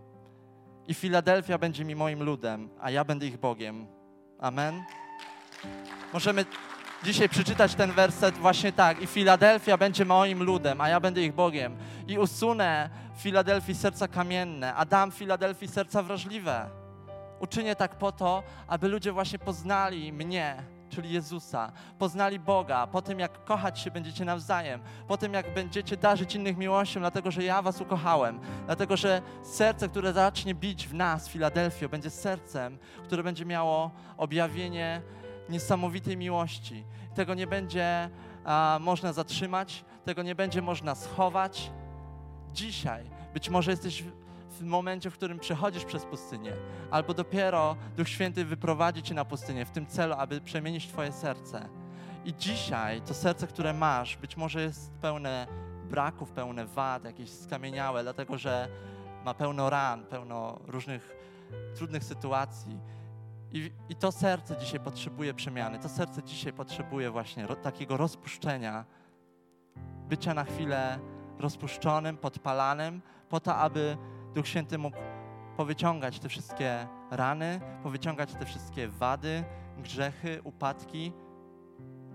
I 0.87 0.95
Filadelfia 0.95 1.59
będzie 1.59 1.85
mi 1.85 1.95
moim 1.95 2.23
ludem, 2.23 2.69
a 2.81 2.91
ja 2.91 3.05
będę 3.05 3.27
ich 3.27 3.41
Bogiem. 3.41 3.87
Amen. 4.39 4.83
Możemy 6.13 6.45
dzisiaj 7.05 7.29
przeczytać 7.29 7.75
ten 7.75 7.93
werset 7.93 8.39
właśnie 8.39 8.73
tak. 8.73 9.03
I 9.03 9.07
Filadelfia 9.07 9.77
będzie 9.77 10.05
moim 10.05 10.43
ludem, 10.43 10.81
a 10.81 10.89
ja 10.89 11.01
będę 11.01 11.23
ich 11.23 11.35
Bogiem. 11.35 11.77
I 12.09 12.19
usunę 12.19 12.91
Filadelfii 13.17 13.75
serca 13.75 14.09
kamienne, 14.09 14.75
a 14.75 14.85
dam 14.85 15.13
Filadelfii 15.13 15.69
serca 15.69 16.03
wrażliwe. 16.03 16.71
Uczynię 17.41 17.77
tak 17.77 17.99
po 17.99 18.13
to, 18.13 18.43
aby 18.67 18.89
ludzie 18.89 19.13
właśnie 19.13 19.39
poznali 19.39 20.13
mnie, 20.13 20.63
czyli 20.91 21.13
Jezusa, 21.13 21.73
poznali 21.99 22.39
Boga, 22.39 22.87
po 22.87 23.03
tym 23.03 23.19
jak 23.19 23.45
kochać 23.45 23.81
się 23.81 23.91
będziecie 23.91 24.25
nawzajem, 24.25 24.81
po 25.09 25.17
tym 25.17 25.33
jak 25.33 25.55
będziecie 25.55 25.97
darzyć 25.97 26.35
innych 26.35 26.57
miłością, 26.57 27.01
dlatego 27.01 27.31
że 27.31 27.45
ja 27.45 27.63
was 27.63 27.81
ukochałem, 27.81 28.41
dlatego 28.67 28.97
że 28.97 29.23
serce, 29.43 29.89
które 29.89 30.13
zacznie 30.13 30.55
bić 30.55 30.89
w 30.89 30.95
nas, 30.95 31.29
Filadelfio, 31.29 31.89
będzie 31.89 32.11
sercem, 32.11 32.79
które 33.05 33.23
będzie 33.23 33.45
miało 33.45 33.91
objawienie 34.17 35.03
niesamowitej 35.49 36.17
miłości. 36.17 36.85
Tego 37.15 37.35
nie 37.35 37.47
będzie 37.47 38.11
a, 38.45 38.79
można 38.81 39.13
zatrzymać, 39.13 39.85
tego 40.05 40.23
nie 40.23 40.35
będzie 40.35 40.63
można 40.63 40.95
schować. 40.95 41.71
Dzisiaj 42.53 43.05
być 43.35 43.51
może 43.51 43.71
jesteś 43.71 44.05
w, 44.51 44.63
momencie, 44.63 45.11
w 45.11 45.15
którym 45.15 45.39
przechodzisz 45.39 45.85
przez 45.85 46.05
pustynię, 46.05 46.53
albo 46.91 47.15
dopiero 47.15 47.77
Duch 47.97 48.09
Święty 48.09 48.45
wyprowadzi 48.45 49.03
cię 49.03 49.15
na 49.15 49.25
pustynię 49.25 49.65
w 49.65 49.71
tym 49.71 49.87
celu, 49.87 50.15
aby 50.19 50.41
przemienić 50.41 50.89
Twoje 50.89 51.13
serce. 51.13 51.69
I 52.25 52.35
dzisiaj 52.35 53.01
to 53.01 53.15
serce, 53.15 53.47
które 53.47 53.73
masz, 53.73 54.17
być 54.17 54.37
może 54.37 54.63
jest 54.63 54.93
pełne 54.93 55.47
braków, 55.91 56.33
pełne 56.33 56.67
wad, 56.67 57.05
jakieś 57.05 57.31
skamieniałe, 57.31 58.03
dlatego 58.03 58.39
że 58.39 58.69
ma 59.25 59.35
pełno 59.35 59.71
ran, 59.71 60.07
pełno 60.07 60.61
różnych 60.67 61.17
trudnych 61.75 62.05
sytuacji. 62.05 62.79
I, 63.55 63.71
I, 63.89 63.95
to 63.95 64.13
serce 64.13 64.57
dzisiaj 64.57 64.81
potrzebuje 64.81 65.35
przemiany. 65.35 65.79
To 65.79 65.89
serce 65.89 66.23
dzisiaj 66.23 66.53
potrzebuje 66.53 67.11
właśnie 67.11 67.47
ro, 67.47 67.57
takiego 67.57 67.97
rozpuszczenia, 67.97 68.85
bycia 70.09 70.35
na 70.35 70.45
chwilę 70.45 70.99
rozpuszczonym, 71.39 72.17
podpalanym, 72.17 73.03
po 73.29 73.41
to, 73.41 73.57
aby 73.57 73.97
Duch 74.35 74.49
Święty 74.49 74.79
mógł 74.79 74.97
powyciągać 75.57 76.21
te 76.21 76.29
wszystkie 76.29 76.89
rany, 77.11 77.61
powyciągać 77.83 78.33
te 78.33 78.47
wszystkie 78.47 78.89
wady, 78.89 79.45
grzechy, 79.79 80.41
upadki, 80.45 81.13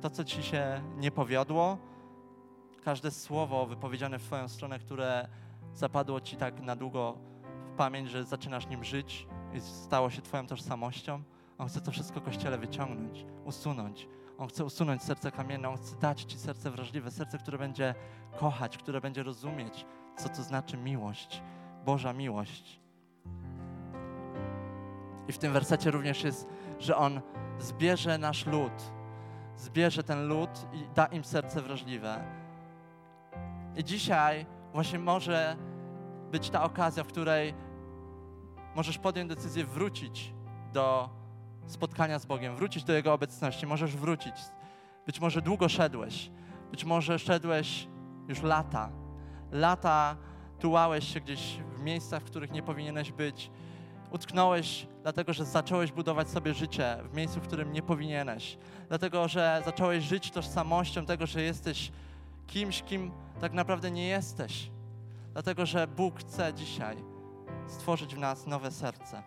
to, 0.01 0.09
co 0.09 0.23
ci 0.23 0.43
się 0.43 0.81
nie 0.97 1.11
powiodło, 1.11 1.77
każde 2.83 3.11
słowo 3.11 3.65
wypowiedziane 3.65 4.19
w 4.19 4.23
Twoją 4.23 4.47
stronę, 4.47 4.79
które 4.79 5.27
zapadło 5.73 6.21
ci 6.21 6.37
tak 6.37 6.61
na 6.61 6.75
długo 6.75 7.17
w 7.73 7.77
pamięć, 7.77 8.09
że 8.09 8.23
zaczynasz 8.23 8.67
nim 8.67 8.83
żyć 8.83 9.27
stało 9.57 10.09
się 10.09 10.21
Twoją 10.21 10.47
tożsamością. 10.47 11.23
On 11.57 11.67
chce 11.67 11.81
to 11.81 11.91
wszystko 11.91 12.21
Kościele 12.21 12.57
wyciągnąć, 12.57 13.25
usunąć. 13.45 14.07
On 14.37 14.47
chce 14.47 14.65
usunąć 14.65 15.03
serce 15.03 15.31
kamienne, 15.31 15.69
On 15.69 15.77
chce 15.77 15.95
dać 15.95 16.21
Ci 16.21 16.37
serce 16.37 16.71
wrażliwe, 16.71 17.11
serce, 17.11 17.37
które 17.37 17.57
będzie 17.57 17.95
kochać, 18.39 18.77
które 18.77 19.01
będzie 19.01 19.23
rozumieć, 19.23 19.85
co 20.17 20.29
to 20.29 20.43
znaczy 20.43 20.77
miłość, 20.77 21.41
Boża 21.85 22.13
miłość. 22.13 22.79
I 25.27 25.31
w 25.31 25.37
tym 25.37 25.53
wersecie 25.53 25.91
również 25.91 26.23
jest, 26.23 26.47
że 26.79 26.97
On 26.97 27.21
zbierze 27.59 28.17
nasz 28.17 28.45
lud, 28.45 28.71
zbierze 29.55 30.03
ten 30.03 30.27
lud 30.27 30.49
i 30.73 30.83
da 30.95 31.05
im 31.05 31.23
serce 31.23 31.61
wrażliwe. 31.61 32.23
I 33.75 33.83
dzisiaj 33.83 34.45
właśnie 34.73 34.99
może 34.99 35.55
być 36.31 36.49
ta 36.49 36.63
okazja, 36.63 37.03
w 37.03 37.07
której 37.07 37.53
możesz 38.79 38.97
podjąć 38.97 39.29
decyzję 39.29 39.65
wrócić 39.65 40.33
do 40.73 41.09
spotkania 41.67 42.19
z 42.19 42.25
Bogiem, 42.25 42.55
wrócić 42.55 42.83
do 42.83 42.93
Jego 42.93 43.13
obecności. 43.13 43.67
Możesz 43.67 43.95
wrócić. 43.95 44.35
Być 45.05 45.19
może 45.19 45.41
długo 45.41 45.69
szedłeś, 45.69 46.31
być 46.71 46.85
może 46.85 47.19
szedłeś 47.19 47.87
już 48.27 48.41
lata. 48.41 48.89
Lata 49.51 50.17
tułałeś 50.59 51.13
się 51.13 51.19
gdzieś 51.19 51.59
w 51.75 51.81
miejscach, 51.81 52.23
w 52.23 52.25
których 52.25 52.51
nie 52.51 52.63
powinieneś 52.63 53.11
być. 53.11 53.51
Utknąłeś, 54.11 54.87
dlatego 55.01 55.33
że 55.33 55.45
zacząłeś 55.45 55.91
budować 55.91 56.29
sobie 56.29 56.53
życie 56.53 56.97
w 57.11 57.15
miejscu, 57.15 57.39
w 57.39 57.47
którym 57.47 57.73
nie 57.73 57.81
powinieneś. 57.81 58.57
Dlatego, 58.87 59.27
że 59.27 59.61
zacząłeś 59.65 60.03
żyć 60.03 60.31
tożsamością 60.31 61.05
tego, 61.05 61.25
że 61.25 61.41
jesteś 61.41 61.91
kimś, 62.47 62.83
kim 62.83 63.11
tak 63.41 63.53
naprawdę 63.53 63.91
nie 63.91 64.07
jesteś. 64.07 64.71
Dlatego, 65.33 65.65
że 65.65 65.87
Bóg 65.87 66.19
chce 66.19 66.53
dzisiaj 66.53 67.18
stworzyć 67.69 68.15
w 68.15 68.19
nas 68.19 68.47
nowe 68.47 68.71
serce. 68.71 69.23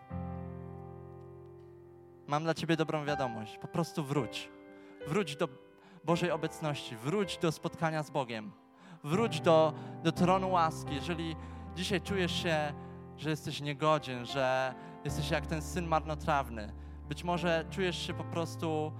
Mam 2.27 2.43
dla 2.43 2.53
Ciebie 2.53 2.77
dobrą 2.77 3.05
wiadomość. 3.05 3.57
Po 3.57 3.67
prostu 3.67 4.03
wróć. 4.03 4.49
Wróć 5.07 5.35
do 5.35 5.47
Bożej 6.03 6.31
obecności, 6.31 6.95
wróć 6.95 7.37
do 7.37 7.51
spotkania 7.51 8.03
z 8.03 8.09
Bogiem, 8.09 8.51
wróć 9.03 9.41
do, 9.41 9.73
do 10.03 10.11
tronu 10.11 10.51
łaski. 10.51 10.95
Jeżeli 10.95 11.35
dzisiaj 11.75 12.01
czujesz 12.01 12.43
się, 12.43 12.73
że 13.17 13.29
jesteś 13.29 13.61
niegodzien, 13.61 14.25
że 14.25 14.73
jesteś 15.05 15.31
jak 15.31 15.47
ten 15.47 15.61
syn 15.61 15.87
marnotrawny, 15.87 16.73
być 17.09 17.23
może 17.23 17.65
czujesz 17.69 18.07
się 18.07 18.13
po 18.13 18.23
prostu, 18.23 18.91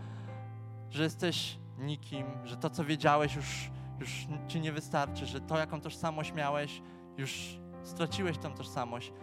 że 0.90 1.04
jesteś 1.04 1.58
nikim, 1.78 2.26
że 2.44 2.58
to, 2.58 2.70
co 2.70 2.86
wiedziałeś, 2.86 3.36
już, 3.36 3.72
już 4.00 4.28
ci 4.48 4.62
nie 4.62 4.72
wystarczy, 4.72 5.26
że 5.26 5.42
to, 5.42 5.58
jaką 5.58 5.82
tożsamość 5.82 6.34
miałeś, 6.34 6.82
już 7.18 7.58
straciłeś 7.84 8.38
tą 8.38 8.54
tożsamość. 8.54 9.14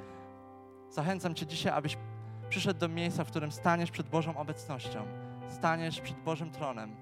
Zachęcam 0.91 1.35
Cię 1.35 1.47
dzisiaj, 1.47 1.73
abyś 1.73 1.97
przyszedł 2.49 2.81
do 2.81 2.89
miejsca, 2.89 3.25
w 3.25 3.31
którym 3.31 3.53
staniesz 3.53 3.91
przed 3.91 4.09
Bożą 4.09 4.37
obecnością, 4.37 5.07
staniesz 5.49 6.01
przed 6.01 6.19
Bożym 6.19 6.51
tronem. 6.51 6.97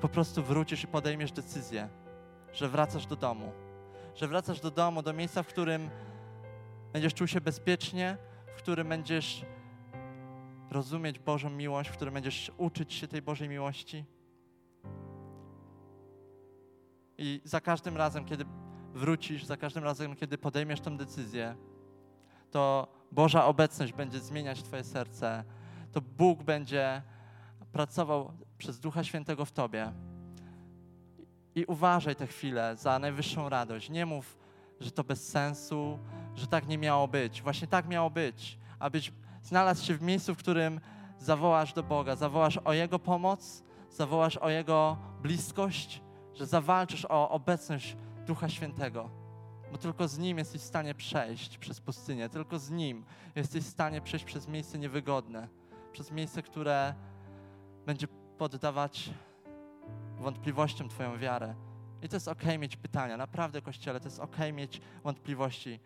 Po 0.00 0.08
prostu 0.08 0.42
wrócisz 0.42 0.84
i 0.84 0.86
podejmiesz 0.86 1.32
decyzję, 1.32 1.88
że 2.52 2.68
wracasz 2.68 3.06
do 3.06 3.16
domu, 3.16 3.52
że 4.14 4.28
wracasz 4.28 4.60
do 4.60 4.70
domu, 4.70 5.02
do 5.02 5.12
miejsca, 5.12 5.42
w 5.42 5.46
którym 5.46 5.90
będziesz 6.92 7.14
czuł 7.14 7.26
się 7.26 7.40
bezpiecznie, 7.40 8.16
w 8.56 8.58
którym 8.58 8.88
będziesz 8.88 9.46
rozumieć 10.70 11.18
Bożą 11.18 11.50
miłość, 11.50 11.90
w 11.90 11.92
którym 11.92 12.14
będziesz 12.14 12.52
uczyć 12.56 12.94
się 12.94 13.08
tej 13.08 13.22
Bożej 13.22 13.48
miłości. 13.48 14.04
I 17.18 17.40
za 17.44 17.60
każdym 17.60 17.96
razem, 17.96 18.24
kiedy 18.24 18.44
wrócisz, 18.94 19.44
za 19.44 19.56
każdym 19.56 19.84
razem, 19.84 20.16
kiedy 20.16 20.38
podejmiesz 20.38 20.80
tę 20.80 20.96
decyzję, 20.96 21.56
to 22.56 22.88
Boża 23.12 23.44
obecność 23.44 23.92
będzie 23.92 24.20
zmieniać 24.20 24.62
Twoje 24.62 24.84
serce, 24.84 25.44
to 25.92 26.00
Bóg 26.00 26.42
będzie 26.42 27.02
pracował 27.72 28.32
przez 28.58 28.80
Ducha 28.80 29.04
Świętego 29.04 29.44
w 29.44 29.52
Tobie. 29.52 29.92
I 31.54 31.64
uważaj 31.64 32.16
tę 32.16 32.26
chwilę 32.26 32.76
za 32.76 32.98
najwyższą 32.98 33.48
radość. 33.48 33.90
Nie 33.90 34.06
mów, 34.06 34.38
że 34.80 34.90
to 34.90 35.04
bez 35.04 35.28
sensu, 35.28 35.98
że 36.34 36.46
tak 36.46 36.68
nie 36.68 36.78
miało 36.78 37.08
być. 37.08 37.42
Właśnie 37.42 37.66
tak 37.66 37.88
miało 37.88 38.10
być, 38.10 38.58
abyś 38.78 39.12
znalazł 39.42 39.84
się 39.84 39.94
w 39.94 40.02
miejscu, 40.02 40.34
w 40.34 40.38
którym 40.38 40.80
zawołasz 41.18 41.72
do 41.72 41.82
Boga, 41.82 42.16
zawołasz 42.16 42.58
o 42.64 42.72
Jego 42.72 42.98
pomoc, 42.98 43.62
zawołasz 43.90 44.36
o 44.36 44.50
Jego 44.50 44.96
bliskość, 45.22 46.02
że 46.34 46.46
zawalczysz 46.46 47.04
o 47.04 47.30
obecność 47.30 47.96
Ducha 48.26 48.48
Świętego. 48.48 49.25
Bo 49.72 49.78
tylko 49.78 50.08
z 50.08 50.18
Nim 50.18 50.38
jesteś 50.38 50.60
w 50.60 50.64
stanie 50.64 50.94
przejść 50.94 51.58
przez 51.58 51.80
pustynię, 51.80 52.28
tylko 52.28 52.58
z 52.58 52.70
Nim 52.70 53.04
jesteś 53.34 53.64
w 53.64 53.68
stanie 53.68 54.00
przejść 54.00 54.24
przez 54.24 54.48
miejsce 54.48 54.78
niewygodne, 54.78 55.48
przez 55.92 56.10
miejsce, 56.10 56.42
które 56.42 56.94
będzie 57.86 58.06
poddawać 58.38 59.10
wątpliwościom 60.18 60.88
Twoją 60.88 61.18
wiarę. 61.18 61.54
I 62.02 62.08
to 62.08 62.16
jest 62.16 62.28
ok 62.28 62.42
mieć 62.58 62.76
pytania, 62.76 63.16
naprawdę, 63.16 63.62
Kościele, 63.62 64.00
to 64.00 64.06
jest 64.06 64.20
ok 64.20 64.36
mieć 64.52 64.80
wątpliwości. 65.04 65.80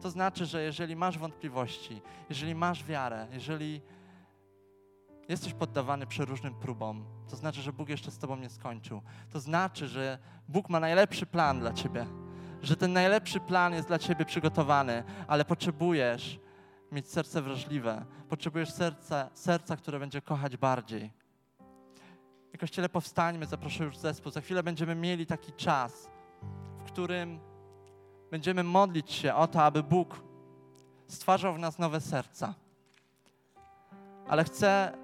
To 0.00 0.10
znaczy, 0.10 0.46
że 0.46 0.62
jeżeli 0.62 0.96
masz 0.96 1.18
wątpliwości, 1.18 2.02
jeżeli 2.28 2.54
masz 2.54 2.84
wiarę, 2.84 3.26
jeżeli 3.30 3.80
jesteś 5.28 5.52
poddawany 5.52 6.06
przeróżnym 6.06 6.54
próbom, 6.54 7.04
to 7.30 7.36
znaczy, 7.36 7.62
że 7.62 7.72
Bóg 7.72 7.88
jeszcze 7.88 8.10
z 8.10 8.18
Tobą 8.18 8.36
nie 8.36 8.50
skończył. 8.50 9.02
To 9.30 9.40
znaczy, 9.40 9.88
że 9.88 10.18
Bóg 10.48 10.68
ma 10.68 10.80
najlepszy 10.80 11.26
plan 11.26 11.60
dla 11.60 11.72
Ciebie, 11.72 12.06
że 12.62 12.76
ten 12.76 12.92
najlepszy 12.92 13.40
plan 13.40 13.72
jest 13.72 13.88
dla 13.88 13.98
Ciebie 13.98 14.24
przygotowany, 14.24 15.04
ale 15.26 15.44
potrzebujesz 15.44 16.38
mieć 16.92 17.08
serce 17.08 17.42
wrażliwe, 17.42 18.04
potrzebujesz 18.28 18.70
serca, 18.70 19.30
serca 19.34 19.76
które 19.76 19.98
będzie 19.98 20.22
kochać 20.22 20.56
bardziej. 20.56 21.12
I 22.54 22.58
Kościele, 22.58 22.88
powstańmy, 22.88 23.46
zaproszę 23.46 23.84
już 23.84 23.96
zespół. 23.96 24.32
Za 24.32 24.40
chwilę 24.40 24.62
będziemy 24.62 24.94
mieli 24.94 25.26
taki 25.26 25.52
czas, 25.52 26.10
w 26.78 26.82
którym 26.82 27.40
będziemy 28.30 28.62
modlić 28.62 29.12
się 29.12 29.34
o 29.34 29.46
to, 29.46 29.62
aby 29.62 29.82
Bóg 29.82 30.22
stwarzał 31.06 31.54
w 31.54 31.58
nas 31.58 31.78
nowe 31.78 32.00
serca. 32.00 32.54
Ale 34.28 34.44
chcę 34.44 34.98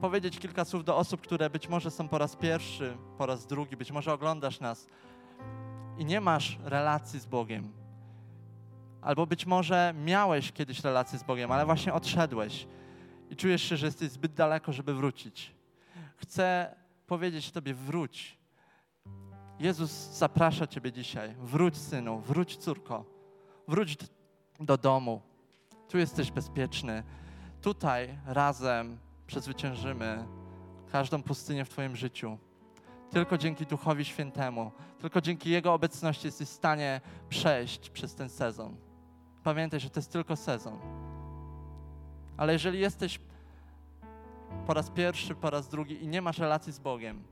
powiedzieć 0.00 0.38
kilka 0.38 0.64
słów 0.64 0.84
do 0.84 0.96
osób, 0.96 1.20
które 1.20 1.50
być 1.50 1.68
może 1.68 1.90
są 1.90 2.08
po 2.08 2.18
raz 2.18 2.36
pierwszy, 2.36 2.96
po 3.18 3.26
raz 3.26 3.46
drugi, 3.46 3.76
być 3.76 3.92
może 3.92 4.12
oglądasz 4.12 4.60
nas 4.60 4.86
i 6.02 6.04
nie 6.04 6.20
masz 6.20 6.58
relacji 6.64 7.20
z 7.20 7.26
Bogiem. 7.26 7.72
Albo 9.02 9.26
być 9.26 9.46
może 9.46 9.94
miałeś 10.04 10.52
kiedyś 10.52 10.80
relację 10.80 11.18
z 11.18 11.22
Bogiem, 11.22 11.52
ale 11.52 11.66
właśnie 11.66 11.94
odszedłeś 11.94 12.66
i 13.30 13.36
czujesz 13.36 13.62
się, 13.62 13.76
że 13.76 13.86
jesteś 13.86 14.10
zbyt 14.10 14.34
daleko, 14.34 14.72
żeby 14.72 14.94
wrócić. 14.94 15.54
Chcę 16.16 16.74
powiedzieć 17.06 17.50
Tobie: 17.50 17.74
wróć. 17.74 18.38
Jezus 19.58 19.90
zaprasza 19.90 20.66
Ciebie 20.66 20.92
dzisiaj. 20.92 21.34
Wróć, 21.38 21.76
synu, 21.76 22.20
wróć, 22.20 22.56
córko. 22.56 23.04
Wróć 23.68 23.96
do 24.60 24.78
domu. 24.78 25.22
Tu 25.88 25.98
jesteś 25.98 26.30
bezpieczny. 26.30 27.02
Tutaj 27.60 28.18
razem 28.26 28.98
przezwyciężymy 29.26 30.24
każdą 30.92 31.22
pustynię 31.22 31.64
w 31.64 31.68
Twoim 31.68 31.96
życiu. 31.96 32.38
Tylko 33.12 33.38
dzięki 33.38 33.66
Duchowi 33.66 34.04
Świętemu, 34.04 34.72
tylko 34.98 35.20
dzięki 35.20 35.50
Jego 35.50 35.74
obecności 35.74 36.26
jesteś 36.26 36.48
w 36.48 36.52
stanie 36.52 37.00
przejść 37.28 37.90
przez 37.90 38.14
ten 38.14 38.28
sezon. 38.28 38.76
Pamiętaj, 39.42 39.80
że 39.80 39.90
to 39.90 40.00
jest 40.00 40.12
tylko 40.12 40.36
sezon. 40.36 40.78
Ale 42.36 42.52
jeżeli 42.52 42.80
jesteś 42.80 43.20
po 44.66 44.74
raz 44.74 44.90
pierwszy, 44.90 45.34
po 45.34 45.50
raz 45.50 45.68
drugi 45.68 46.04
i 46.04 46.08
nie 46.08 46.22
masz 46.22 46.38
relacji 46.38 46.72
z 46.72 46.78
Bogiem, 46.78 47.22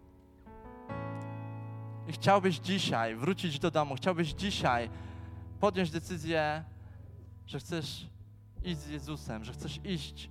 i 2.08 2.12
chciałbyś 2.12 2.58
dzisiaj 2.58 3.16
wrócić 3.16 3.58
do 3.58 3.70
domu, 3.70 3.94
chciałbyś 3.94 4.28
dzisiaj 4.32 4.90
podjąć 5.60 5.90
decyzję, 5.90 6.64
że 7.46 7.58
chcesz 7.58 8.06
iść 8.64 8.78
z 8.78 8.88
Jezusem, 8.88 9.44
że 9.44 9.52
chcesz 9.52 9.80
iść 9.84 10.30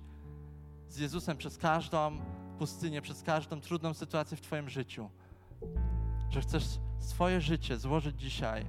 z 0.88 0.98
Jezusem 0.98 1.36
przez 1.36 1.58
każdą 1.58 2.18
pustynię, 2.58 3.02
przez 3.02 3.22
każdą 3.22 3.60
trudną 3.60 3.94
sytuację 3.94 4.36
w 4.36 4.40
Twoim 4.40 4.68
życiu, 4.70 5.10
że 6.30 6.40
chcesz 6.40 6.80
swoje 6.98 7.40
życie 7.40 7.76
złożyć 7.76 8.20
dzisiaj 8.20 8.66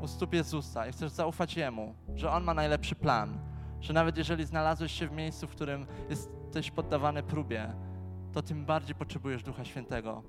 u 0.00 0.06
stóp 0.06 0.34
Jezusa 0.34 0.86
i 0.86 0.92
chcesz 0.92 1.10
zaufać 1.10 1.56
Jemu, 1.56 1.94
że 2.14 2.30
On 2.30 2.44
ma 2.44 2.54
najlepszy 2.54 2.94
plan, 2.94 3.38
że 3.80 3.92
nawet 3.92 4.16
jeżeli 4.16 4.44
znalazłeś 4.44 4.92
się 4.92 5.08
w 5.08 5.12
miejscu, 5.12 5.46
w 5.46 5.50
którym 5.50 5.86
jesteś 6.10 6.70
poddawany 6.70 7.22
próbie, 7.22 7.72
to 8.32 8.42
tym 8.42 8.64
bardziej 8.64 8.94
potrzebujesz 8.94 9.42
Ducha 9.42 9.64
Świętego. 9.64 10.22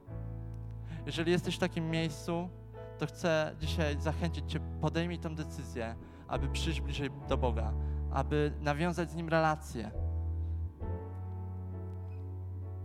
Jeżeli 1.05 1.31
jesteś 1.31 1.55
w 1.55 1.59
takim 1.59 1.89
miejscu, 1.89 2.49
to 2.97 3.05
chcę 3.05 3.55
dzisiaj 3.59 4.01
zachęcić 4.01 4.51
Cię, 4.51 4.59
podejmij 4.81 5.19
tę 5.19 5.35
decyzję, 5.35 5.95
aby 6.27 6.47
przyjść 6.47 6.81
bliżej 6.81 7.09
do 7.29 7.37
Boga, 7.37 7.73
aby 8.11 8.51
nawiązać 8.61 9.11
z 9.11 9.15
Nim 9.15 9.29
relacje. 9.29 9.91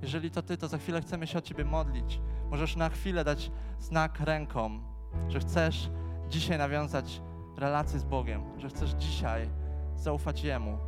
Jeżeli 0.03 0.30
to 0.30 0.42
Ty, 0.42 0.57
to 0.57 0.68
za 0.68 0.78
chwilę 0.78 1.01
chcemy 1.01 1.26
się 1.26 1.38
o 1.38 1.42
Ciebie 1.42 1.64
modlić. 1.64 2.20
Możesz 2.55 2.76
na 2.76 2.88
chwilę 2.88 3.24
dać 3.24 3.50
znak 3.78 4.20
ręką, 4.20 4.80
że 5.28 5.40
chcesz 5.40 5.90
dzisiaj 6.28 6.59
nawiązać 6.59 7.22
relację 7.57 7.98
z 7.98 8.05
Bogiem, 8.05 8.42
że 8.59 8.68
chcesz 8.68 8.90
dzisiaj 8.90 9.48
zaufać 9.96 10.44
Jemu, 10.44 10.78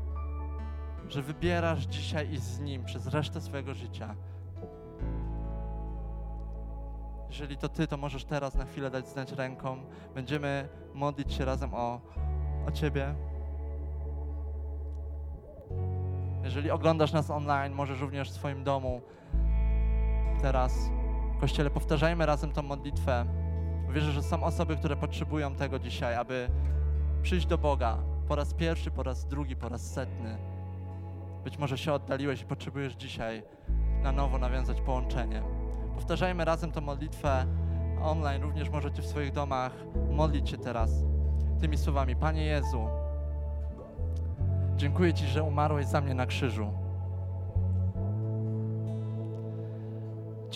że 1.09 1.23
wybierasz 1.23 1.85
dzisiaj 1.87 2.33
iść 2.33 2.43
z 2.43 2.61
Nim 2.61 2.85
przez 2.85 3.07
resztę 3.07 3.41
swojego 3.41 3.75
życia. 3.75 4.15
Jeżeli 7.29 7.57
to 7.57 7.69
Ty, 7.69 7.87
to 7.87 7.97
możesz 7.97 8.25
teraz 8.25 8.55
na 8.55 8.65
chwilę 8.65 8.91
dać 8.91 9.09
znać 9.09 9.33
ręką. 9.33 9.77
Będziemy 10.15 10.69
modlić 10.95 11.33
się 11.33 11.45
razem 11.45 11.75
o, 11.75 12.01
o 12.67 12.73
Ciebie. 12.73 13.15
Jeżeli 16.45 16.71
oglądasz 16.71 17.13
nas 17.13 17.31
online, 17.31 17.75
możesz 17.75 18.01
również 18.01 18.31
w 18.31 18.35
swoim 18.35 18.65
domu 18.65 19.01
teraz 20.43 20.91
Kościele 21.41 21.71
powtarzajmy 21.71 22.27
razem 22.27 22.53
tą 22.53 22.63
modlitwę. 22.63 23.27
Wierzę, 23.91 24.13
że 24.13 24.23
są 24.23 24.43
osoby, 24.45 24.77
które 24.77 24.97
potrzebują 24.97 25.55
tego 25.55 25.79
dzisiaj, 25.79 26.15
aby 26.15 26.49
przyjść 27.23 27.47
do 27.47 27.59
Boga 27.59 27.99
po 28.29 28.37
raz 28.37 28.55
pierwszy, 28.55 28.91
po 28.91 29.03
raz 29.03 29.27
drugi, 29.27 29.57
po 29.57 29.69
raz 29.69 29.93
setny. 29.93 30.39
Być 31.45 31.59
może 31.59 31.79
się 31.79 31.93
oddaliłeś 31.93 32.43
i 32.43 32.45
potrzebujesz 32.45 32.95
dzisiaj 32.95 33.43
na 34.03 34.13
nowo 34.13 34.39
nawiązać 34.39 34.81
połączenie. 34.81 35.43
Powtarzajmy 35.95 36.45
razem 36.45 36.73
tę 36.73 36.81
modlitwę 36.81 37.47
online. 38.03 38.43
Również 38.43 38.71
możecie 38.71 39.03
w 39.03 39.07
swoich 39.07 39.33
domach 39.33 39.73
modlić 40.11 40.51
się 40.51 40.59
teraz 40.59 40.91
tymi 41.61 41.79
słowami. 41.79 42.17
Panie 42.17 42.45
Jezu, 42.45 42.89
dziękuję 44.77 45.15
Ci, 45.15 45.27
że 45.27 45.43
umarłeś 45.43 45.87
za 45.87 46.01
mnie 46.01 46.15
na 46.15 46.27
krzyżu. 46.27 46.86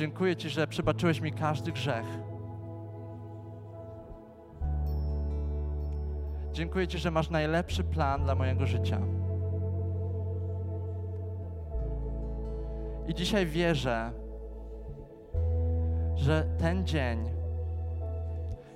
Dziękuję 0.00 0.36
Ci, 0.36 0.50
że 0.50 0.66
przebaczyłeś 0.66 1.20
mi 1.20 1.32
każdy 1.32 1.72
grzech. 1.72 2.06
Dziękuję 6.52 6.88
Ci, 6.88 6.98
że 6.98 7.10
masz 7.10 7.30
najlepszy 7.30 7.84
plan 7.84 8.24
dla 8.24 8.34
mojego 8.34 8.66
życia. 8.66 9.00
I 13.08 13.14
dzisiaj 13.14 13.46
wierzę, 13.46 14.12
że 16.14 16.46
ten 16.58 16.86
dzień 16.86 17.30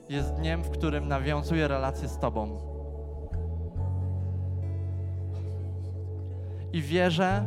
jest 0.08 0.34
dniem, 0.34 0.62
w 0.62 0.70
którym 0.70 1.08
nawiązuję 1.08 1.68
relację 1.68 2.08
z 2.08 2.18
Tobą. 2.18 2.58
I 6.72 6.82
wierzę, 6.82 7.44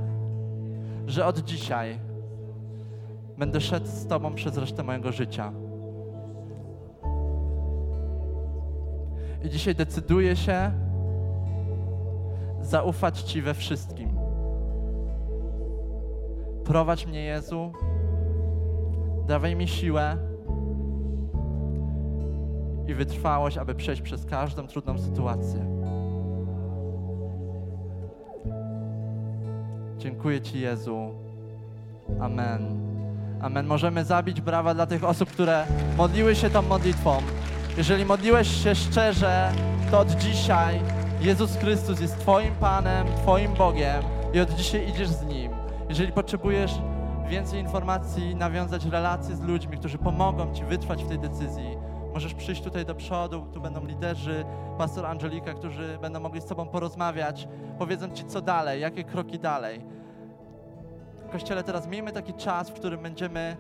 że 1.08 1.26
od 1.26 1.40
dzisiaj 1.40 2.07
będę 3.38 3.62
szedł 3.62 3.88
z 3.88 4.08
Tobą 4.08 4.36
przez 4.36 4.58
resztę 4.58 4.84
mojego 4.84 5.12
życia. 5.12 5.52
I 9.44 9.50
dzisiaj 9.50 9.76
decyduję 9.76 10.36
się 10.36 10.72
zaufać 12.62 13.22
Ci 13.22 13.42
we 13.42 13.54
wszystkim. 13.54 14.10
Prowadź 16.64 17.08
mnie, 17.08 17.24
Jezu, 17.24 17.72
dawaj 19.28 19.56
mi 19.56 19.68
siłę 19.68 20.18
i 22.88 22.94
wytrwałość, 22.94 23.58
aby 23.58 23.76
przejść 23.76 24.02
przez 24.02 24.26
każdą 24.26 24.68
trudną 24.68 24.98
sytuację. 24.98 25.66
Dziękuję 29.98 30.42
Ci, 30.42 30.60
Jezu. 30.60 31.14
Amen. 32.20 32.87
Amen. 33.42 33.68
Możemy 33.68 34.06
zabić 34.06 34.42
brawa 34.42 34.74
dla 34.74 34.86
tych 34.86 35.04
osób, 35.04 35.30
które 35.30 35.66
modliły 35.98 36.36
się 36.36 36.50
tą 36.50 36.62
modlitwą. 36.62 37.18
Jeżeli 37.78 38.06
modliłeś 38.06 38.64
się 38.64 38.76
szczerze, 38.76 39.52
to 39.92 40.00
od 40.00 40.12
dzisiaj 40.12 40.80
Jezus 41.22 41.58
Chrystus 41.58 42.00
jest 42.00 42.20
Twoim 42.20 42.56
Panem, 42.56 43.08
Twoim 43.16 43.54
Bogiem 43.54 44.04
i 44.34 44.40
od 44.40 44.50
dzisiaj 44.50 44.90
idziesz 44.90 45.08
z 45.08 45.26
Nim. 45.26 45.52
Jeżeli 45.90 46.12
potrzebujesz 46.12 46.72
więcej 47.30 47.60
informacji, 47.60 48.36
nawiązać 48.36 48.86
relacje 48.86 49.36
z 49.36 49.42
ludźmi, 49.42 49.78
którzy 49.78 49.98
pomogą 49.98 50.54
Ci 50.54 50.64
wytrwać 50.64 51.04
w 51.04 51.08
tej 51.08 51.20
decyzji, 51.20 51.78
możesz 52.14 52.34
przyjść 52.34 52.62
tutaj 52.62 52.86
do 52.86 52.96
przodu, 52.96 53.48
tu 53.54 53.62
będą 53.62 53.86
liderzy, 53.86 54.46
pastor 54.78 55.06
Angelika, 55.06 55.54
którzy 55.54 55.98
będą 56.02 56.20
mogli 56.20 56.42
z 56.42 56.46
Tobą 56.46 56.68
porozmawiać, 56.68 57.48
powiedzą 57.80 58.10
Ci 58.10 58.26
co 58.26 58.42
dalej, 58.42 58.82
jakie 58.82 59.04
kroki 59.04 59.40
dalej. 59.40 59.97
Kościele, 61.28 61.64
teraz 61.64 61.88
miejmy 61.88 62.12
taki 62.12 62.34
czas, 62.34 62.70
w 62.70 62.74
którym 62.74 63.02
będziemy 63.02 63.58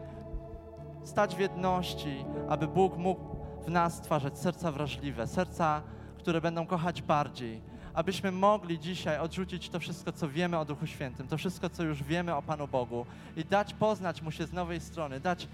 stać 1.03 1.35
w 1.35 1.39
jedności, 1.39 2.25
aby 2.49 2.67
Bóg 2.67 2.97
mógł 2.97 3.21
w 3.65 3.69
nas 3.69 3.93
stwarzać 3.93 4.37
serca 4.37 4.71
wrażliwe, 4.71 5.27
serca, 5.27 5.81
które 6.17 6.41
będą 6.41 6.65
kochać 6.65 7.01
bardziej. 7.01 7.61
Abyśmy 7.93 8.31
mogli 8.31 8.79
dzisiaj 8.79 9.19
odrzucić 9.19 9.69
to 9.69 9.79
wszystko, 9.79 10.11
co 10.11 10.29
wiemy 10.29 10.57
o 10.57 10.65
Duchu 10.65 10.87
Świętym, 10.87 11.27
to 11.27 11.37
wszystko, 11.37 11.69
co 11.69 11.83
już 11.83 12.03
wiemy 12.03 12.35
o 12.35 12.41
Panu 12.41 12.67
Bogu 12.67 13.05
i 13.37 13.45
dać 13.45 13.73
poznać 13.73 14.21
Mu 14.21 14.31
się 14.31 14.45
z 14.45 14.53
nowej 14.53 14.79
strony, 14.79 15.19
dać, 15.19 15.47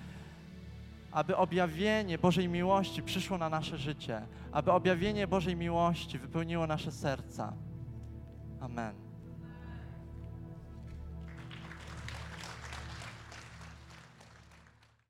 aby 1.11 1.37
objawienie 1.37 2.17
Bożej 2.17 2.49
miłości 2.49 3.03
przyszło 3.03 3.37
na 3.37 3.49
nasze 3.49 3.77
życie, 3.77 4.21
aby 4.51 4.71
objawienie 4.71 5.27
Bożej 5.27 5.55
miłości 5.55 6.19
wypełniło 6.19 6.67
nasze 6.67 6.91
serca. 6.91 7.53
Amen. 8.61 9.12